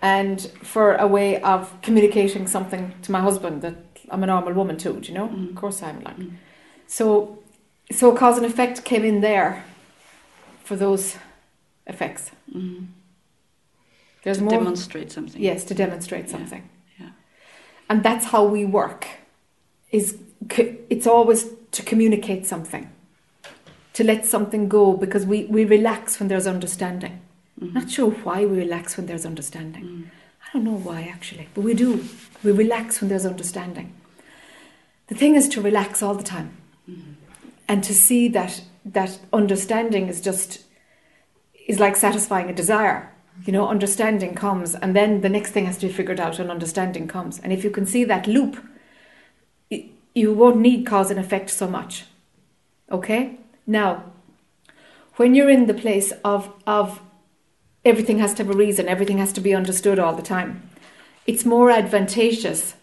[0.00, 3.76] and for a way of communicating something to my husband that
[4.10, 5.28] I'm a normal woman too, do you know?
[5.28, 5.50] Mm.
[5.50, 6.16] Of course I'm like.
[6.16, 6.32] Mm.
[6.86, 7.38] So
[7.90, 9.64] so cause and effect came in there
[10.64, 11.16] for those
[11.86, 12.30] effects.
[12.54, 12.86] Mhm.
[14.22, 15.40] There's to more demonstrate something.
[15.42, 16.68] Yes, to demonstrate something.
[16.98, 17.10] yeah.
[17.88, 19.06] And that's how we work.
[19.90, 20.18] Is
[20.88, 22.90] it's always to communicate something,
[23.92, 27.20] to let something go, because we, we relax when there's understanding.
[27.60, 27.74] Mhm.
[27.74, 29.84] Not sure why we relax when there's understanding.
[29.84, 30.04] Mm.
[30.44, 32.04] I don't know why actually, but we do.
[32.42, 33.92] We relax when there's understanding.
[35.08, 36.50] The thing is to relax all the time,
[36.90, 37.14] Mhm.
[37.68, 40.64] and to see that that understanding is just
[41.68, 43.12] is like satisfying a desire.
[43.44, 46.50] You know, understanding comes, and then the next thing has to be figured out, and
[46.50, 47.38] understanding comes.
[47.40, 48.64] And if you can see that loop,
[50.14, 52.04] you won't need cause and effect so much.
[52.90, 53.38] Okay?
[53.66, 54.04] Now,
[55.16, 57.00] when you're in the place of, of
[57.84, 60.68] everything has to have a reason, everything has to be understood all the time,
[61.26, 62.74] it's more advantageous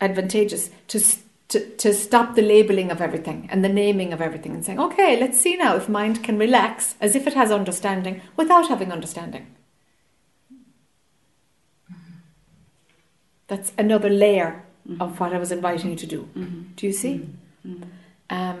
[0.00, 1.00] advantageous to,
[1.48, 5.18] to, to stop the labeling of everything and the naming of everything and saying, okay,
[5.20, 9.46] let's see now if mind can relax as if it has understanding without having understanding.
[13.50, 14.50] That's another layer
[15.00, 16.20] of what I was inviting you to do.
[16.36, 16.76] Mhm.
[16.76, 17.14] Do you see?
[17.66, 17.82] Mhm.
[18.38, 18.60] Um,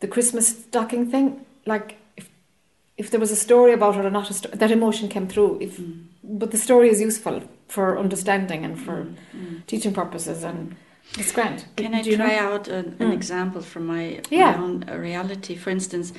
[0.00, 1.26] the Christmas stocking thing,
[1.66, 2.28] like if,
[2.96, 5.58] if there was a story about it or not, a sto- that emotion came through.
[5.60, 6.04] If, Mm.
[6.40, 8.96] but the story is useful for understanding and for
[9.34, 9.64] Mm.
[9.66, 10.74] teaching purposes, and
[11.18, 11.64] it's grand.
[11.76, 12.26] Can I you know?
[12.26, 13.12] try out an, an Mm.
[13.20, 14.56] example from my, Yeah.
[14.56, 15.54] my own uh, reality?
[15.56, 16.12] For instance,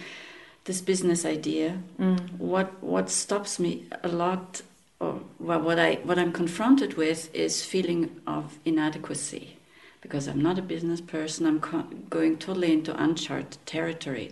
[0.66, 1.70] this business idea.
[2.00, 2.18] Mm.
[2.40, 3.72] What what stops me
[4.04, 4.62] a lot,
[5.04, 9.58] or well, what I what I'm confronted with is feeling of inadequacy,
[10.02, 11.46] because I'm not a business person.
[11.46, 14.32] I'm co- going totally into uncharted territory.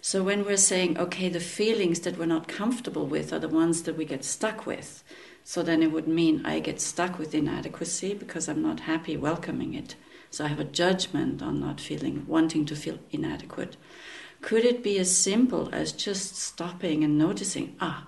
[0.00, 3.82] So when we're saying, okay, the feelings that we're not comfortable with are the ones
[3.84, 5.02] that we get stuck with.
[5.44, 9.72] So then it would mean I get stuck with inadequacy because I'm not happy welcoming
[9.74, 9.94] it.
[10.30, 13.76] So I have a judgment on not feeling, wanting to feel inadequate.
[14.42, 18.06] Could it be as simple as just stopping and noticing, ah,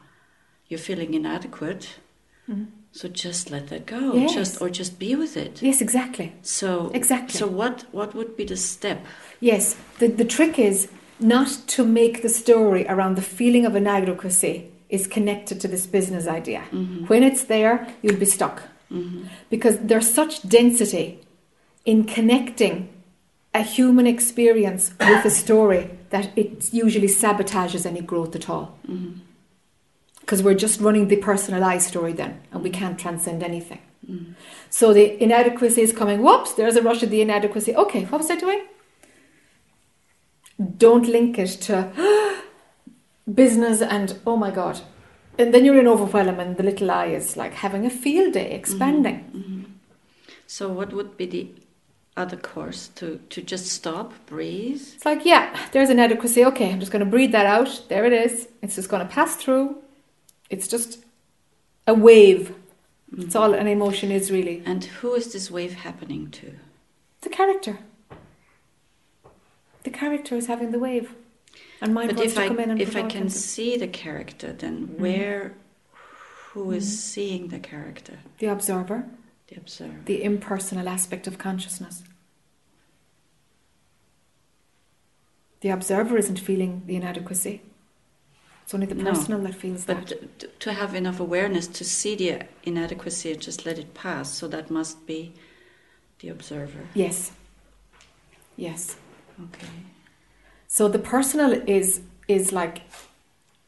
[0.69, 1.89] you're feeling inadequate,
[2.49, 2.67] Mhm.
[2.93, 4.35] so just let that go, Yes.
[4.35, 5.63] just or just be with it.
[5.63, 6.33] Yes, exactly.
[6.43, 7.39] So Exactly.
[7.39, 8.99] So what what would be the step?
[9.41, 10.89] Yes, the, the trick is
[11.21, 16.27] not to make the story around the feeling of inadequacy is connected to this business
[16.27, 16.63] idea.
[16.73, 17.09] Mhm.
[17.09, 18.63] When it's there, you'll be stuck.
[18.89, 19.25] Mhm.
[19.51, 21.19] because there's such density
[21.85, 22.89] in connecting
[23.53, 28.79] a human experience with a story that it usually sabotages any growth at all.
[28.89, 29.15] Mhm.
[30.27, 33.79] Because we're just running the personalized story then, and we can't transcend anything.
[34.11, 34.35] Mhm.
[34.71, 36.21] So the inadequacy is coming.
[36.23, 37.75] Whoops, there's a rush of the inadequacy.
[37.77, 38.61] Okay, what was I doing?
[40.79, 41.93] Don't link it to
[43.33, 44.81] business and oh my god.
[45.39, 48.51] And then you're in overwhelm, and the little eye is like having a field day,
[48.53, 49.19] expanding.
[49.35, 49.65] Mhm.
[50.47, 51.49] So what would be the
[52.17, 54.83] other course to to just stop, breathe?
[54.95, 56.45] It's like, yeah, there's inadequacy.
[56.47, 57.83] Okay, I'm just going to breathe that out.
[57.89, 58.49] There it is.
[58.63, 59.77] It's just going to pass through.
[60.51, 61.05] It's just
[61.87, 62.55] a wave.
[63.17, 64.63] It's all an emotion is really.
[64.67, 66.55] And who is this wave happening to?
[67.23, 67.79] The character.
[69.85, 71.15] The character is having the wave.
[71.81, 74.53] And mind but if to I come in and if I can see the character,
[74.53, 74.99] then Mhm.
[74.99, 75.55] where
[76.53, 76.97] who is Mhm.
[76.97, 78.19] seeing the character?
[78.39, 79.09] the observer,
[79.49, 80.01] The observer.
[80.07, 82.03] the impersonal aspect of consciousness.
[85.61, 87.63] The observer isn't feeling the inadequacy.
[88.67, 89.11] It's only the No.
[89.13, 90.59] personal that feels But that.
[90.61, 94.73] to have enough awareness to see the inadequacy and just let it pass, so that
[94.73, 95.33] must be
[96.19, 96.81] the observer.
[96.93, 97.31] Yes.
[98.57, 98.97] Yes.
[99.41, 99.69] Okay.
[100.67, 102.83] So the personal is is like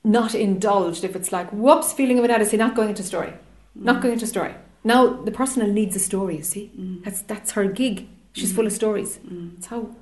[0.03, 3.35] not indulged if it's like whoops feeling of inadequacy, not going into story,
[3.77, 4.55] not going into story.
[4.83, 6.37] Now the personal needs a story.
[6.39, 7.05] You see, Mm.
[7.05, 8.09] that's that's her gig.
[8.33, 9.19] She's full of stories.
[9.19, 9.55] Mm.
[9.55, 9.95] That's how.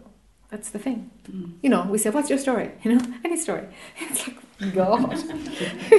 [0.51, 1.10] That's the thing.
[1.31, 1.52] Mm.
[1.62, 3.66] You know, we say, "What's your story?" You know, any story.
[4.01, 4.39] It's like
[4.72, 5.18] God.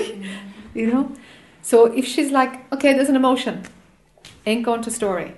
[0.74, 1.12] you know.
[1.62, 3.64] So if she's like, "Okay, there's an emotion,"
[4.46, 5.36] ain't going to story.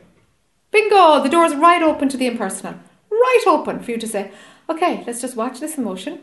[0.71, 1.23] Bingo!
[1.23, 2.75] The door is right open to the impersonal.
[3.09, 4.31] Right open for you to say,
[4.69, 6.19] "Okay, let's just watch this emotion."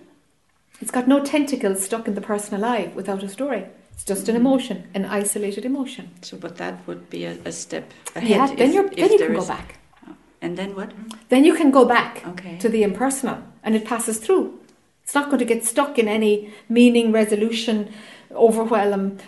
[0.80, 3.66] It's got no tentacles stuck in the person alive without a story.
[3.92, 4.46] It's just an mm-hmm.
[4.46, 6.10] emotion, an isolated emotion.
[6.20, 8.28] So, but that would be a, a step ahead.
[8.28, 9.78] Yeah, then if- you're then you can go back.
[10.42, 10.92] And then what?
[11.30, 12.58] Then you can go back Okay.
[12.58, 14.60] to the impersonal and it passes through.
[15.06, 17.92] It's not going to get stuck in any meaning, resolution,
[18.32, 19.18] overwhelm,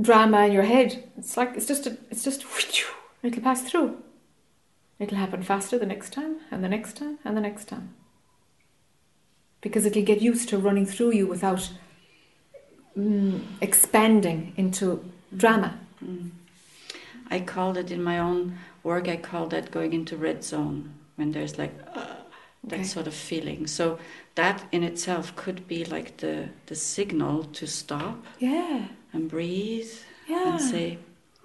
[0.00, 1.04] drama in your head.
[1.16, 2.44] It's like it's just a, it's just
[3.22, 4.02] it'll pass through.
[4.98, 7.94] It'll happen faster the next time and the next time and the next time.
[9.60, 11.70] Because it'll get used to running through you without
[12.98, 15.78] mm, expanding into drama.
[16.04, 16.30] Mm.
[17.30, 19.06] I called it in my own work.
[19.06, 22.16] I call that going into red zone when there's like uh,
[22.64, 22.84] that Okay.
[22.84, 23.66] sort of feeling.
[23.66, 23.98] So
[24.34, 28.86] that in itself could be like the the signal to stop Yeah.
[29.12, 29.92] and breathe
[30.28, 30.52] Yeah.
[30.52, 30.98] and say,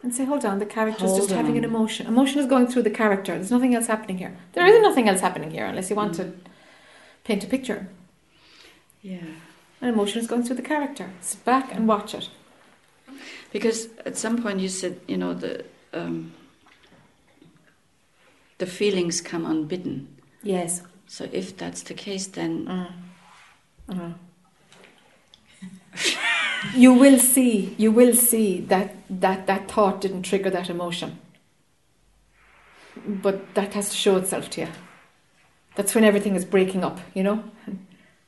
[0.04, 2.06] And say, hold on, the character's Hold just having an emotion.
[2.08, 3.34] Emotion is going through the character.
[3.34, 4.38] There's nothing else happening here.
[4.54, 6.26] There isn't nothing else happening here unless you want to
[7.24, 7.88] paint a picture.
[9.02, 9.26] yeah.
[9.82, 11.10] An emotion is going through the character.
[11.22, 12.30] Sit back and watch it.
[13.52, 16.32] Because at some point you said, you know, the um,
[18.58, 20.08] the feelings come unbidden.
[20.44, 20.82] Yes.
[21.08, 22.92] So if that's the case, then Mm.
[23.90, 24.14] Mm.
[26.76, 31.20] you will see, you will see that, that that thought didn't trigger that emotion.
[33.06, 34.68] But that has to show itself to you.
[35.76, 37.44] That's when everything is breaking up, you know?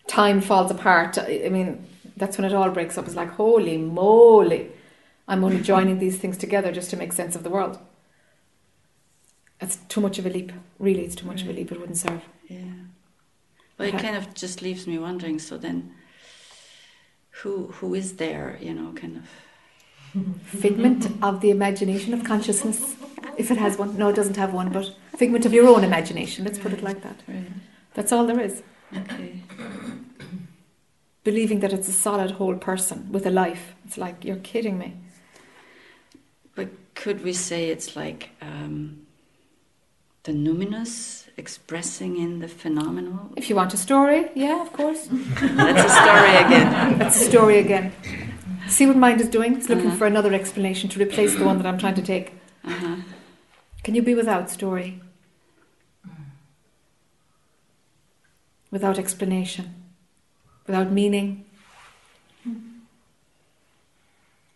[0.07, 1.17] Time falls apart.
[1.17, 1.85] I I mean,
[2.15, 3.05] that's when it all breaks up.
[3.05, 4.71] It's like, holy moly,
[5.27, 7.77] I'm only joining these things together just to make sense of the world.
[9.59, 10.51] That's too much of a leap.
[10.79, 11.71] Really, it's too much of a leap.
[11.71, 12.23] It wouldn't serve.
[12.49, 12.73] Yeah.
[13.77, 15.39] Well, it kind of just leaves me wondering.
[15.39, 15.93] So then,
[17.29, 18.57] who who is there?
[18.61, 19.29] You know, kind of.
[20.43, 22.95] figment of the imagination of consciousness,
[23.37, 23.95] if it has one.
[23.95, 26.43] No, it doesn't have one, but figment of your own imagination.
[26.45, 27.21] Let's put it like that.
[27.27, 27.45] Right.
[27.93, 28.63] That's all there is.
[28.95, 29.43] Okay.
[31.23, 33.75] Believing that it's a solid whole person with a life.
[33.85, 34.95] It's like you're kidding me.
[36.55, 39.05] But could we say it's like um,
[40.23, 43.31] the numinous expressing in the phenomenal?
[43.35, 45.07] If you want a story, yeah, of course.
[45.41, 46.99] That's a story again.
[46.99, 47.91] That's a story again.
[48.67, 49.55] See what mind is doing?
[49.55, 49.97] It's looking Uh-huh.
[49.97, 52.33] for another explanation to replace the one that I'm trying to take.
[52.63, 52.97] Uh-huh.
[53.83, 55.01] Can you be without story?
[58.71, 59.65] Without explanation?
[60.67, 61.45] Without meaning?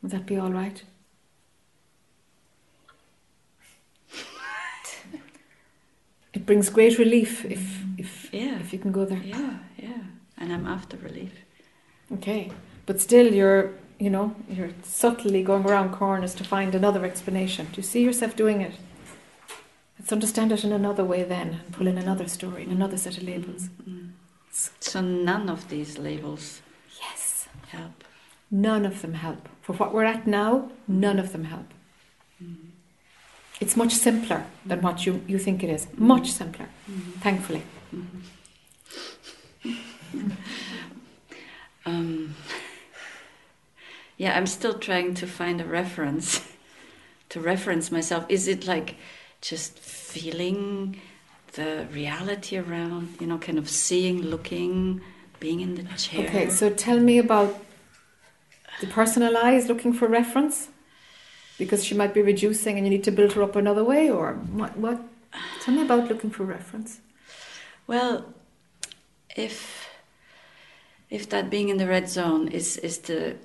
[0.02, 0.84] Would that be all right?
[6.34, 8.60] It brings great relief if if Yeah.
[8.60, 9.22] if you can go there.
[9.24, 10.02] Yeah, yeah.
[10.38, 11.32] And I'm after relief.
[12.12, 12.52] Okay,
[12.86, 13.70] but still, you're
[14.00, 17.66] you know you're subtly going around corners to find another explanation.
[17.72, 18.74] Do you see yourself doing it?
[20.00, 23.24] Let's understand it in another way then, and pull in another story, another set of
[23.24, 23.70] labels.
[23.90, 24.10] Mm.
[24.80, 26.62] So none of these labels
[27.02, 28.04] Yes, help.
[28.52, 29.48] none of them help.
[29.62, 31.68] For what we're at now, none of them help.
[33.64, 34.88] It's much simpler than mm-hmm.
[34.88, 35.88] what you, you think it is.
[35.96, 36.44] Much mm-hmm.
[36.44, 37.12] simpler, mm-hmm.
[37.26, 37.64] thankfully.
[41.86, 42.36] Um,
[44.18, 46.42] yeah, I'm still trying to find a reference
[47.30, 48.26] to reference myself.
[48.30, 48.96] Is it like
[49.42, 51.02] just feeling
[51.54, 55.02] the reality around, you know, kind of seeing, looking,
[55.42, 56.26] being in the chair?
[56.26, 57.62] Okay, so tell me about
[58.80, 60.70] the personal eye is looking for reference
[61.58, 64.34] because she might be reducing and you need to build her up another way, or
[64.34, 64.78] what?
[64.78, 65.02] What?
[65.62, 67.00] Tell me about looking for reference.
[67.88, 68.34] Well,
[69.36, 69.90] if
[71.10, 73.36] if that being in the red zone is is the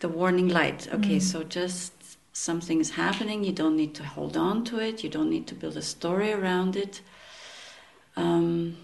[0.00, 1.92] the warning light, okay, so just
[2.32, 3.42] something is happening.
[3.44, 5.02] You don't need to hold on to it.
[5.02, 7.00] You don't need to build a story around it.
[8.16, 8.76] Um,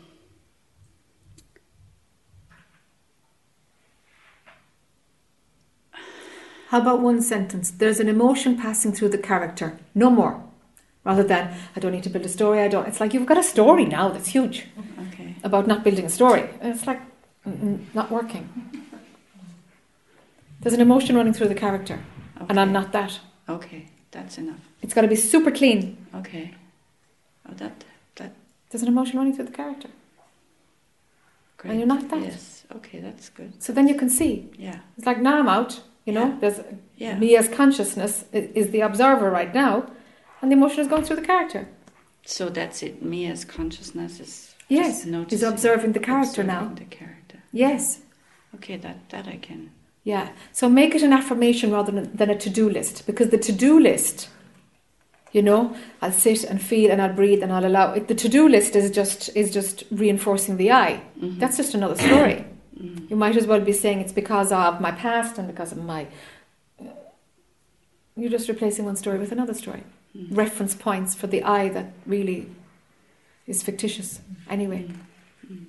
[6.74, 7.70] How about one sentence?
[7.70, 10.42] There's an emotion passing through the character, no more.
[11.04, 12.88] Rather than, I don't need to build a story, I don't.
[12.88, 14.66] It's like you've got a story now that's huge
[15.06, 15.36] okay.
[15.44, 16.50] about not building a story.
[16.60, 17.00] It's like,
[17.94, 18.48] not working.
[20.62, 22.00] There's an emotion running through the character,
[22.38, 22.46] Okay.
[22.48, 23.20] and I'm not that.
[23.48, 24.58] Okay, that's enough.
[24.82, 25.96] It's got to be super clean.
[26.12, 26.56] Okay.
[27.48, 27.84] Oh, that
[28.16, 28.32] that
[28.70, 29.90] There's an emotion running through the character.
[31.56, 31.70] great.
[31.70, 32.20] And you're not that.
[32.20, 32.64] Yes.
[32.74, 33.62] Okay, that's good.
[33.62, 34.50] So then you can see.
[34.58, 34.80] Yeah.
[34.98, 35.80] It's like now I'm out.
[36.06, 36.36] You know, Yeah.
[36.40, 36.60] there's
[36.96, 37.18] Yeah.
[37.18, 39.86] me as consciousness is the observer right now,
[40.40, 41.68] and the emotion is going through the character.
[42.26, 43.02] So that's it.
[43.02, 46.72] Me as consciousness is Yes, noticing, observing the character now.
[46.74, 47.38] The character.
[47.52, 48.00] Yes.
[48.54, 49.70] Okay, that that I can.
[50.04, 50.28] Yeah.
[50.52, 53.52] So make it an affirmation rather than, than a to do list because the to
[53.52, 54.28] do list,
[55.32, 58.08] you know, I'll sit and feel and I'll breathe and I'll allow it.
[58.08, 61.00] The to do list is just is just reinforcing the I.
[61.20, 61.38] Mhm.
[61.40, 62.44] That's just another story.
[62.76, 63.10] Mhm.
[63.10, 66.06] You might as well be saying it's because of my past and because of my.
[68.16, 69.82] You're just replacing one story with another story.
[70.16, 70.36] Mhm.
[70.36, 72.48] Reference points for the I that really
[73.46, 74.20] is fictitious.
[74.48, 74.88] Anyway,
[75.46, 75.66] Mm.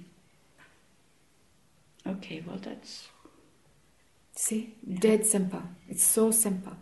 [2.08, 3.10] Okay, well that's
[4.36, 5.64] see, dead simple.
[5.90, 6.74] It's so simple.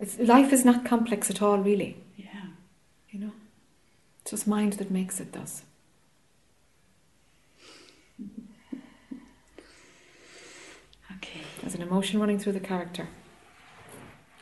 [0.00, 1.96] It's, life is not complex at all, really.
[2.16, 2.48] yeah.
[3.10, 3.32] You know,
[4.20, 5.30] it's just mind that makes it.
[5.32, 5.62] Does.
[11.16, 11.40] Okay.
[11.64, 13.08] There's an emotion running through the character.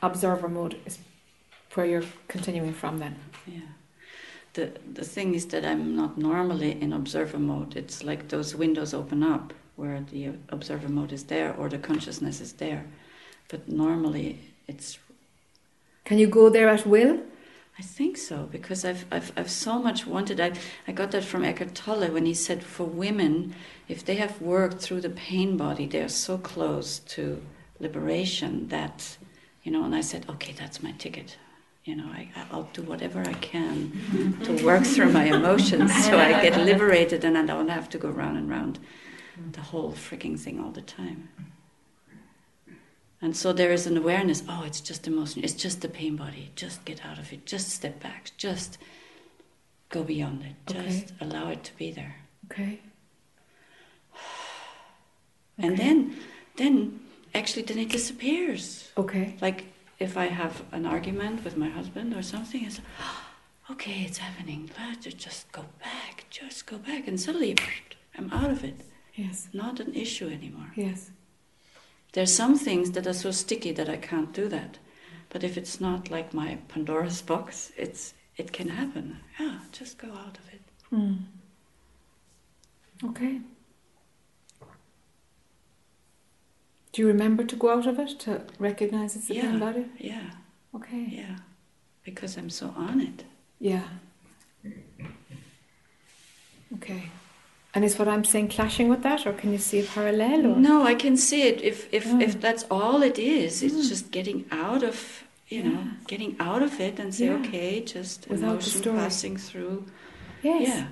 [0.03, 0.99] Observer mode is
[1.75, 2.99] where you're continuing from.
[2.99, 3.15] Then.
[3.47, 3.61] Yeah.
[4.55, 7.77] The the thing is that I'm not normally in observer mode.
[7.77, 12.41] It's like those windows open up where the observer mode is there or the consciousness
[12.41, 12.87] is there.
[13.47, 14.99] But normally it's
[16.05, 17.21] Can you go there at will?
[17.79, 20.41] I think so because I've I've I've so much wanted.
[20.41, 20.53] I
[20.87, 23.55] I got that from Eckhart Tolle when he said for women,
[23.89, 27.43] if they have worked through the pain body, they are so close to
[27.81, 29.17] liberation that,
[29.63, 29.85] you know.
[29.85, 31.39] And I said, okay, that's my ticket.
[31.85, 36.43] You know, I I'll do whatever I can to work through my emotions so I
[36.43, 38.79] get liberated and I don't have to go round and round
[39.53, 41.29] the whole freaking thing all the time.
[43.23, 46.51] And so there is an awareness oh, it's just emotion, it's just the pain body,
[46.57, 48.79] just get out of it, just step back, just
[49.91, 50.85] go beyond it, Okay.
[50.89, 52.17] just allow it to be there.
[52.51, 52.81] Okay.
[55.59, 55.83] And Okay.
[55.83, 56.17] then,
[56.57, 57.01] then
[57.35, 58.91] actually, then it disappears.
[58.97, 59.37] Okay.
[59.41, 59.67] Like
[60.01, 62.81] if I have an argument with my husband or something, it's
[63.71, 64.69] okay, it's happening.
[64.77, 67.55] Let's just go back, just go back, and suddenly
[68.19, 68.81] I'm out of it.
[69.15, 69.49] Yes.
[69.53, 70.73] Not an issue anymore.
[70.75, 71.11] Yes.
[72.13, 74.79] There's some things that are so sticky that I can't do that.
[75.31, 79.21] But if it's not like my Pandora's box, it's it can happen.
[79.41, 80.61] Yeah, just go out of it.
[80.91, 81.15] Hmm.
[83.05, 83.41] Okay.
[86.93, 89.57] Do you remember to go out of it to recognize it's a Yeah.
[89.59, 89.87] body?
[89.99, 90.31] Yeah,
[90.75, 91.07] Okay.
[91.11, 91.37] yeah.
[92.05, 93.25] Because I'm so on it.
[93.59, 93.89] Yeah.
[96.75, 97.11] Okay.
[97.75, 100.47] And is what I'm saying clashing with that, or can you see a parallel?
[100.47, 100.57] Or?
[100.57, 101.63] No, I can see it.
[101.63, 102.21] If if Mm.
[102.23, 103.89] if that's all it is, it's Mm.
[103.89, 107.35] just getting out of you know, getting out of it and say, Yeah.
[107.41, 109.85] okay, just Without emotion passing through.
[110.43, 110.69] Yes.
[110.69, 110.87] Yeah.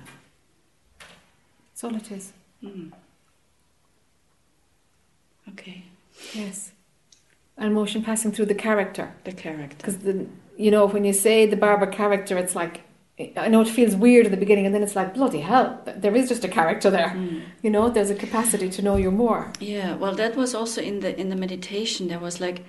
[1.69, 2.31] That's all it is.
[2.63, 2.91] Mm.
[5.49, 5.83] Okay.
[6.33, 6.71] Yes.
[7.57, 9.13] And motion passing through the character.
[9.23, 9.75] The character.
[9.77, 10.27] Because the
[10.57, 12.81] you know when you say the Barbara character, it's like
[13.45, 15.67] I know it feels weird at the beginning, and then it's like bloody hell.
[16.03, 17.11] There is just a character there.
[17.15, 17.41] Mm.
[17.63, 19.43] You know, there's a capacity to know you more.
[19.59, 22.07] Yeah, well, that was also in the in the meditation.
[22.07, 22.59] There was like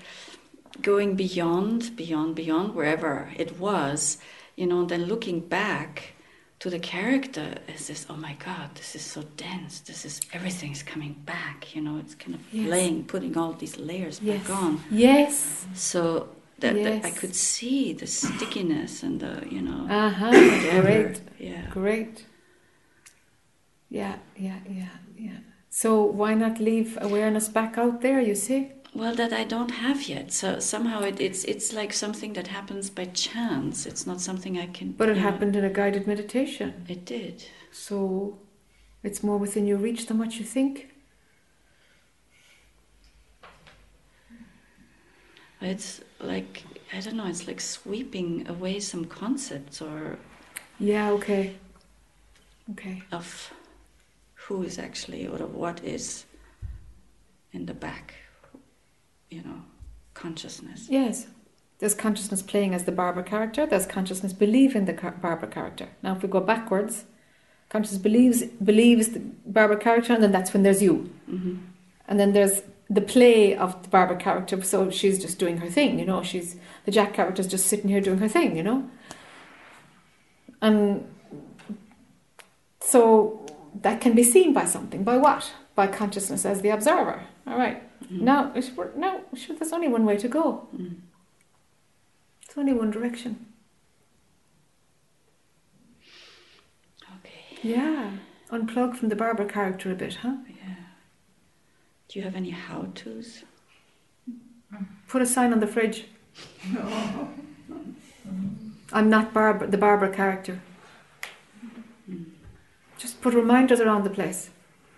[0.80, 4.18] going beyond, beyond, beyond wherever it was,
[4.56, 4.80] you know.
[4.80, 6.14] And then looking back
[6.60, 8.06] to the character as this.
[8.08, 9.80] Oh my God, this is so dense.
[9.80, 11.74] This is everything's coming back.
[11.74, 12.68] You know, it's kind of Yes.
[12.74, 14.46] laying, putting all these layers Yes.
[14.46, 14.80] back on.
[14.90, 15.66] Yes.
[15.74, 16.28] So
[16.62, 19.86] that, that I could see the stickiness and the you know.
[19.88, 20.80] Uh huh.
[20.80, 21.20] Great.
[21.38, 21.66] Yeah.
[21.70, 22.24] Great.
[23.90, 25.38] Yeah, yeah, yeah, yeah.
[25.68, 28.20] So why not leave awareness back out there?
[28.20, 28.72] You see?
[28.94, 30.32] Well, that I don't have yet.
[30.32, 33.86] So somehow it, it's it's like something that happens by chance.
[33.86, 34.92] It's not something I can.
[34.92, 36.86] But it you know, happened in a guided meditation.
[36.88, 37.44] It did.
[37.70, 38.38] So
[39.02, 40.91] it's more within your reach than what you think.
[45.62, 46.64] It's like
[46.94, 47.26] I don't know.
[47.26, 50.18] It's like sweeping away some concepts or
[50.78, 51.56] Yeah, okay.
[52.72, 53.02] Okay.
[53.12, 53.52] of
[54.34, 56.24] who is actually or what is
[57.52, 58.14] in the back.
[59.30, 59.62] You know,
[60.14, 60.86] consciousness.
[60.90, 61.26] Yes.
[61.78, 65.88] There's consciousness playing as the Barbara character, there's consciousness believing the car- Barbara character.
[66.02, 67.04] Now, if we go backwards,
[67.70, 71.10] consciousness believes believes the Barbara character, and then that's when there's you.
[71.26, 71.56] hmm
[72.08, 72.62] And then there's
[72.92, 76.56] the play of the Barbara character, so she's just doing her thing, you know, she's
[76.84, 78.88] the Jack character's just sitting here doing her thing, you know.
[80.60, 81.06] And
[82.80, 83.46] so
[83.80, 85.04] that can be seen by something.
[85.04, 85.52] By what?
[85.74, 87.22] By consciousness as the observer.
[87.46, 87.82] All right.
[88.12, 88.20] Mm.
[88.20, 90.68] Now, it's- we're- now, sure, there's only one way to go.
[90.76, 90.96] Mm.
[92.42, 93.46] It's only one direction.
[97.18, 97.58] Okay.
[97.62, 98.10] Yeah.
[98.50, 100.36] Unplug from the Barbara character a bit, huh?
[102.12, 103.42] Do you have any how tos?
[105.08, 106.04] Put a sign on the fridge.
[108.92, 110.60] I'm not Barbara, the Barbara character.
[112.98, 114.50] Just put reminders around the place.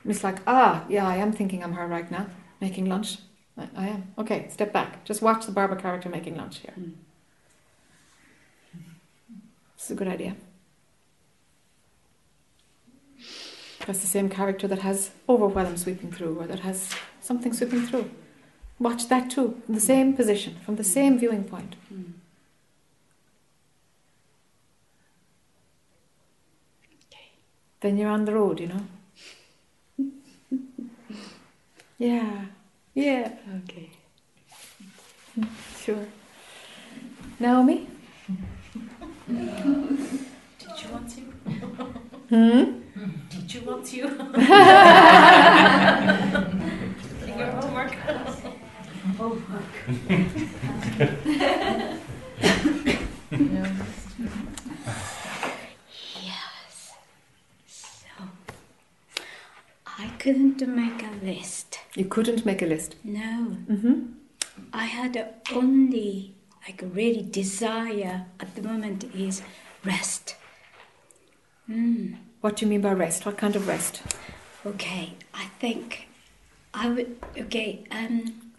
[0.03, 2.27] And it's like, ah, yeah, I am thinking I'm her right now,
[2.61, 3.19] making lunch.
[3.57, 4.12] I, I am.
[4.19, 5.05] Okay, step back.
[5.05, 6.74] Just watch the Barbara character making lunch here.
[6.77, 6.95] Mm.
[9.77, 10.35] It's a good idea.
[13.86, 16.90] That's the same character that has overwhelm sweeping through or that has
[17.20, 18.11] something sweeping through.
[18.78, 21.77] Watch that too, in the same position, from the same viewing point.
[21.93, 22.12] Mm.
[27.81, 28.69] Then you're on the road, you
[29.98, 30.09] know?
[31.98, 32.47] yeah,
[32.94, 33.32] yeah,
[33.65, 33.90] Okay.
[35.82, 36.06] sure.
[37.39, 37.86] Naomi?
[39.28, 39.39] Did
[40.82, 41.20] you want to?
[42.31, 42.84] Hmm?
[43.55, 43.97] Did you want to?
[43.97, 44.09] Your
[47.52, 47.94] homework.
[56.22, 56.94] Yes.
[57.68, 58.09] So
[59.86, 61.78] I couldn't make a list.
[61.94, 62.97] You couldn't make a list.
[63.05, 63.56] No.
[63.70, 64.01] Mm-hmm.
[64.72, 66.35] I had a only
[66.66, 69.43] like a really desire at the moment is
[69.85, 70.35] rest.
[71.70, 72.16] Mm.
[72.45, 73.25] What do you mean by rest?
[73.25, 74.03] What kind of rest?
[74.66, 76.09] Okay, I think
[76.75, 77.16] I would.
[77.39, 78.53] Okay, um,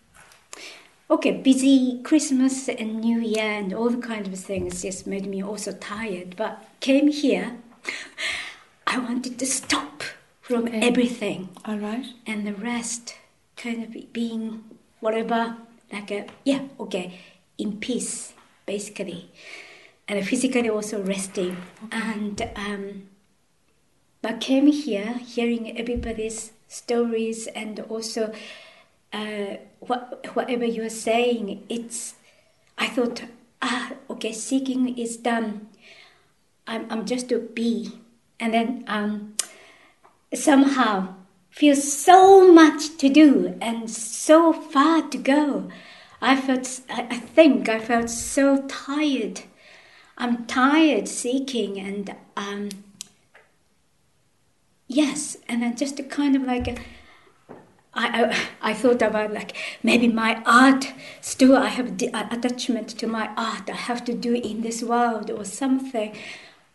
[1.12, 5.44] okay, busy Christmas and New Year and all the kind of things just made me
[5.44, 6.36] also tired.
[6.36, 7.58] But came here,
[8.88, 10.02] I wanted to stop
[10.42, 10.80] from Okay.
[10.80, 12.08] everything All right.
[12.26, 13.14] and the rest,
[13.56, 14.64] kind of being
[15.00, 15.58] whatever,
[15.94, 17.20] like a yeah, okay,
[17.60, 18.34] in peace
[18.66, 19.30] basically,
[20.08, 21.58] and physically also resting
[21.92, 22.50] and.
[22.56, 23.10] Um,
[24.26, 28.34] but came here hearing everybody's stories and also
[29.14, 32.16] uh, what, whatever you're saying it's
[32.76, 33.22] i thought
[33.62, 35.68] ah okay seeking is done.
[36.66, 38.02] I'm, I'm just to be
[38.40, 39.36] and then um,
[40.34, 41.14] somehow
[41.52, 45.70] feel so much to do and so far to go.
[46.20, 49.42] I felt i, I think i felt so tired.
[50.18, 52.70] I'm tired seeking and um,
[54.96, 56.76] Yes, and then just a kind of like a,
[57.94, 58.06] I,
[58.62, 59.52] I, I thought about like
[59.84, 64.36] maybe my art still I have the attachment to my art I have to do
[64.36, 66.16] in this world or something.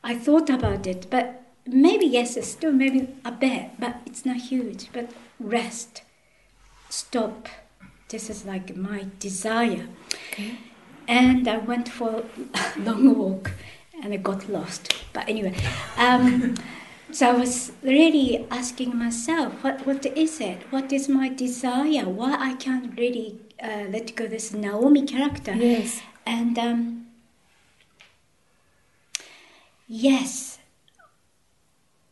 [0.05, 4.90] I thought about it, but maybe yes, still maybe a bit, but it's not huge.
[4.92, 6.02] But rest,
[6.90, 7.48] stop.
[8.10, 9.88] This is like my desire.
[10.30, 10.59] Okay.
[11.09, 12.24] And I went for
[12.55, 13.52] a long walk,
[14.02, 14.94] and I got lost.
[15.14, 15.55] But anyway.
[15.97, 16.55] Um,
[17.12, 20.62] so I was really asking myself, what, what is it?
[20.70, 22.09] What is my desire?
[22.09, 25.55] Why I can't really uh, let go this Naomi character?
[25.55, 26.03] Yes.
[26.27, 27.07] And um,
[29.89, 30.59] yes,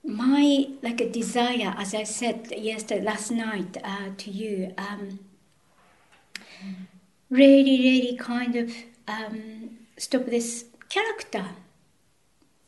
[0.04, 5.20] my like a desire, as I said yesterday, last night uh, to you, um,
[7.30, 8.72] really, really kind of
[9.06, 11.44] um, stop this character,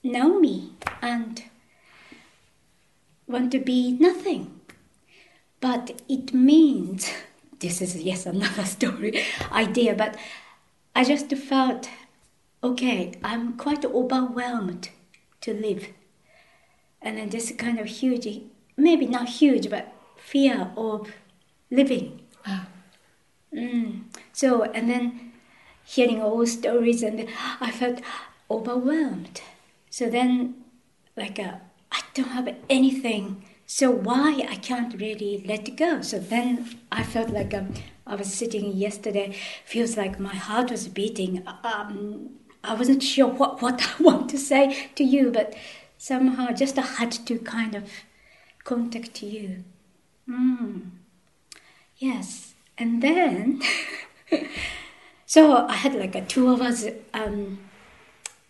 [0.03, 1.50] Naomi, and
[3.31, 4.61] want to be nothing.
[5.61, 7.11] But it means,
[7.59, 10.17] this is yes another story idea, but
[10.95, 11.89] I just felt,
[12.63, 14.91] okay, I'm quite overwhelmed
[15.43, 15.89] to live.
[17.03, 18.43] And then this kind of huge,
[18.77, 21.11] maybe not huge, but fear of
[21.71, 22.21] living.
[22.47, 22.67] Wow.
[23.55, 24.03] Mm.
[24.33, 25.33] So, and then
[25.85, 27.29] hearing all stories, and
[27.61, 28.01] I felt
[28.51, 29.41] overwhelmed.
[29.89, 30.57] So then,
[31.17, 31.57] like, uh,
[31.93, 33.45] I don't have anything.
[33.67, 36.03] So why I can't really let go?
[36.03, 37.75] So then I felt like um,
[38.07, 39.37] I was sitting yesterday.
[39.65, 41.47] Feels like my heart was beating.
[41.63, 42.31] Um,
[42.63, 45.55] I wasn't sure what what I want to say to you, but
[45.99, 47.89] somehow just I had to kind of
[48.65, 49.65] contact you.
[50.29, 50.91] Mm.
[51.99, 53.63] Yes, and then
[55.27, 57.59] so I had like a two of us um,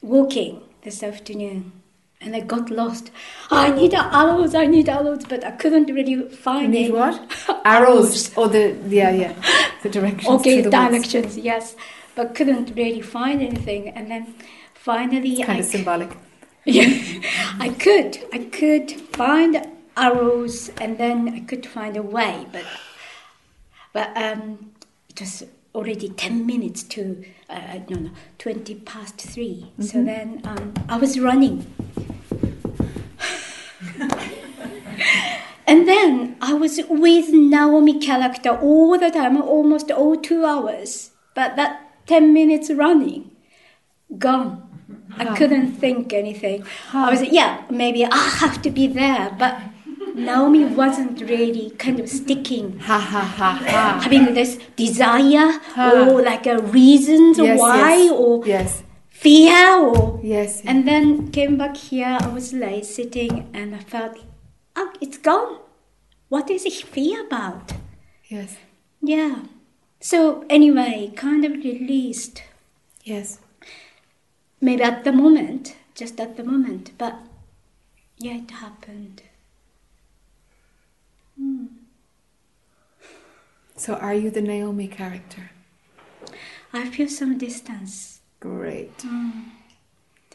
[0.00, 1.72] walking this afternoon,
[2.20, 3.10] and I got lost.
[3.50, 6.92] I need arrows, I need arrows, but I couldn't really find You need any.
[6.92, 7.60] what?
[7.64, 8.30] Arrows.
[8.36, 9.34] Oh, the yeah, yeah,
[9.82, 10.28] the directions.
[10.40, 10.90] Okay, the woods.
[10.90, 11.76] directions, yes,
[12.14, 14.34] but couldn't really find anything, and then
[14.74, 16.10] finally Kind I of symbolic.
[16.64, 16.90] yeah,
[17.58, 18.18] I could.
[18.32, 19.66] I could find
[19.96, 22.64] arrows, and then I could find a way, but
[23.92, 24.72] but um,
[25.08, 25.44] it was
[25.74, 30.04] already ten minutes to uh, no no twenty past 3 So Mhm.
[30.04, 31.66] then um, I was running.
[35.66, 41.10] And then I was with Naomi character all the time, almost all two hours.
[41.34, 43.30] But that 10 minutes running,
[44.18, 44.66] gone.
[45.16, 46.64] I couldn't think anything.
[46.92, 49.30] I was, yeah, maybe I have to be there.
[49.38, 49.60] But
[50.14, 52.78] Naomi wasn't really kind of sticking.
[52.80, 54.00] Ha ha ha ha.
[54.02, 56.08] Having this desire Huh.
[56.10, 58.10] or like a reasons Yes, why yes.
[58.12, 58.82] or Yes.
[59.08, 60.62] fear or Yes.
[60.64, 62.18] and then came back here.
[62.20, 64.16] I was like sitting, and I felt,
[64.76, 65.58] oh, it's gone.
[66.28, 67.72] What is it fear about?
[68.28, 68.56] Yes.
[69.02, 69.36] Yeah.
[70.00, 72.42] So anyway, kind of released.
[73.04, 73.38] Yes.
[74.60, 77.14] Maybe at the moment, just at the moment, but
[78.18, 79.22] yeah, it happened.
[81.36, 81.66] Hmm.
[83.80, 85.52] So are you the Naomi character?
[86.70, 88.20] I feel some distance.
[88.38, 88.98] Great.
[88.98, 89.44] Mm,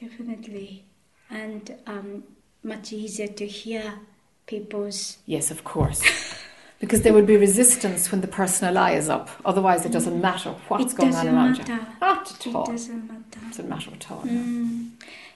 [0.01, 0.83] definitely,
[1.29, 2.23] and um,
[2.63, 3.99] much easier to hear
[4.47, 6.01] people's Yes, of course.
[6.79, 9.29] Because there would be resistance when the personal I is up.
[9.45, 11.73] Otherwise, it doesn't matter what's it going on around matter.
[11.73, 11.79] you.
[12.01, 12.65] Not at It all.
[12.65, 13.39] doesn't matter.
[13.43, 14.21] It doesn't matter at all.
[14.23, 14.89] Mm.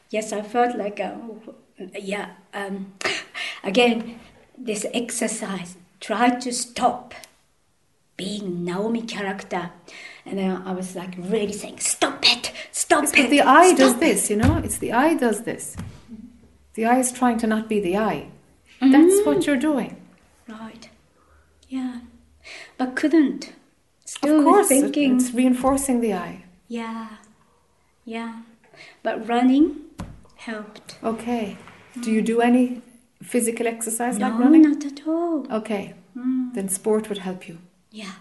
[0.10, 1.14] Yes, I felt like, uh,
[1.98, 2.94] yeah, um,
[3.64, 4.20] again,
[4.58, 7.14] this exercise, try to stop
[8.24, 9.64] being Naomi character.
[10.26, 13.30] And then I was like really saying, stop it, stop It's it.
[13.36, 14.58] the I does stop this, you know?
[14.66, 15.76] It's the I does this.
[16.76, 18.16] The I is trying to not be the I.
[18.82, 19.92] That's what you're doing.
[20.48, 20.90] Right.
[21.78, 21.96] Yeah.
[22.78, 23.54] But couldn't.
[24.06, 25.16] Still of course, it- thinking.
[25.18, 26.32] it's reinforcing the I.
[26.68, 27.08] Yeah.
[28.06, 28.32] Yeah.
[29.04, 29.66] But running
[30.36, 30.98] helped.
[31.14, 31.58] Okay.
[32.04, 32.82] Do you do any
[33.22, 34.62] physical exercise no, like running?
[34.64, 35.36] No, not at all.
[35.60, 35.94] Okay.
[36.18, 36.54] Mm.
[36.56, 37.58] Then sport would help you.
[37.92, 38.14] Yeah.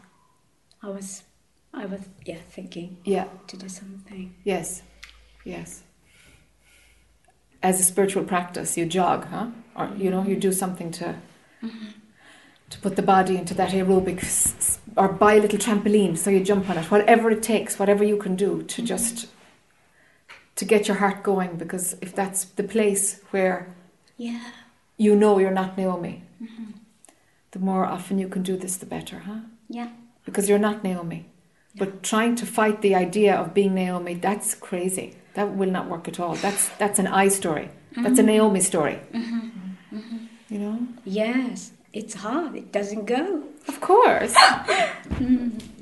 [0.83, 1.23] I was,
[1.75, 3.27] I was, yeah, thinking Yeah.
[3.49, 4.35] to do something.
[4.45, 4.83] Yes.
[5.45, 5.83] Yes.
[7.63, 9.49] As a spiritual practice, you jog, huh?
[9.75, 11.17] Or you know, you do something to
[11.63, 11.89] mm-hmm.
[12.71, 16.71] to put the body into that aerobic, or buy a little trampoline so you jump
[16.71, 16.91] on it.
[16.91, 18.85] Whatever it takes, whatever you can do to mm-hmm.
[18.87, 19.27] just
[20.57, 21.57] to get your heart going.
[21.57, 23.75] Because if that's the place where
[24.17, 24.53] Yeah.
[24.97, 26.73] you know you're not Naomi, mm-hmm.
[27.51, 29.41] the more often you can do this, the better, huh?
[29.69, 29.91] Yeah.
[30.25, 31.27] Because you're not Naomi.
[31.77, 35.15] But trying to fight the idea of being Naomi, that's crazy.
[35.35, 36.35] That will not work at all.
[36.37, 37.71] That's that's an I story.
[37.97, 38.27] That's a mm-hmm.
[38.27, 38.99] Naomi story.
[39.13, 39.97] Mm-hmm.
[39.97, 40.17] Mm-hmm.
[40.49, 40.89] You know?
[41.05, 41.73] Yes.
[41.93, 42.57] It's hard.
[42.57, 43.45] It doesn't go.
[43.67, 44.35] Of course.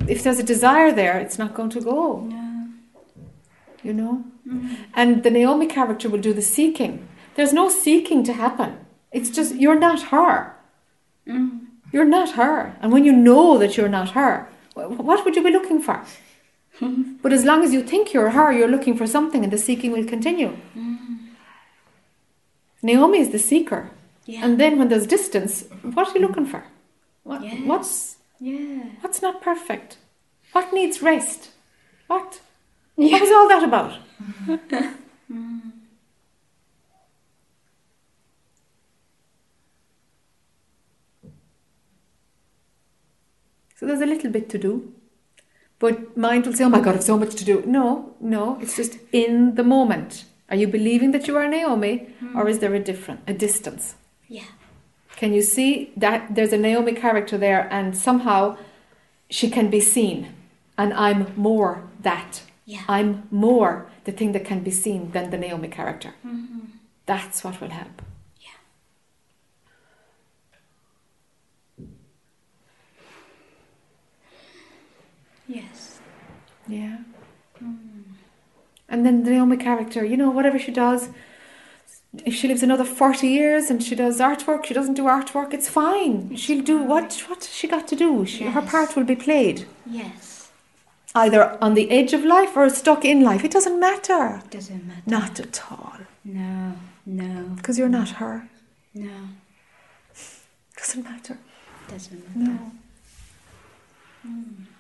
[0.09, 2.21] If there's a desire there, it's not going to go.
[2.21, 2.69] No.
[3.83, 4.25] You know?
[4.95, 7.09] And the Naomi character will do the seeking.
[7.35, 8.79] There's no seeking to happen.
[9.11, 10.55] It's just you're not her.
[11.27, 11.66] Mm.
[11.97, 12.77] You're not her.
[12.83, 15.99] And when you know that you're not her, what would you be looking for?
[17.23, 19.93] but as long as you think you're her, you're looking for something and the seeking
[19.93, 20.51] will continue.
[20.77, 21.31] Mm.
[22.83, 23.89] Naomi is the seeker.
[24.27, 24.45] Yeah.
[24.45, 25.65] And then when there's distance,
[25.95, 26.65] what are you looking for?
[27.23, 27.67] What, Yes.
[27.71, 28.83] What's Yeah.
[29.01, 29.97] what's not perfect?
[30.53, 31.41] What needs rest?
[32.09, 32.41] What?
[32.97, 33.93] What was all that about?
[35.33, 35.73] Mm.
[43.77, 44.93] So there's a little bit to do.
[45.79, 47.63] But mind will say, oh my God, I've so much to do.
[47.67, 50.25] No, no, it's just in the moment.
[50.49, 53.97] Are you believing that you are Naomi or is there a different, a distance?
[54.29, 54.45] Yeah.
[55.17, 58.57] Can you see that there's a Naomi character there and somehow
[59.29, 60.33] she can be seen
[60.79, 62.43] and I'm more that.
[62.65, 62.83] Yeah.
[62.89, 66.15] I'm more the thing that can be seen than the Naomi character.
[66.27, 66.61] Mm-hmm.
[67.07, 68.03] That's what will help.
[75.49, 76.01] Yes.
[76.69, 76.99] Yeah.
[78.89, 81.09] And then the Naomi character, you know, whatever she does,
[82.25, 85.69] if she lives another 40 years and she does artwork, she doesn't do artwork, it's
[85.69, 86.35] fine.
[86.37, 88.25] She'll do what what she got to do.
[88.27, 89.67] She, Her part will be played.
[89.85, 90.51] Yes.
[91.15, 93.45] Either on the edge of life or stuck in life.
[93.45, 94.43] It doesn't matter.
[94.51, 95.03] Doesn't matter.
[95.07, 95.97] Not at all.
[96.25, 96.75] No.
[97.07, 97.45] No.
[97.57, 98.49] Because you're not her.
[98.95, 99.11] No.
[100.77, 101.39] Doesn't matter.
[101.89, 102.53] Doesn't matter.
[102.53, 102.73] No.
[104.27, 104.76] Oh.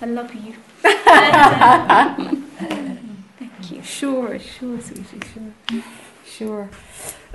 [0.00, 0.54] I love you.
[3.38, 3.82] Thank you.
[3.82, 5.82] Sure, sure, sweetie, sure.
[6.26, 6.70] Sure.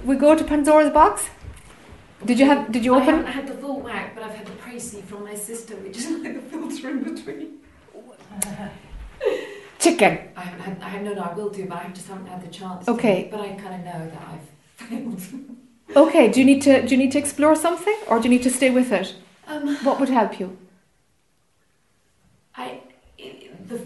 [0.04, 1.30] We go to Pandora's box?
[2.26, 3.10] Did you have did you open?
[3.10, 5.98] I haven't had the full whack, but I've had the précis from my sister, which
[5.98, 7.60] is like the filter in between.
[9.80, 10.20] Chicken.
[10.36, 10.82] I haven't had.
[10.82, 11.22] I have no, no.
[11.22, 12.88] I will do, but I just haven't had the chance.
[12.88, 13.26] Okay.
[13.26, 14.50] To, but I kind of know that I've
[14.90, 15.22] failed.
[15.96, 18.44] Okay, do you need to do you need to explore something or do you need
[18.44, 19.16] to stay with it?
[19.48, 20.58] Um, What would help you?
[22.56, 22.82] I
[23.68, 23.80] the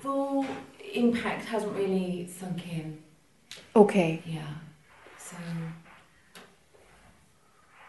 [0.00, 0.46] full
[0.94, 3.02] impact hasn't really sunk in.
[3.74, 4.22] Okay.
[4.26, 4.42] Yeah.
[5.18, 5.36] So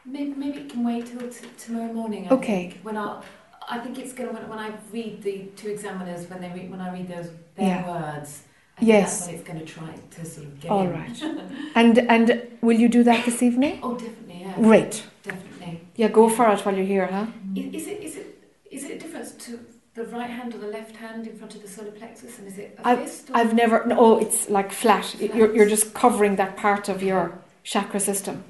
[0.05, 2.27] maybe, maybe it can wait till t- tomorrow morning.
[2.27, 2.69] I Okay.
[2.71, 3.21] Think, when I,
[3.69, 6.81] I think it's gonna when, when I read the two examiners when they read when
[6.81, 7.87] I read those their Yeah.
[8.17, 8.43] words.
[8.81, 9.27] Yes.
[9.27, 10.91] That's when it's going to try to sort of get All in.
[10.91, 11.23] right.
[11.75, 13.79] And and will you do that this evening?
[13.81, 14.39] Oh, definitely.
[14.41, 14.55] Yeah.
[14.55, 15.03] Great.
[15.23, 15.79] Definitely.
[15.95, 17.27] Yeah, go for it while you're here, huh?
[17.55, 18.27] I- Is it is it
[18.69, 19.59] is it a difference to
[19.93, 22.57] the right hand or the left hand in front of the solar plexus, and is
[22.57, 23.29] it a I've, fist?
[23.29, 23.85] Or I've never.
[23.85, 25.15] No, oh, it's like flat.
[25.19, 27.31] You're, you're just covering that part of your
[27.63, 28.43] chakra system.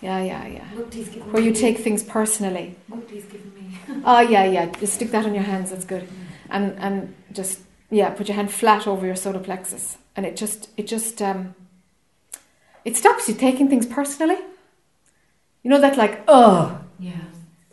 [0.00, 0.64] Yeah, yeah, yeah.
[1.32, 2.76] Where you me- take things personally.
[2.90, 4.02] Mukti's given me.
[4.04, 4.66] Oh, yeah, yeah.
[4.80, 5.70] Just stick that on your hands.
[5.70, 6.06] That's good.
[6.50, 7.60] And and just
[7.90, 11.54] yeah, put your hand flat over your solar plexus, and it just it just um.
[12.84, 14.38] It stops you taking things personally.
[15.62, 16.80] You know that like oh.
[16.98, 17.12] Yeah.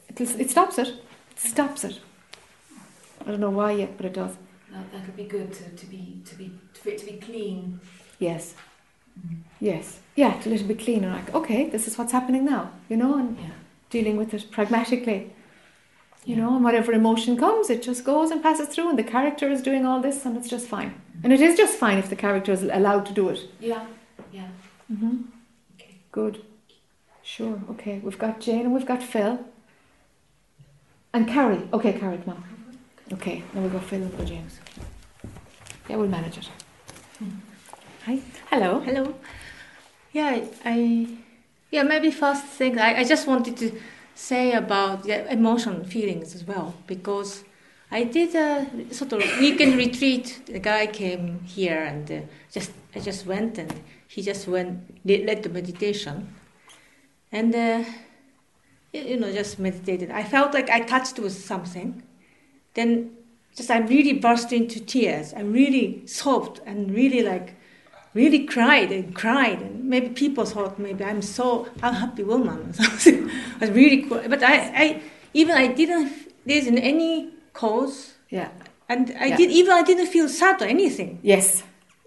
[0.07, 0.87] It, it stops it.
[0.87, 1.99] It stops it.
[3.25, 4.35] I don't know why yet, but it does.
[4.71, 7.79] That, that could be good to, to be to be for it to be clean.
[8.19, 8.55] Yes.
[9.59, 9.99] Yes.
[10.15, 12.97] Yeah, to let it be clean and like, okay, this is what's happening now, you
[12.97, 13.49] know, and Yeah.
[13.89, 15.31] dealing with it pragmatically.
[16.23, 19.49] You know, and whatever emotion comes, it just goes and passes through, and the character
[19.49, 20.93] is doing all this, and it's just fine.
[21.23, 23.49] And it is just fine if the character is allowed to do it.
[23.59, 23.85] Yeah.
[24.31, 24.47] Yeah.
[24.91, 25.23] Mm-hmm.
[25.75, 25.95] Okay.
[26.11, 26.43] Good.
[27.23, 27.59] Sure.
[27.71, 27.99] Okay.
[27.99, 29.39] We've got Jane and we've got Phil.
[31.13, 31.67] And Carrie.
[31.73, 32.43] Okay, Carrie, come on.
[33.13, 34.59] Okay, now we've got Phil and we've James.
[35.89, 36.49] Yeah, we'll manage it.
[38.05, 38.19] Hi.
[38.49, 38.79] Hello.
[38.79, 39.13] Hello.
[40.13, 41.07] Yeah, I.
[41.69, 43.79] Yeah, maybe first thing I, I just wanted to
[44.21, 47.43] say about the emotion feelings as well because
[47.89, 50.43] I did a sort of weekend retreat.
[50.45, 52.21] The guy came here and uh,
[52.51, 53.73] just I just went and
[54.07, 56.33] he just went led the meditation,
[57.31, 57.83] and uh,
[58.93, 60.11] you you know just meditated.
[60.11, 62.03] I felt like I touched with something,
[62.75, 63.11] then
[63.55, 65.33] just I really burst into tears.
[65.33, 67.55] I really sobbed and really like
[68.13, 73.29] really cried and cried and maybe people thought maybe I'm so unhappy woman or something.
[73.57, 74.21] I was really cool.
[74.27, 75.01] But I, I
[75.33, 76.11] even I didn't
[76.45, 78.49] there's in any cause Yeah.
[78.89, 79.37] and I Yeah.
[79.37, 81.19] did even I didn't feel sad or anything.
[81.23, 81.63] Yes.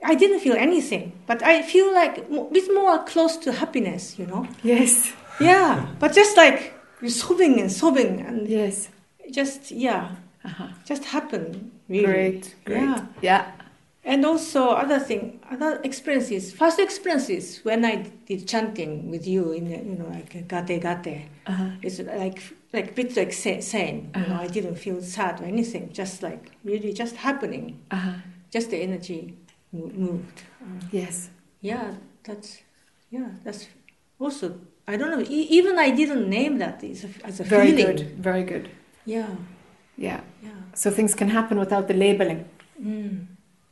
[0.07, 4.47] I didn't feel anything, but I feel like bit more close to happiness, you know.
[4.63, 5.13] Yes.
[5.41, 6.75] Yeah, but just like
[7.09, 8.89] sobbing and sobbing and Yes.
[9.31, 10.11] just yeah,
[10.45, 10.69] Uh-huh.
[10.85, 12.05] just happened really.
[12.05, 12.55] Great.
[12.67, 12.83] Great.
[12.83, 13.07] Yeah.
[13.23, 13.45] Yeah.
[14.07, 16.53] And also other thing, other experiences.
[16.53, 17.95] First experiences when I
[18.27, 21.29] did chanting with you in you know like gate gate.
[21.47, 21.71] Uh-huh.
[21.83, 22.39] It's like
[22.73, 23.97] like bit like sa- same.
[24.15, 24.43] You know, Uh-huh.
[24.45, 25.85] I didn't feel sad or anything.
[25.93, 27.81] Just like really just happening.
[27.91, 28.13] Uh-huh.
[28.51, 29.21] Just the energy
[29.73, 30.43] mo- moved.
[30.93, 31.31] Yes.
[31.63, 31.95] Yeah,
[32.25, 32.59] that's
[33.11, 33.69] yeah, that's
[34.21, 34.47] also
[34.87, 35.23] I don't know.
[35.23, 37.87] E- even I didn't name that as a, as a Very feeling.
[37.97, 38.01] good.
[38.23, 38.69] Very good.
[39.07, 39.31] Yeah,
[39.97, 40.21] Yeah.
[40.43, 40.59] yeah.
[40.75, 42.45] So things can happen without the labeling.
[42.81, 43.27] Mm.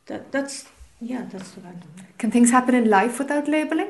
[0.07, 0.65] That that's
[0.99, 2.05] yeah, that's what I know.
[2.17, 3.89] Can things happen in life without labeling?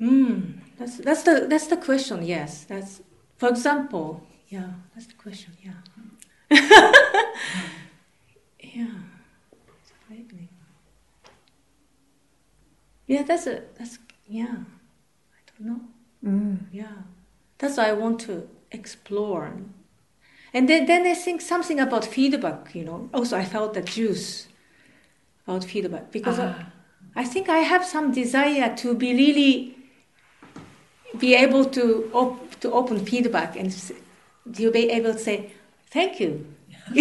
[0.00, 2.24] Mm, that's that's the that's the question.
[2.24, 3.00] Yes, that's
[3.36, 4.26] for example.
[4.48, 5.52] Yeah, that's the question.
[5.62, 5.72] Yeah.
[8.60, 8.86] yeah.
[10.10, 10.48] Labeling.
[13.06, 13.98] Yeah, that's a that's
[14.28, 14.56] yeah.
[14.56, 15.80] I don't know.
[16.24, 16.58] Mm.
[16.72, 17.02] Yeah,
[17.58, 19.52] that's what I want to explore.
[20.52, 22.74] And then then I think something about feedback.
[22.74, 24.48] You know, also I felt that juice
[25.46, 26.70] about feedback because I- Ah.
[27.16, 29.76] I think I have some desire to be really
[31.18, 33.92] be able to op- to open feedback and s-
[34.56, 35.52] to be able to say
[35.90, 36.44] thank you.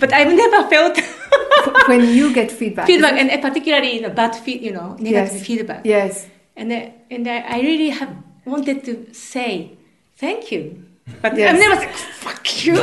[0.00, 0.98] but I've never felt
[1.88, 2.86] when you get feedback.
[2.86, 5.46] feedback, and uh, particularly in a bad feed, you know, negative Yes.
[5.46, 5.80] feedback.
[5.86, 6.26] Yes.
[6.56, 8.10] And I, and I, I really have
[8.44, 9.70] wanted to say
[10.16, 10.84] thank you,
[11.22, 11.54] but Yes.
[11.54, 12.72] I've never said fuck you.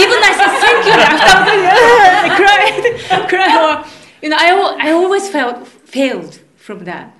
[0.00, 1.34] Even I said thank you after
[2.24, 3.84] I cried, cried, or
[4.22, 7.16] you know, I, I always felt failed from that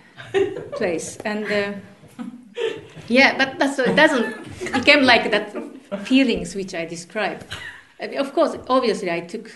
[0.73, 1.73] place, and uh,
[3.09, 5.53] yeah, but that's it doesn't became like that
[6.07, 7.45] feelings which I described.
[7.99, 9.51] Of course, obviously, I took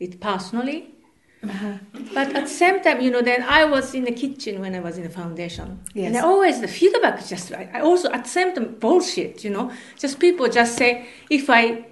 [0.00, 0.94] it personally.
[1.40, 4.80] But at the same time, you know, then I was in the kitchen when I
[4.80, 5.80] was in the foundation.
[5.94, 6.08] Yes.
[6.08, 9.70] And always, the feedback just, I I also, at the same time, bullshit, you know.
[9.98, 11.86] Just people just say, if I,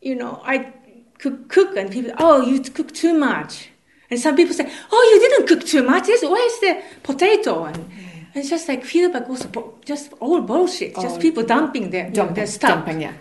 [0.00, 0.72] you know, I
[1.18, 3.68] cook, cook and people, oh, you cook too much.
[4.10, 6.08] And some people say, oh, you didn't cook too much.
[6.08, 7.64] Yes, Where's the potato?
[7.64, 10.96] And, and it's just like feedback also, bu- just all bullshit.
[10.96, 12.70] All just people dumping their, Dumping, their stuff.
[12.84, 13.14] dumping, yeah.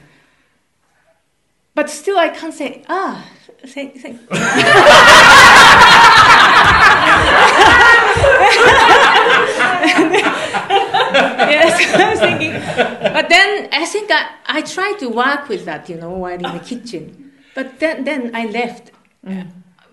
[1.76, 3.26] but still I can't say ah.
[3.66, 4.20] Thank, thank.
[11.52, 12.54] yes, I was thinking.
[13.14, 16.42] But then I think I, I tried to work with that, you know, while in
[16.42, 17.32] the kitchen.
[17.56, 18.92] But then, then I left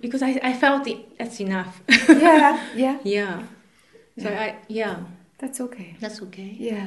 [0.01, 1.82] because I, I felt it, that's enough.
[2.09, 2.99] yeah, yeah.
[3.05, 3.43] yeah.
[4.19, 4.40] So Yeah.
[4.40, 4.97] I, yeah,
[5.39, 5.97] That's okay.
[6.01, 6.57] that's okay.
[6.59, 6.86] Yeah.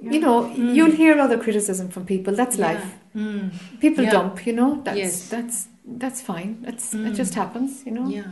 [0.00, 2.34] You know, you'll hear other criticism from people.
[2.34, 2.66] That's Yeah.
[2.72, 2.94] life.
[3.16, 3.50] Mm.
[3.80, 4.10] People Yeah.
[4.12, 4.80] dump, you know.
[4.84, 5.28] That's Yes.
[5.28, 6.58] that's that's fine.
[6.62, 7.16] That's it Mm.
[7.16, 8.08] just happens, you know.
[8.08, 8.30] Yeah.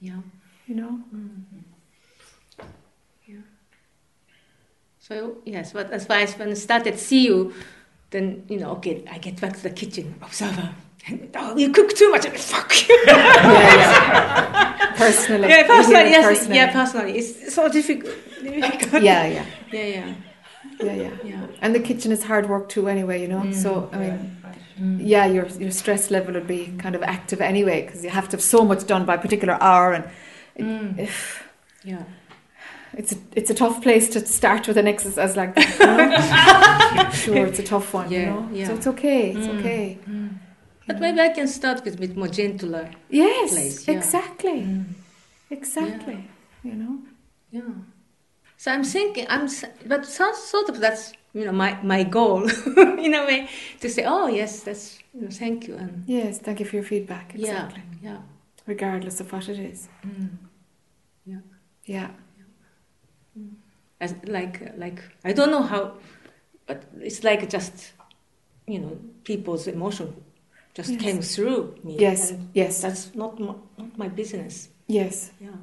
[0.00, 0.20] Yeah.
[0.68, 1.00] You know.
[3.26, 3.42] Yeah.
[5.00, 7.52] So yes, but as far as when I started see you,
[8.10, 10.70] then you know, okay, I get back to the kitchen, observer.
[11.08, 12.26] And, oh, you cook too much.
[12.26, 12.98] Fuck you.
[13.06, 14.92] Yeah, yeah.
[14.96, 15.48] Personally.
[15.48, 16.10] Yeah, personally.
[16.10, 16.56] Yes, personally.
[16.56, 17.12] yeah, personally.
[17.18, 18.14] It's so difficult.
[19.02, 19.44] Yeah, yeah.
[19.72, 20.14] Yeah, yeah.
[20.80, 21.10] Yeah, yeah.
[21.24, 21.46] Yeah.
[21.62, 23.20] And the kitchen is hard work too, anyway.
[23.22, 23.40] You know.
[23.42, 23.54] Mm.
[23.54, 24.36] So I mean,
[25.08, 28.36] yeah, your your stress level would be kind of active anyway because you have to
[28.36, 30.04] have so much done by a particular hour, and
[30.54, 30.98] it, Mm.
[30.98, 31.42] if,
[31.84, 32.02] Yeah.
[32.98, 37.12] it's a it's a tough place to start with an exercise like that.
[37.24, 38.10] Sure, it's a tough one.
[38.10, 38.48] Yeah, you know.
[38.52, 38.66] yeah.
[38.68, 39.30] So it's okay.
[39.32, 39.58] It's Mm.
[39.58, 39.98] okay.
[40.88, 42.88] But maybe I can start with a bit more gentler.
[43.10, 43.96] Yes, place, yeah.
[43.96, 44.84] exactly, Mm.
[45.50, 46.18] exactly.
[46.62, 46.94] You know.
[47.50, 47.72] Yeah.
[48.66, 49.48] So I'm thinking, I'm,
[49.86, 52.50] but so, sort of that's you know my my goal
[53.06, 53.48] in a way
[53.80, 56.84] to say, oh yes, that's you know, thank you and Yes, thank you for your
[56.84, 57.32] feedback.
[57.36, 57.82] yeah, Exactly.
[58.02, 58.18] yeah.
[58.66, 59.88] Regardless of what it is.
[60.04, 60.30] Mm.
[61.24, 61.42] Yeah.
[61.84, 62.10] Yeah.
[64.00, 65.92] As, like like I don't know how,
[66.66, 67.92] but it's like just
[68.66, 70.12] you know people's emotion
[70.74, 71.02] just Yes.
[71.02, 71.98] came through me.
[72.00, 72.80] Yes, yes.
[72.82, 74.70] That's not my, not my business.
[74.88, 75.30] Yes.
[75.40, 75.56] Yeah.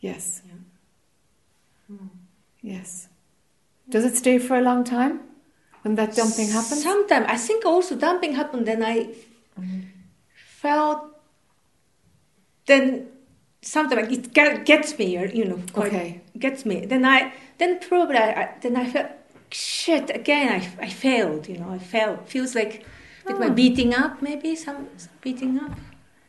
[0.00, 0.40] Yes.
[0.46, 1.96] Yeah.
[1.96, 2.21] Mm.
[2.62, 3.08] Yes.
[3.88, 5.20] Does it stay for a long time
[5.82, 6.82] when that dumping happens?
[6.82, 8.66] Sometimes I think also dumping happened.
[8.66, 9.08] Then I
[10.60, 11.00] felt.
[12.66, 13.08] Then
[13.60, 16.20] sometimes it get, gets me, or, you know, quite Okay.
[16.38, 16.86] gets me.
[16.86, 19.08] Then I then probably I, I then I felt
[19.50, 20.48] shit again.
[20.80, 21.48] I, I failed.
[21.48, 22.20] You know, I failed.
[22.28, 22.86] Feels like
[23.26, 23.50] with my Oh.
[23.50, 25.72] beating up, maybe some, some beating up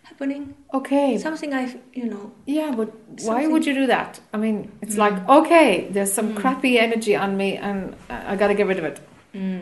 [0.04, 0.54] happening.
[0.74, 1.18] Okay.
[1.18, 1.64] Something I
[1.94, 2.32] you know.
[2.46, 2.90] Yeah, but
[3.24, 4.20] why would you do that?
[4.34, 5.00] I mean, it's Mm.
[5.06, 6.36] like, okay, there's some Mm.
[6.42, 9.00] crappy energy on me and I gotta get rid of it.
[9.34, 9.62] Mm.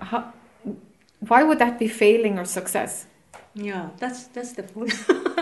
[0.00, 0.32] How,
[1.28, 3.06] why would that be failing or success?
[3.54, 4.94] Yeah, that's that's the point.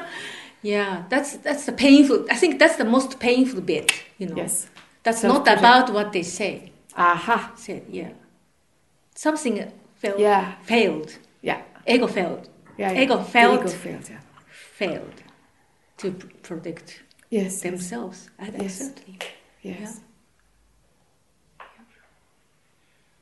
[0.63, 2.27] yeah, that's that's the painful.
[2.31, 3.93] I think that's the most painful bit.
[4.19, 4.37] You know.
[4.37, 4.69] Yes.
[5.05, 6.73] That's not about what they say.
[6.97, 7.53] Aha.
[7.57, 8.11] Said yeah.
[9.15, 10.21] Something failed.
[10.21, 10.53] Yeah.
[10.63, 11.19] Failed.
[11.43, 11.61] Yeah.
[11.87, 12.49] Ego failed.
[12.79, 13.03] Yeah, yeah.
[13.03, 13.61] Ego failed.
[13.61, 14.21] ego failed, yeah.
[14.51, 15.23] Failed
[15.99, 17.61] to pr- protect Yes.
[17.61, 18.31] themselves.
[18.41, 18.55] Yes.
[18.81, 19.19] Absolutely.
[19.63, 20.01] Yes.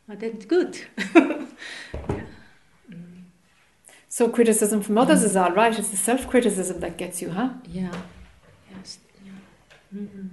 [0.08, 0.78] But that's good.
[4.12, 5.78] So criticism from others is all right.
[5.78, 7.50] It's the self-criticism that gets you, huh?
[7.64, 7.92] Yeah.
[8.76, 8.98] Yes.
[9.24, 9.30] Yeah.
[9.94, 10.30] Mm-mm.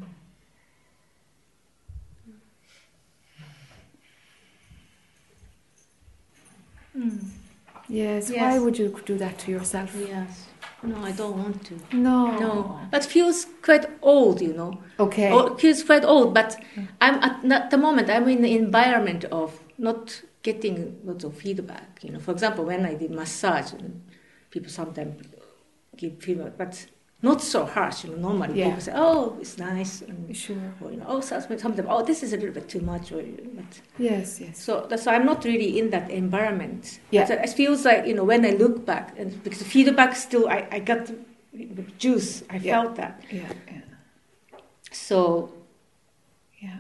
[6.97, 7.36] Mm.
[7.89, 8.29] Yes.
[8.29, 8.41] Yes.
[8.41, 9.95] Why would you do that to yourself?
[9.95, 10.47] Yes.
[10.83, 11.79] No, I don't want to.
[11.95, 12.37] No.
[12.37, 14.81] No, that feels quite old, you know.
[14.99, 15.31] Okay.
[15.31, 16.59] Oh, it feels quite old, but
[17.01, 21.99] I'm at, at the moment I'm in the environment of not getting lots of feedback.
[22.03, 23.71] You know, for example, when I did massage,
[24.51, 25.25] people sometimes
[25.95, 26.85] give feedback, but
[27.21, 28.03] not so harsh.
[28.03, 28.65] You know, normally Yeah.
[28.67, 30.73] people say, "Oh, it's nice," and, Sure.
[30.81, 33.21] or, you know, "Oh, sometimes, sometimes, oh, this is a little bit too much," or
[33.55, 34.39] but Yes.
[34.39, 34.61] Yes.
[34.61, 36.99] so that's why I'm not really in that environment.
[37.11, 37.27] Yeah.
[37.27, 40.47] But it feels like you know when I look back, and because the feedback still,
[40.47, 42.43] I, I got the, the juice.
[42.49, 42.81] I Yeah.
[42.81, 43.21] felt that.
[43.31, 43.51] Yeah.
[43.71, 43.81] Yeah.
[44.91, 45.49] So
[46.61, 46.79] Yeah.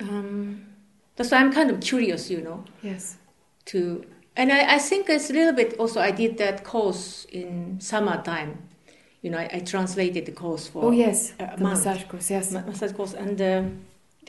[0.00, 0.64] um,
[1.16, 3.16] that's why I'm kind of curious, you know, Yes.
[3.66, 4.04] to
[4.38, 5.98] and I, I think it's a little bit also.
[6.00, 8.65] I did that course in summertime.
[9.22, 11.32] You know, I, I translated the course for Oh yes.
[11.38, 11.84] a The month.
[11.84, 12.30] massage course.
[12.30, 12.52] Yes.
[12.52, 13.80] ma- massage course, and um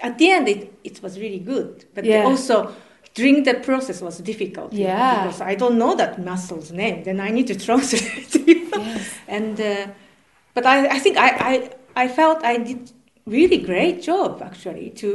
[0.02, 1.86] at the end it, it was really good.
[1.94, 2.24] But Yeah.
[2.26, 2.74] also
[3.14, 4.74] during that process was difficult.
[4.74, 5.24] Yeah.
[5.24, 7.04] because I don't know that muscle's name.
[7.04, 8.36] Then I need to translate.
[8.48, 8.78] You know?
[8.82, 9.14] Yes.
[9.28, 9.88] And uh,
[10.54, 12.92] but I, I think I, I I felt I did
[13.26, 15.08] really great job actually to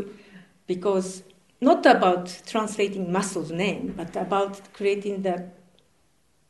[0.66, 1.23] because
[1.61, 5.44] not about translating muscle's name, but about creating the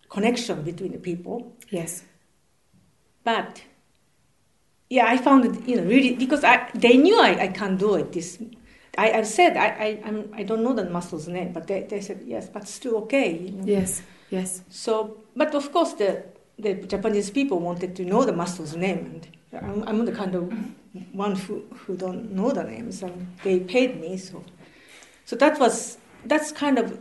[0.09, 1.53] connection between the people.
[1.71, 2.03] Yes.
[3.25, 3.63] But
[4.91, 7.95] yeah, I found it, you know, really because I they knew I, I can't do
[7.95, 8.13] it.
[8.13, 8.39] This
[8.99, 12.01] I, I said I I I'm, I don't know the muscle's name, but they, they
[12.01, 13.39] said yes, but still okay.
[13.39, 13.65] You know?
[13.65, 14.03] Yes.
[14.31, 14.63] Yes.
[14.71, 16.25] So, but of course the
[16.59, 18.99] the Japanese people wanted to know the muscle's name,
[19.53, 20.53] and I'm, I'm the kind of
[21.13, 24.17] one who who don't know the names, and they paid me.
[24.17, 24.45] So,
[25.25, 26.99] so that was that's kind of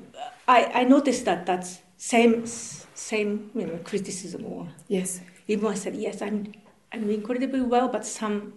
[0.47, 5.21] I, I noticed that that's same same you know criticism or Yes.
[5.51, 6.53] Even I said yes I'm
[6.91, 8.53] I'm incredibly well but some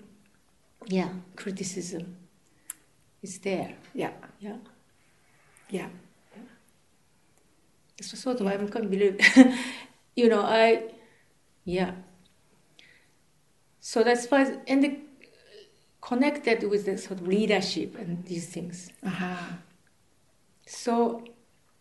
[0.87, 1.09] yeah.
[1.37, 2.17] criticism
[3.23, 3.75] is there.
[3.95, 4.13] Yeah.
[4.39, 4.57] yeah.
[5.71, 5.89] Yeah.
[8.01, 9.19] so sort of I can't believe.
[10.17, 10.91] You know I
[11.65, 11.93] yeah.
[13.81, 14.99] So that's why and the,
[16.01, 18.91] connected with the sort of leadership and these things.
[19.05, 19.59] Aha.
[20.67, 21.25] So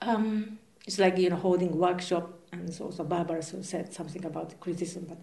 [0.02, 0.58] um,
[0.88, 5.06] it's like you know holding workshop, and so, so Barbara so said something about criticism.
[5.10, 5.18] But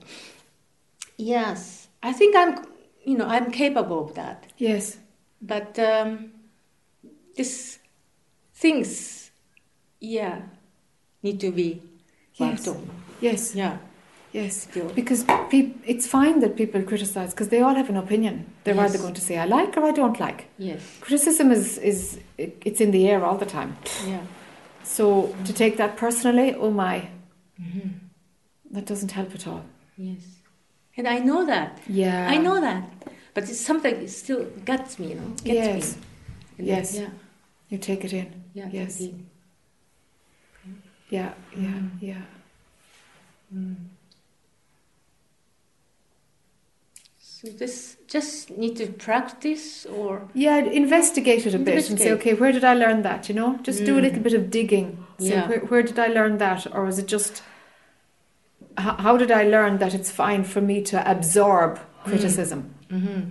[1.16, 2.64] yes, I think I'm
[3.04, 4.46] you know I'm capable of that.
[4.58, 4.98] Yes.
[5.42, 6.32] But um,
[7.36, 7.78] this
[8.54, 9.30] things,
[10.00, 10.42] yeah,
[11.22, 11.82] need to be
[12.38, 12.68] worked Yes.
[12.68, 12.90] on.
[13.20, 13.54] Yes.
[13.54, 13.78] Yeah.
[14.32, 14.68] Yes.
[14.94, 18.34] Because peop it's fine that people criticize because they all have an opinion.
[18.64, 18.90] They're Yes.
[18.90, 20.40] either going to say I like or I don't like.
[20.58, 20.80] Yes.
[21.00, 23.76] Criticism is is it's in the air all the time.
[24.06, 24.22] Yeah.
[24.84, 27.08] So to take that personally, oh my,
[27.60, 27.90] Mhm.
[28.70, 29.64] that doesn't help at all.
[29.96, 30.22] Yes.
[30.96, 31.78] And I know that.
[31.88, 32.28] Yeah.
[32.30, 32.84] I know that.
[33.34, 35.28] But it's something it still gets me, you know.
[35.44, 35.96] Gets Yes.
[35.96, 36.02] me.
[36.58, 36.94] And Yes.
[36.96, 37.10] Yeah.
[37.68, 38.26] You take it in.
[38.54, 38.68] Yeah.
[38.72, 39.00] Yes.
[39.00, 39.26] indeed.
[41.10, 41.32] Yeah.
[41.56, 41.68] Yeah.
[41.68, 41.90] Mm.
[42.00, 42.22] Yeah.
[43.54, 43.76] Mm.
[47.18, 52.34] So this just need to practice or Yeah, investigate it a bit and say, okay,
[52.34, 53.28] where did I learn that?
[53.28, 54.02] You know, just do a Mm.
[54.02, 54.98] little bit of digging.
[55.18, 55.48] Say, Yeah.
[55.48, 56.66] where, where did I learn that?
[56.74, 57.42] Or is it just,
[58.76, 62.74] how, how did I learn that it's fine for me to absorb criticism?
[62.90, 63.30] Mhm.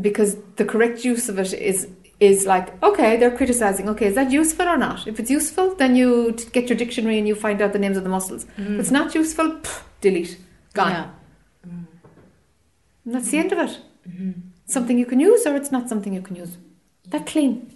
[0.00, 1.88] Because the correct use of it is
[2.20, 3.88] is like, okay, they're criticizing.
[3.88, 5.06] Okay, is that useful or not?
[5.08, 7.96] If it's useful, then you t- get your dictionary and you find out the names
[7.96, 8.44] of the muscles.
[8.56, 8.74] Mm.
[8.74, 10.38] If it's not useful, pff, delete,
[10.72, 10.90] gone.
[10.92, 11.06] Yeah.
[13.04, 13.80] And that's the end of it.
[14.08, 14.34] Mhm.
[14.66, 16.56] Something you can use or it's not something you can use.
[17.08, 17.74] That clean.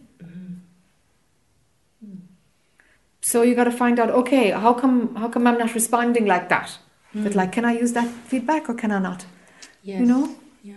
[3.31, 4.11] So you got to find out.
[4.11, 5.15] Okay, how come?
[5.21, 6.79] How come I'm not responding like that?
[7.25, 9.25] But like, can I use that feedback or can I not?
[9.83, 10.01] Yes.
[10.01, 10.25] You know.
[10.63, 10.75] Yeah.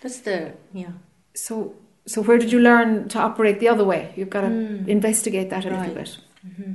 [0.00, 0.36] That's the
[0.72, 0.92] yeah.
[1.34, 1.74] So
[2.06, 4.02] so where did you learn to operate the other way?
[4.16, 4.88] You've got to Mm.
[4.88, 5.94] investigate that a little Right.
[5.94, 6.18] bit.
[6.48, 6.72] Mhm.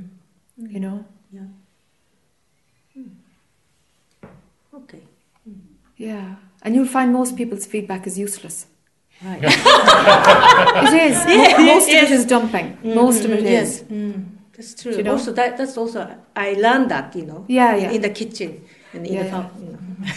[0.74, 1.04] You know.
[1.36, 1.48] Yeah.
[2.94, 3.10] Hmm.
[4.80, 5.02] Okay.
[5.96, 6.36] Yeah.
[6.62, 8.66] And you'll find most people's feedback is useless.
[9.24, 9.42] Right.
[10.84, 11.16] It is.
[11.26, 12.04] Yeah, most yes.
[12.04, 12.78] of it is dumping.
[13.02, 13.50] Most of it is.
[13.50, 13.82] yes.
[13.92, 14.24] Mm.
[14.58, 14.92] That's true.
[14.96, 15.12] You know?
[15.12, 15.98] Also, that that's also
[16.36, 17.44] I learned that you know.
[17.48, 17.92] Yeah, in- yeah.
[17.96, 18.50] In the kitchen
[18.92, 19.50] and in Yeah, the yeah.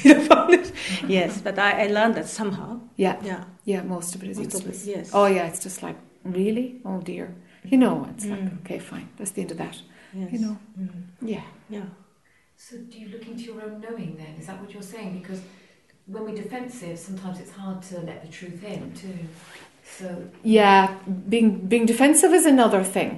[0.04, 0.74] you know, in the
[1.08, 2.80] yes, but I, I learned that somehow.
[2.98, 3.16] Yeah.
[3.24, 3.44] Yeah.
[3.66, 4.88] Yeah, most of it is Most of it, useless.
[4.88, 5.12] yes.
[5.14, 6.82] Oh yeah, it's just like really.
[6.86, 7.28] Oh dear.
[7.64, 8.60] You know, it's like Mm.
[8.66, 9.08] okay, fine.
[9.18, 9.78] That's the end of that.
[10.14, 10.32] Yes.
[10.34, 10.58] You know.
[10.80, 10.90] Mm.
[11.22, 11.44] Yeah.
[11.70, 11.86] Yeah.
[12.58, 14.34] So do you look into your own knowing then?
[14.40, 15.20] Is that what you're saying?
[15.22, 15.42] Because
[16.08, 19.18] when we're defensive, sometimes it's hard to let the truth in too.
[19.98, 20.08] So
[20.44, 20.96] Yeah,
[21.30, 23.12] being being defensive is another thing,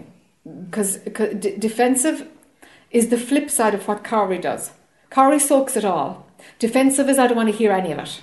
[0.69, 2.27] because d- defensive
[2.91, 4.71] is the flip side of what Corey does.
[5.09, 6.27] Corey soaks it all.
[6.59, 8.21] Defensive is I don't want to hear any of it.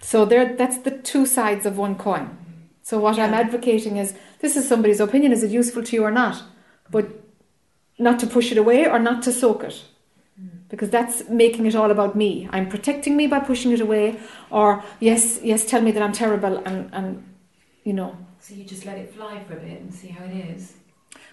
[0.00, 2.36] So there, that's the two sides of one coin.
[2.82, 5.32] So what I'm advocating is this is somebody's opinion.
[5.32, 6.42] Is it useful to you or not?
[6.90, 7.06] But
[7.98, 9.84] not to push it away or not to soak it.
[10.38, 10.58] Hmm.
[10.68, 12.48] Because that's making it all about me.
[12.52, 14.20] I'm protecting me by pushing it away,
[14.50, 17.24] or yes, yes, tell me that I'm terrible, and, and
[17.82, 18.16] you know,
[18.46, 20.74] so you just let it fly for a bit and see how it is.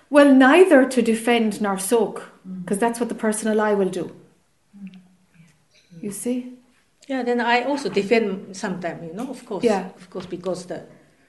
[0.10, 2.18] well, neither to defend nor soak,
[2.48, 2.62] mm.
[2.62, 4.06] because that's what the personal I will do.
[4.78, 4.96] Mm.
[6.02, 6.54] You see?
[7.08, 7.22] Yeah.
[7.24, 9.04] Then I also defend sometimes.
[9.08, 9.64] You know, of course.
[9.64, 9.90] Yeah.
[9.96, 10.80] Of course, because the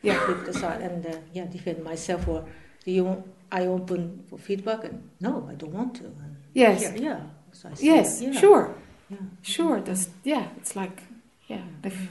[0.02, 0.26] Yeah.
[0.28, 2.28] with the side and uh, yeah, defend myself.
[2.28, 2.44] Or
[2.84, 3.04] do you?
[3.04, 6.04] want- I open for feedback and no, I don't want to.
[6.04, 6.82] And Yes.
[6.82, 6.94] Yeah.
[7.08, 7.20] yeah.
[7.52, 8.40] So I say Yes, that, yeah.
[8.40, 8.74] sure,
[9.10, 9.18] Yeah.
[9.42, 9.80] sure.
[9.80, 11.02] There's, yeah, it's like,
[11.46, 12.08] yeah, if mm.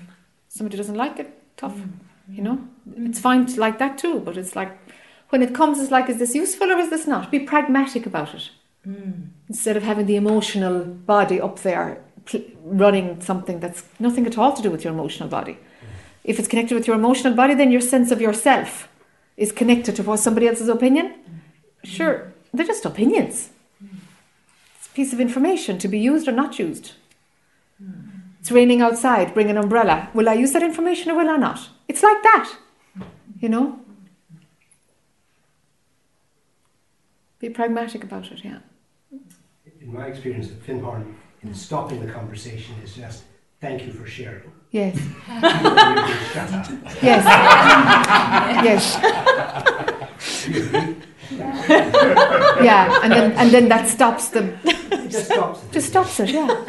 [0.48, 1.76] somebody doesn't like it, tough,
[2.30, 2.60] you know?
[2.98, 4.72] It's fine to like that too, but it's like,
[5.30, 7.32] when it comes, it's like, is this useful or is this not?
[7.32, 8.50] Be pragmatic about it.
[8.88, 9.30] Mm.
[9.50, 12.04] Instead of having the emotional body up there
[12.64, 15.54] running something that's nothing at all to do with your emotional body.
[15.54, 15.88] Hmm.
[16.24, 18.88] If it's connected with your emotional body, then your sense of yourself
[19.36, 21.08] is connected to what somebody else's opinion.
[21.08, 21.38] Hmm.
[21.84, 23.50] Sure, they're just opinions.
[23.80, 23.98] Hmm.
[24.78, 26.94] It's a piece of information to be used or not used.
[28.40, 30.10] It's raining outside, bring an umbrella.
[30.14, 31.70] Will I use that information or will I not?
[31.88, 32.56] It's like that,
[33.40, 33.80] you know?
[37.40, 38.60] Be pragmatic about it, yeah.
[39.82, 43.24] In my experience at Findhorn, in stopping the conversation is just
[43.60, 44.52] thank you for sharing.
[44.72, 44.98] Yes.
[47.04, 47.26] Yes.
[48.64, 48.98] yes.
[52.64, 54.58] yeah, and then and then that stops them.
[54.64, 55.60] It just stops.
[55.72, 56.30] just stops it.
[56.32, 56.66] Yeah.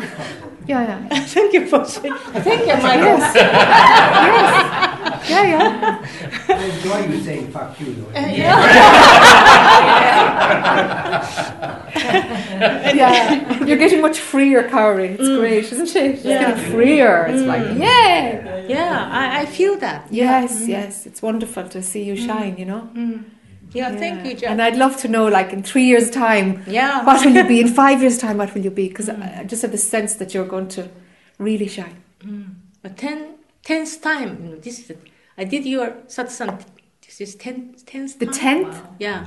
[0.66, 1.24] Yeah, yeah.
[1.26, 2.14] Thank you for saying.
[2.14, 3.18] Thank you, Michael.
[3.18, 3.34] Yes.
[3.34, 4.94] yes.
[5.28, 6.06] Yeah, yeah.
[6.48, 8.08] I enjoy you saying fuck you though.
[8.08, 8.12] Uh,
[12.94, 13.64] yeah, Yeah.
[13.64, 15.12] you're getting much freer, Cowrie.
[15.12, 15.38] It's mm.
[15.38, 16.14] great, isn't it?
[16.14, 16.50] It's Yeah.
[16.50, 17.26] getting freer.
[17.26, 17.46] It's mm.
[17.46, 18.66] like, yeah.
[18.66, 20.06] Yeah, I, I feel that.
[20.10, 20.68] Yes, mm.
[20.68, 21.06] yes.
[21.06, 22.88] It's wonderful to see you shine, you know?
[23.74, 24.50] Yeah, thank you, Jack.
[24.50, 27.04] And I'd love to know, like, in three years' time, Yeah.
[27.04, 27.60] what will you be?
[27.60, 28.88] In five years' time, what will you be?
[28.88, 29.22] Because hmm.
[29.22, 30.88] I I just have the sense that you're going to
[31.38, 31.96] really shine.
[32.22, 32.42] Hmm.
[32.82, 33.18] But ten,
[33.64, 34.96] tenth time, you know, this is,
[35.36, 36.62] I did your satsang,
[37.04, 38.64] this is ten, tenth The time.
[38.66, 38.76] 10th?
[39.00, 39.26] Yeah.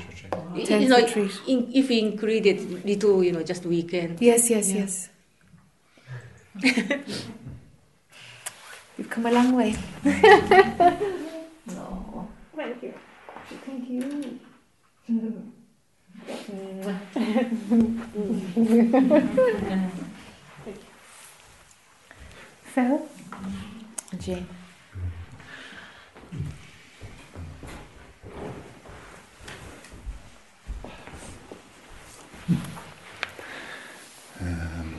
[0.56, 1.32] Y- Tenth you know, retreat.
[1.48, 4.22] in, if we included little, you know, just weekend.
[4.22, 4.78] Yes, yes, Yeah.
[4.80, 5.10] yes.
[8.98, 9.76] You've come a long way.
[11.68, 12.28] no.
[12.56, 12.94] Thank you.
[13.68, 14.40] Thank you.
[22.64, 23.10] Phil?
[24.20, 24.48] Jane.
[34.40, 34.96] Um,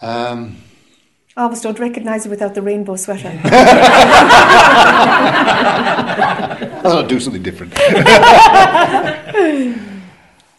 [0.00, 0.56] um,
[1.36, 3.40] I almost don't recognise you without the rainbow sweater.
[6.84, 7.72] I'll do something different.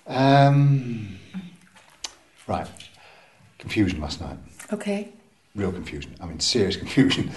[0.08, 1.18] um,
[2.48, 2.68] right.
[3.60, 4.38] Confusion last night.
[4.72, 5.10] okay.
[5.56, 6.16] Real confusion.
[6.20, 7.30] I mean, serious confusion.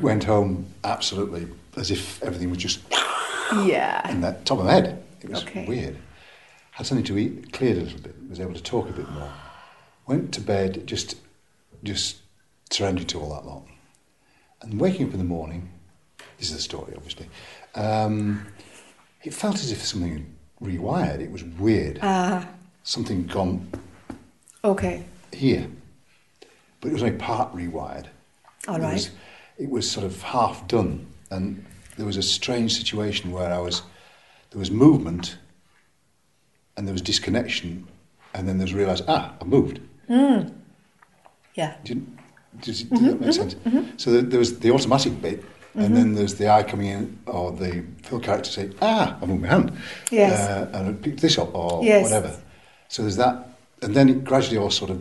[0.00, 1.46] Went home absolutely
[1.76, 2.80] as if everything was just
[3.64, 4.08] Yeah.
[4.10, 5.02] in that top of my head.
[5.22, 5.66] It was Okay.
[5.66, 5.96] weird.
[6.70, 9.30] Had something to eat, cleared a little bit, was able to talk a bit more.
[10.06, 11.16] Went to bed, just,
[11.84, 12.16] just
[12.70, 13.62] surrendered to all that lot.
[14.62, 15.70] And waking up in the morning,
[16.38, 17.28] this is the story, obviously.
[17.74, 18.46] Um,
[19.22, 20.26] it felt as if something had
[20.62, 21.20] rewired.
[21.20, 21.98] It was weird.
[22.02, 22.48] Ah,
[22.82, 23.70] Something gone
[24.64, 25.04] okay.
[25.32, 25.66] here,
[26.80, 28.06] but it was only part rewired.
[28.66, 28.80] All it.
[28.80, 29.10] Was,
[29.58, 31.64] it was sort of half done, and
[31.96, 33.82] there was a strange situation where I was,
[34.50, 35.36] there was movement,
[36.76, 37.86] and there was disconnection,
[38.32, 39.80] and then there was realised, ah, I moved.
[40.08, 40.52] Mm.
[41.54, 41.76] Yeah.
[41.84, 42.06] Did,
[42.62, 43.56] does, it- does that make sense?
[43.96, 47.52] So there, there was the automatic bit, and then there's the I coming in, or
[47.52, 49.72] the Phil character saying, ah, I moved my hand.
[50.10, 50.48] Yes.
[50.48, 52.02] Uh, and I picked this up, or Yes.
[52.04, 52.36] whatever.
[52.88, 53.48] So there's that,
[53.82, 55.00] and then it gradually all sort of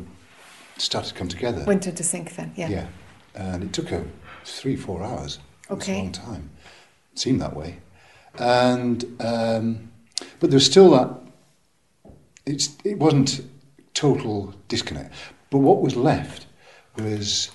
[0.78, 1.64] started to come together.
[1.66, 2.70] Went into sync then, yeah.
[2.70, 2.88] Yeah,
[3.36, 4.06] and it took her
[4.46, 5.40] three, four hours.
[5.70, 5.98] It was a Okay.
[6.02, 6.50] long time.
[7.14, 7.78] It seemed that way,
[8.38, 9.92] and um,
[10.40, 11.10] but there's still that.
[12.46, 13.42] It's it wasn't
[13.94, 15.14] total disconnect,
[15.50, 16.46] but what was left
[17.00, 17.52] was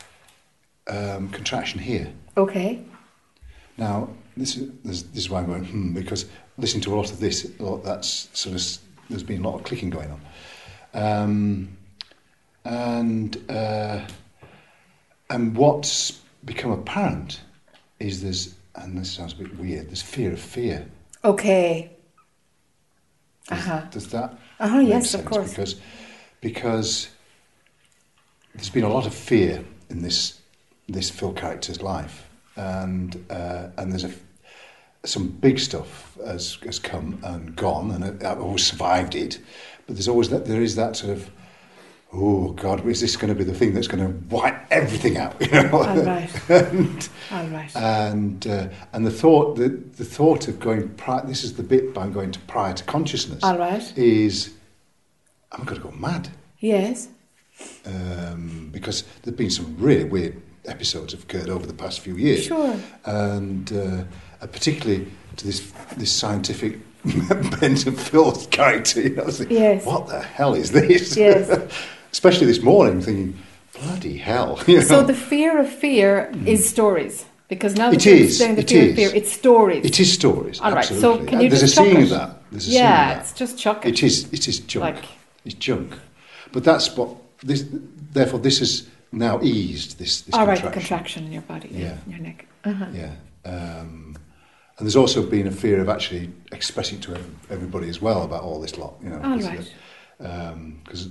[0.88, 2.12] um, contraction here.
[2.36, 2.82] Okay.
[3.76, 6.26] Now this is this, this is why I'm going hmm because
[6.58, 8.78] listening to a lot of this, a lot, that's sort of
[9.10, 10.20] there's been a lot of clicking going on,
[11.02, 11.68] um,
[12.64, 14.00] and uh,
[15.30, 17.40] and what's become apparent
[18.00, 19.88] is there's and this sounds a bit weird.
[19.88, 20.86] There's fear of fear.
[21.24, 21.90] Okay.
[23.48, 23.80] Does, Uh-huh.
[23.90, 24.38] does that?
[24.58, 25.50] Uh-huh, make yes, of course.
[25.50, 25.76] Because
[26.40, 27.08] because
[28.55, 30.40] there's been a lot of fear in this
[30.89, 34.12] this Phil character's life, and uh, and there's a
[35.05, 39.39] some big stuff has has come and gone, and I've always survived it.
[39.86, 41.31] But there's always that there is that sort of
[42.16, 45.35] oh God, is this going to be the thing that's going to wipe everything out?
[45.40, 45.82] You know?
[45.82, 46.31] All right.
[46.48, 47.76] and, All right.
[47.76, 51.93] and uh, and the thought the, the thought of going pri- this is the bit
[51.93, 53.98] by going to prior to consciousness All right.
[53.98, 54.55] is
[55.52, 56.28] I'm going to go mad
[56.60, 57.09] Yes.
[57.86, 62.44] Um, because there've been some really weird episodes have occurred over the past few years
[62.44, 62.74] Sure.
[63.05, 64.05] and uh,
[64.40, 65.06] uh, particularly
[65.36, 66.78] to this this scientific
[67.60, 69.85] Benson Phil's character you know, thinking, Yes.
[69.85, 71.51] what the hell is this Yes.
[72.12, 73.36] especially this morning thinking
[73.78, 74.82] bloody hell you know?
[74.85, 77.26] So the fear of fear is stories.
[77.47, 78.97] Because now that It you're is, saying the it fear of is.
[78.97, 79.85] fear, it's stories.
[79.85, 80.60] It is stories.
[80.60, 80.78] All right.
[80.78, 81.26] absolutely.
[81.26, 82.43] So can you There's just a seeing of that.
[82.51, 83.20] There's a yeah, of that.
[83.20, 83.90] it's just chuck it.
[83.90, 84.32] It is.
[84.32, 84.82] It is junk.
[84.97, 85.05] Like-
[85.44, 85.93] it's junk.
[86.52, 87.10] But that's what
[87.44, 87.64] this.
[88.12, 90.22] Therefore, this is now eased this.
[90.22, 90.88] this All right, the contraction.
[90.88, 91.96] contraction in your body, Yeah.
[92.06, 92.46] in your neck.
[92.64, 92.86] Uh-huh.
[92.92, 93.12] Yeah.
[93.44, 94.16] Um,
[94.76, 98.42] and there's also been a fear of actually expressing to ev- everybody as well about
[98.42, 98.94] all this lot.
[99.02, 99.20] You know.
[99.22, 99.70] All because,
[100.18, 100.74] right.
[100.84, 101.08] Because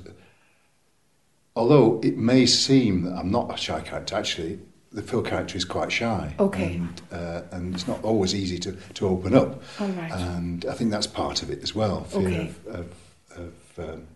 [1.56, 4.60] although it may seem that I'm not a shy character, actually.
[4.92, 6.76] The Phil character is quite shy, Okay.
[6.76, 9.60] and, uh, and it's not always easy to, to open up.
[9.80, 10.12] All right.
[10.12, 12.04] And I think that's part of it as well.
[12.04, 12.48] Fear Okay.
[12.48, 12.94] of, of,
[13.36, 14.13] of, um, of, of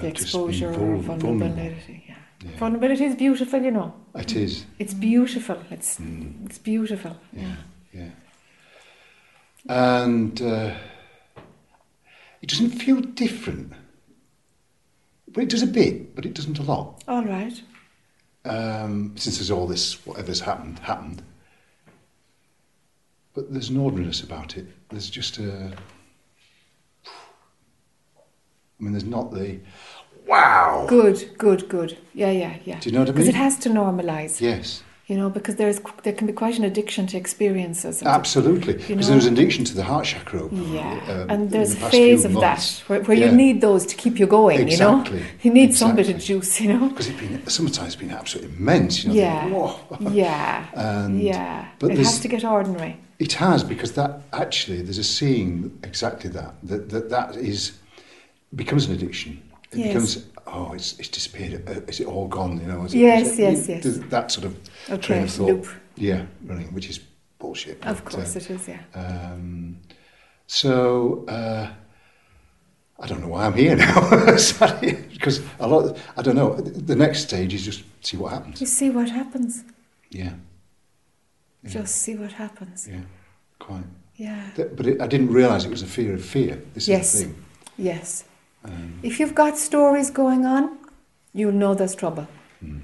[0.00, 1.16] the exposure or vulnerable.
[1.18, 2.04] vulnerability.
[2.08, 2.14] Yeah.
[2.44, 2.56] Yeah.
[2.58, 3.94] Vulnerability is beautiful, you know.
[4.14, 4.64] It is.
[4.78, 5.58] It's beautiful.
[5.70, 6.46] It's Mm.
[6.46, 7.16] it's beautiful.
[7.32, 7.56] Yeah,
[7.92, 8.10] yeah.
[9.68, 10.74] And uh,
[12.42, 13.72] it doesn't feel different.
[15.32, 17.02] But it does a bit, but it doesn't a lot.
[17.08, 17.60] All right.
[18.44, 21.22] um, since there's all this, whatever's happened, happened.
[23.34, 24.66] But there's an ordinariness about it.
[24.90, 25.72] There's just a.
[28.78, 29.58] I mean, there's not the.
[30.26, 30.84] Wow!
[30.88, 31.96] Good, good, good.
[32.14, 32.78] Yeah, yeah, yeah.
[32.80, 33.16] Do you know what I mean?
[33.16, 34.40] Because it has to normalise.
[34.42, 38.02] Yes, You know, because there's there can be quite an addiction to experiences.
[38.02, 38.74] and to- absolutely.
[38.74, 39.06] You Because know?
[39.06, 40.42] there was an addiction to the heart chakra.
[40.52, 42.80] Yeah, um, and there's the a phase of months.
[42.80, 43.30] that where, where Yeah.
[43.30, 44.60] you need those to keep you going.
[44.60, 45.16] Exactly.
[45.18, 46.60] You know, you need some bit of juice.
[46.60, 46.88] You know.
[46.90, 49.02] Because it's been sometimes been absolutely immense.
[49.02, 49.72] You know, Yeah.
[49.96, 50.66] think, Yeah.
[50.74, 51.68] And- yeah.
[51.78, 52.98] but it has to get ordinary.
[53.18, 57.72] It has because that actually there's a seeing exactly that that that, that is
[58.54, 59.42] becomes an addiction.
[59.72, 59.86] It Yes.
[59.88, 61.68] becomes oh it's it's disappeared.
[61.68, 62.60] Uh, Is it all gone?
[62.60, 62.84] You know?
[62.84, 63.98] Is Yes, it- yes, you- yes.
[64.10, 64.56] That sort of
[64.88, 65.48] Okay, train of thought.
[65.48, 65.66] loop.
[65.96, 67.00] Yeah, running, which is
[67.38, 67.84] bullshit.
[67.84, 68.68] Of but, course uh, it is.
[68.68, 68.80] Yeah.
[68.94, 69.78] Um,
[70.46, 71.68] so uh,
[73.00, 74.36] I don't know why I'm here now.
[74.36, 75.96] Sorry, because a lot.
[76.16, 76.54] I don't know.
[76.60, 78.60] The next stage is just see what happens.
[78.60, 79.64] You see what happens.
[80.10, 80.32] Yeah,
[81.62, 81.70] Yeah.
[81.80, 82.88] Just see what happens.
[82.90, 83.02] yeah,
[83.58, 83.84] quite.
[84.16, 84.50] Yeah.
[84.56, 86.62] But it, I didn't realise it was a fear of fear.
[86.74, 87.14] This Yes.
[87.14, 87.44] is the thing.
[87.76, 88.24] Yes.
[88.64, 90.78] Um, If you've got stories going on,
[91.32, 92.26] you'll know there's trouble.
[92.60, 92.80] Hmm.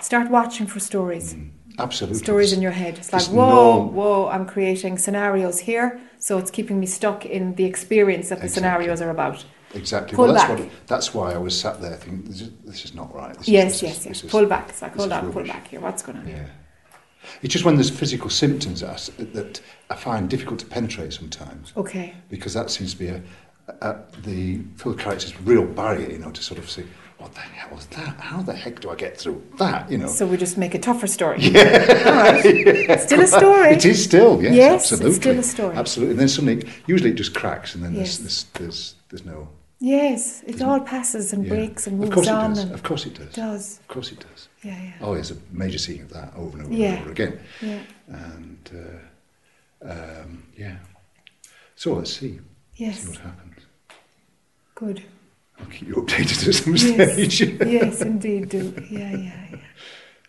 [0.00, 1.36] Start watching for stories.
[1.78, 2.18] absolutely.
[2.18, 2.98] Stories in your head.
[2.98, 7.54] It's like, whoa, no- whoa, I'm creating scenarios here, so it's keeping me stuck in
[7.54, 8.54] the experience that the Exactly.
[8.68, 9.44] scenarios are about.
[9.74, 10.14] Exactly.
[10.16, 10.58] Pull well, that's back.
[10.58, 10.86] what.
[10.86, 13.34] That's why I was sat there thinking, this is, this is not right.
[13.38, 14.24] This yes, is, yes, is, yes.
[14.24, 14.68] is- pull back.
[14.68, 15.80] It's like, hold on, pull back here.
[15.80, 16.28] What's going on?
[16.28, 16.46] Yeah.
[17.40, 21.72] It's just when there's physical symptoms that I, that I find difficult to penetrate sometimes.
[21.76, 22.14] Okay.
[22.28, 23.22] Because that seems to be a,
[24.22, 26.84] the full character's real barrier, you know, to sort of see
[27.18, 28.16] what the hell was that?
[28.18, 29.90] How the heck do I get through that?
[29.90, 30.08] You know.
[30.08, 31.38] So we just make a tougher story.
[31.42, 32.02] Yeah.
[32.06, 33.00] All right.
[33.00, 33.68] Still a story.
[33.70, 35.20] It is still, yes, Yes, it's absolutely.
[35.20, 35.76] still a story.
[35.76, 36.12] Absolutely.
[36.12, 38.18] And then suddenly, usually it just cracks, and then Yes.
[38.18, 39.48] there's, there's, there's, there's no.
[39.78, 41.54] Yes, it all passes and Yeah.
[41.54, 42.50] breaks and Of moves course it on.
[42.50, 42.58] does.
[42.64, 43.32] and Of course it does.
[43.34, 43.78] does.
[43.80, 44.48] Of course it does.
[44.64, 44.92] Yeah, yeah.
[45.00, 46.92] Oh, there's a major scene of that over and over Yeah.
[46.94, 47.40] and over again.
[47.60, 47.78] Yeah.
[48.08, 48.70] And
[49.84, 50.76] uh, um, yeah.
[51.76, 52.38] So let's see.
[52.76, 53.00] Yes.
[53.00, 53.51] See what happens.
[54.84, 55.04] Good.
[55.60, 57.14] I'll keep you updated at some Yes.
[57.14, 57.40] stage.
[57.66, 58.74] yes, indeed, do.
[58.90, 59.58] Yeah, yeah, yeah.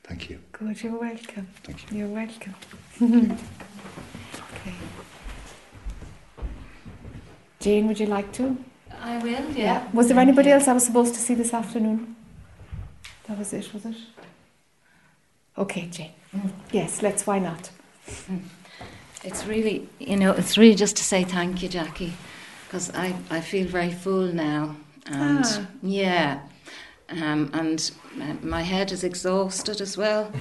[0.04, 0.38] Thank you.
[0.52, 1.48] Good, you're welcome.
[1.64, 1.98] Thank you.
[1.98, 2.54] You're welcome.
[3.02, 4.76] okay.
[7.62, 8.56] Jane, would you like to?
[9.02, 9.88] I will, yeah.
[9.92, 12.16] Was there anybody else I was supposed to see this afternoon?
[13.28, 13.96] That was it, was it?
[15.58, 16.12] Okay, Jane.
[16.36, 16.52] Mm.
[16.72, 17.26] Yes, let's.
[17.26, 17.72] Why not?
[18.08, 18.42] Mm.
[19.24, 22.14] It's really, you know, it's really just to say thank you, Jackie,
[22.74, 24.76] because I, I feel very full now.
[25.06, 25.68] And Ah.
[25.84, 26.40] yeah,
[27.10, 27.91] um, and
[28.41, 30.32] my- head is exhausted as well,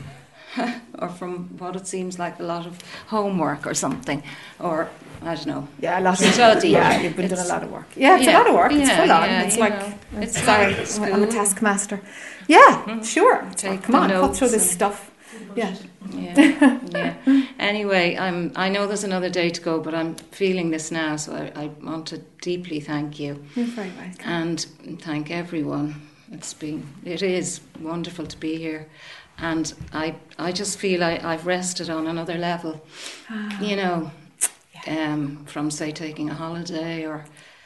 [0.99, 2.79] or from what it seems like a lot of
[3.09, 4.23] homework or something,
[4.59, 4.89] or
[5.21, 5.69] I don't know.
[5.83, 6.71] Yeah, a lot of study.
[6.71, 7.89] Yeah, you've been doing It's- a lot of work.
[7.97, 8.73] Yeah, it's yeah, a lot of work.
[8.73, 9.29] It's yeah, full on.
[9.29, 12.01] yeah, it's like know, it's it's sorry, like I'm a taskmaster.
[12.49, 13.45] Yeah, sure.
[13.53, 15.11] It's like, Take come the on, cut through this stuff.
[15.57, 15.75] Yeah.
[16.11, 17.15] Yeah, yeah.
[17.59, 18.53] Anyway, I'm.
[18.57, 21.67] I know there's another day to go, but I'm feeling this now, so I, I
[21.83, 24.21] want to deeply thank you You're very welcome.
[24.25, 24.61] and
[25.01, 25.95] thank everyone.
[26.33, 26.83] It's been.
[27.05, 28.89] It is wonderful to be here,
[29.39, 30.17] and I.
[30.39, 32.85] I just feel I, I've rested on another level.
[33.31, 33.61] Ah.
[33.61, 34.11] You know,
[34.89, 37.25] um, from say taking a holiday or.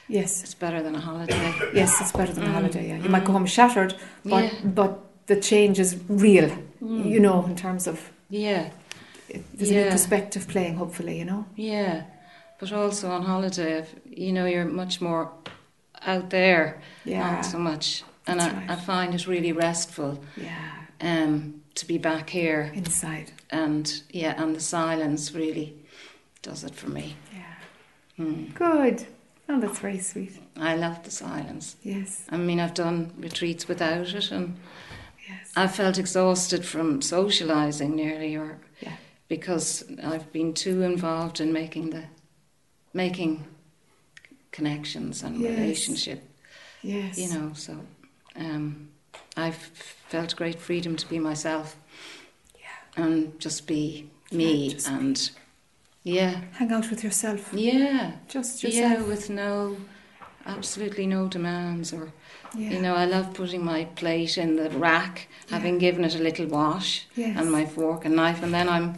[0.08, 0.42] Yes.
[0.44, 1.52] It's better than a holiday.
[1.74, 2.88] Yes, it's better than a Mm, holiday.
[2.90, 3.38] Yeah, you might go mm.
[3.38, 3.94] home shattered,
[4.24, 4.52] but Yeah.
[4.64, 6.48] but the change is real.
[6.82, 7.08] Mm.
[7.10, 8.70] You know, in terms of Yeah.
[9.54, 10.76] there's a new perspective playing.
[10.76, 11.44] Hopefully, you know.
[11.56, 12.02] Yeah,
[12.60, 15.30] but also on holiday, if, you know, you're much more
[16.02, 17.32] out there, Yeah.
[17.32, 18.02] not so much.
[18.26, 18.70] And I, right.
[18.70, 20.72] I find it really restful Yeah.
[21.00, 22.70] um, to be back here.
[22.74, 23.32] Inside.
[23.50, 25.74] And yeah, and the silence really
[26.42, 27.14] does it for me.
[27.34, 28.24] Yeah.
[28.24, 28.54] Mm.
[28.54, 29.06] Good.
[29.48, 30.32] Oh, that's very sweet.
[30.56, 31.76] I love the silence.
[31.84, 32.24] Yes.
[32.30, 34.56] I mean, I've done retreats without it, and.
[35.56, 38.96] I felt exhausted from socialising nearly, or Yeah.
[39.28, 42.04] because I've been too involved in making the
[42.92, 43.44] making
[44.52, 45.58] connections and Yes.
[45.58, 46.22] relationship.
[46.82, 47.18] Yes.
[47.18, 47.72] You know, so
[48.36, 48.88] um,
[49.36, 49.56] I've
[50.08, 51.76] felt great freedom to be myself.
[52.58, 53.04] Yeah.
[53.04, 55.30] And just be me, just and
[56.04, 57.52] yeah, Hang out with yourself.
[57.52, 59.76] yeah, Just yeah, with no,
[60.46, 62.12] absolutely no demands or.
[62.54, 62.70] Yeah.
[62.70, 66.46] You know, I love putting my plate in the rack, having given it a little
[66.46, 67.36] wash, Yes.
[67.38, 68.96] and my fork and knife, and then I'm,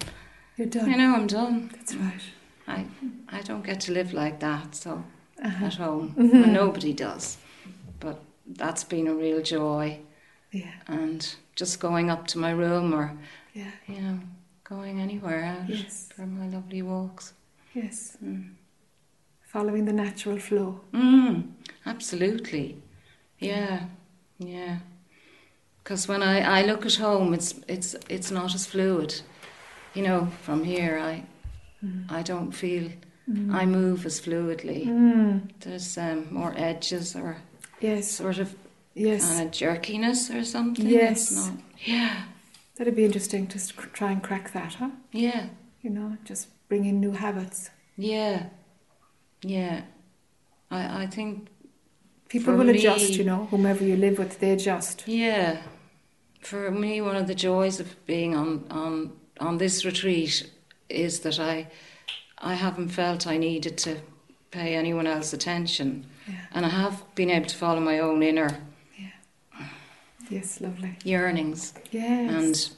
[0.57, 0.91] You're done.
[0.91, 1.71] you know, I'm done.
[1.73, 2.21] That's right.
[2.67, 2.87] I,
[3.29, 5.05] I don't get to live like that, so
[5.45, 5.67] Uh-huh.
[5.67, 6.33] at home, Mhm.
[6.43, 7.39] Well, nobody does.
[8.01, 9.99] But that's been a real joy,
[10.53, 10.73] Yeah.
[10.87, 13.13] and just going up to my room or,
[13.55, 13.71] Yeah.
[13.87, 14.19] you know,
[14.65, 16.09] going anywhere out Yes.
[16.15, 17.33] for my lovely walks.
[17.75, 18.17] Yes.
[18.25, 18.55] Mm.
[19.53, 20.81] Following the natural flow.
[20.93, 21.53] Mm,
[21.87, 22.77] absolutely.
[23.39, 23.85] Yeah,
[24.39, 24.79] yeah.
[25.83, 29.23] Because when I, I look at home, it's it's it's not as fluid.
[29.95, 31.25] You know, from here, I
[32.19, 32.91] I don't feel
[33.31, 33.53] Mm.
[33.63, 34.87] I move as fluidly.
[34.87, 35.41] Mm.
[35.61, 37.37] There's um, more edges or
[37.81, 38.11] Yes.
[38.11, 38.55] sort of
[38.95, 39.23] Yes.
[39.35, 40.87] kind of jerkiness or something.
[40.89, 41.31] Yes.
[41.37, 41.53] Not,
[41.85, 42.23] yeah,
[42.79, 43.59] That'd be interesting to
[43.93, 44.91] try and crack that, huh?
[45.13, 45.49] yeah,
[45.83, 47.71] You know, just bring in new habits.
[47.99, 48.47] yeah,
[49.43, 49.83] yeah.
[50.71, 51.49] I I think
[52.29, 55.05] People For will me- adjust, you know, whomever you live with, they adjust.
[55.07, 55.63] Yeah,
[56.41, 60.51] for me, one of the joys of being on on on this retreat
[60.89, 61.69] is that I
[62.39, 63.97] I haven't felt I needed to
[64.51, 66.35] pay anyone else attention, Yeah.
[66.53, 68.61] and I have been able to follow my own inner
[70.31, 70.97] Yes, lovely.
[71.05, 71.73] yearnings.
[71.91, 72.35] Yes.
[72.35, 72.71] And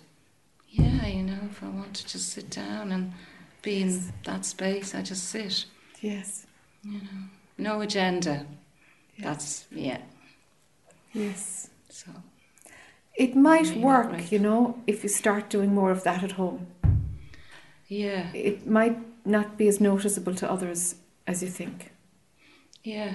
[0.71, 3.13] yeah, you know, if I want to just sit down and
[3.63, 5.65] be in that space, I just sit.
[6.01, 6.47] yes.
[6.85, 7.29] You know,
[7.59, 8.47] no agenda.
[9.23, 9.99] That's yeah.
[11.13, 11.69] Yes.
[11.89, 12.11] So
[13.15, 14.33] It might work, great.
[14.33, 16.67] you know, if you start doing more of that at home.
[17.89, 20.95] yeah, It might not be as noticeable to others
[21.27, 21.91] as you think.
[22.85, 23.15] yeah.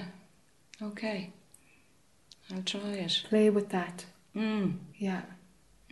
[0.82, 1.30] Okay,
[2.54, 3.22] I'll try it.
[3.30, 4.04] Play with that.
[4.34, 4.74] Mm.
[4.98, 5.22] Yeah.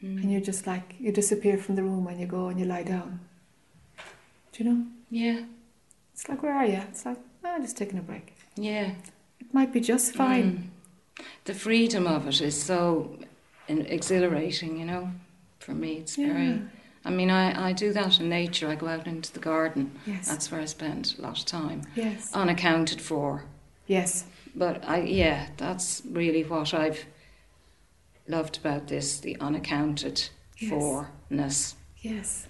[0.03, 0.20] Mm.
[0.23, 2.82] And you're just like, you disappear from the room and you go and you lie
[2.82, 3.20] down.
[4.53, 4.86] Do you know?
[5.11, 5.41] Yeah,
[6.12, 6.82] It's like, where are you?
[6.91, 8.35] It's like, I'm oh, just taking a break.
[8.57, 8.91] yeah.
[9.55, 10.70] Might be just fine.
[11.18, 11.24] Mm.
[11.44, 13.16] The freedom of it is so
[13.68, 15.12] exhilarating, you know.
[15.60, 16.32] For me, it's Yeah.
[16.32, 16.60] very.
[17.05, 18.68] I mean, I, I do that in nature.
[18.68, 19.93] I go out into the garden.
[20.06, 20.28] Yes.
[20.28, 22.32] That's where I spend a lot of time, Yes.
[22.35, 23.44] unaccounted for.
[23.86, 24.24] Yes.
[24.56, 27.05] But I, yeah, that's really what I've
[28.26, 30.70] loved about this: the unaccounted Yes.
[30.70, 31.76] forness.
[32.02, 32.48] Yes.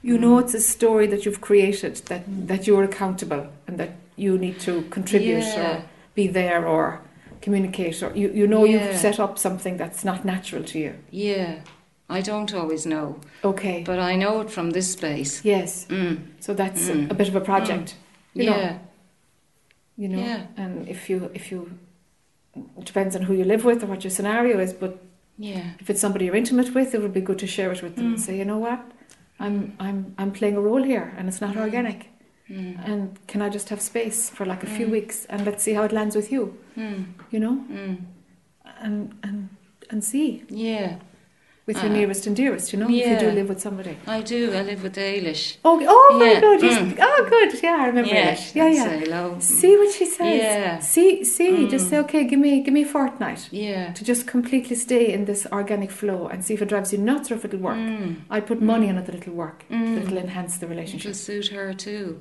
[0.00, 4.38] You know it's a story that you've created, that, that you're accountable and that you
[4.38, 5.78] need to contribute Yeah.
[5.78, 5.84] or
[6.14, 7.00] be there or
[7.40, 8.88] communicate or you, you know Yeah.
[8.88, 10.94] you've set up something that's not natural to you.
[11.10, 11.56] Yeah,
[12.08, 13.82] I don't always know, Okay.
[13.84, 15.44] but I know it from this space.
[15.44, 15.86] yes.
[15.88, 16.18] Mm.
[16.40, 17.10] So that's Mm.
[17.10, 17.96] a bit of a project.
[18.34, 18.78] You know, Yeah,
[19.96, 20.18] you know.
[20.18, 20.40] Yeah.
[20.56, 21.70] And if you if you
[22.56, 24.92] it depends on who you live with or what your scenario is, but
[25.38, 27.96] yeah, if it's somebody you're intimate with, it would be good to share it with
[27.96, 28.20] them and Mm.
[28.26, 28.80] say, you know what,
[29.40, 31.60] I'm I'm I'm playing a role here and it's not Mm.
[31.62, 32.06] organic.
[32.50, 32.88] Mm.
[32.88, 34.90] And can I just have space for like a few Mm.
[34.92, 36.42] weeks and let's see how it lands with you,
[36.76, 37.04] Mm.
[37.30, 37.64] you know?
[37.70, 37.96] Mm.
[38.80, 39.48] And and
[39.90, 40.96] and see yeah.
[41.66, 43.96] with your Uh, nearest and dearest, you know, if you do live with somebody.
[44.06, 44.52] I do.
[44.52, 45.56] I live with Ailish.
[45.64, 46.60] Oh, oh my Yeah, God!
[46.60, 46.98] Mm.
[47.00, 47.62] Oh, good.
[47.62, 48.54] Yeah, I remember Yeah, it.
[48.54, 48.88] Yeah, yeah.
[49.04, 49.36] Hello.
[49.40, 50.38] See what she says.
[50.42, 50.78] Yeah.
[50.80, 51.66] See, see.
[51.74, 51.90] Just Mm.
[51.90, 53.92] say, okay, give me, give me a fortnight Yeah.
[53.96, 57.30] to just completely stay in this organic flow and see if it drives you nuts
[57.30, 57.78] or if it'll work.
[57.78, 58.16] Mm.
[58.36, 59.64] I put money on it that it'll work.
[59.70, 61.10] That it'll enhance the relationship.
[61.12, 62.20] It'll suit her too.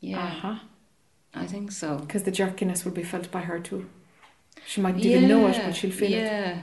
[0.00, 0.58] Yeah, Uh huh.
[1.34, 1.98] I think so.
[1.98, 3.86] Because the jerkiness will be felt by her too.
[4.66, 6.22] She mightn't even know it, but she'll feel it.
[6.22, 6.60] yeah.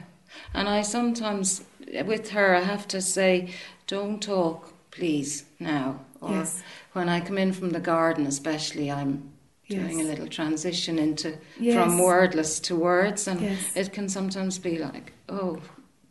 [0.54, 1.64] And I sometimes,
[2.06, 3.52] with her, I have to say,
[3.88, 6.00] don't talk, please, now.
[6.22, 6.64] Or Yes.
[6.94, 9.32] when I come in from the garden, especially, I'm
[9.70, 11.76] doing a little transition into Yes.
[11.76, 13.76] from wordless to words, and Yes.
[13.76, 15.62] it can sometimes be like, oh,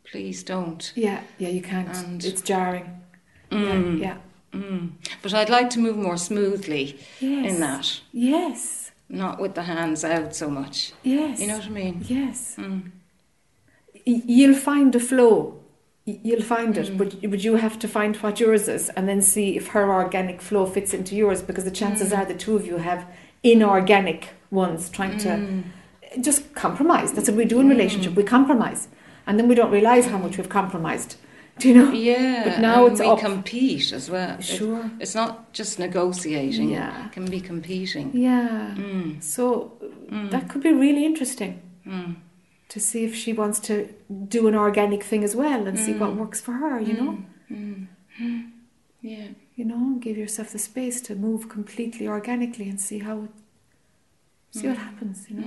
[0.05, 0.93] please don't.
[0.95, 1.95] Yeah, yeah, you can't.
[1.97, 3.01] And- it's jarring.
[3.51, 3.99] Mm.
[4.01, 4.17] Yeah,
[4.53, 4.91] Mm.
[5.23, 6.99] But I'd like to move more smoothly.
[7.21, 7.53] Yes.
[7.55, 8.91] in that, Yes.
[9.09, 10.93] not with the hands out so much.
[11.03, 11.41] Yes.
[11.41, 12.05] You know what I mean?
[12.09, 12.55] Yes.
[12.59, 12.91] Mm.
[14.07, 15.55] Y- You'll find the flow.
[16.05, 16.99] You'll find it, Mm.
[16.99, 20.43] but but you have to find what yours is, and then see if her organic
[20.43, 21.41] flow fits into yours.
[21.43, 22.19] Because the chances Mm.
[22.19, 23.07] are the two of you have
[23.43, 25.63] inorganic ones trying to Mm.
[26.21, 27.13] just compromise.
[27.13, 27.71] That's what we do in Mm.
[27.77, 28.15] relationship.
[28.17, 28.89] We compromise,
[29.27, 31.17] and then we don't realize how much we've compromised.
[31.59, 31.93] Do you know?
[31.93, 33.19] Yeah, But now it's we up.
[33.21, 34.39] compete as well.
[34.39, 34.91] It- Sure.
[35.01, 36.71] it's not just negotiating.
[36.71, 37.07] Yeah.
[37.07, 38.11] It can be competing.
[38.15, 38.75] Yeah.
[38.77, 39.23] Mm.
[39.23, 39.73] So
[40.11, 40.31] Mm.
[40.31, 42.17] that could be really interesting Mm.
[42.69, 43.75] to see if she wants to
[44.29, 46.17] do an organic thing as well and see what Mm.
[46.17, 46.81] works for her.
[46.81, 47.19] You know.
[47.51, 47.87] Mm.
[48.21, 48.51] Mm.
[49.03, 49.29] Yeah.
[49.55, 53.31] you know, give yourself the space to move completely organically and see how it,
[54.51, 54.81] see what Mm.
[54.89, 55.47] happens, you know.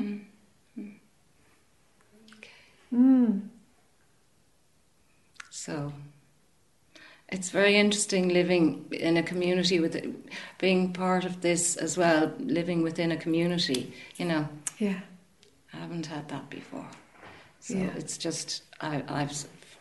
[0.77, 0.91] Mm.
[2.94, 3.41] Mm.
[5.65, 5.91] So
[7.29, 9.95] it's very interesting living in a community with
[10.59, 12.31] being part of this as well.
[12.37, 14.47] Living within a community, you know,
[14.77, 14.99] Yeah,
[15.73, 16.87] I haven't had that before.
[17.61, 17.95] So Yeah.
[17.97, 19.33] it's just I, I've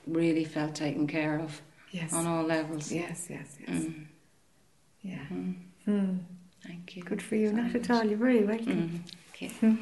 [0.07, 1.61] really felt taken care of
[1.93, 2.91] yes, on all levels.
[2.91, 3.69] yes, yes, yes.
[3.69, 4.07] Mm.
[5.03, 5.27] Yeah.
[5.31, 5.55] Mm.
[5.87, 6.19] Mm.
[6.67, 7.03] Thank you.
[7.03, 7.51] Good for you.
[7.51, 8.05] very Not at all.
[8.05, 8.79] You're very welcome.
[8.81, 9.13] Mm.
[9.35, 9.77] Okay.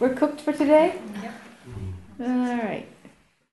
[0.00, 0.98] We're cooked for today.
[2.20, 2.86] All right.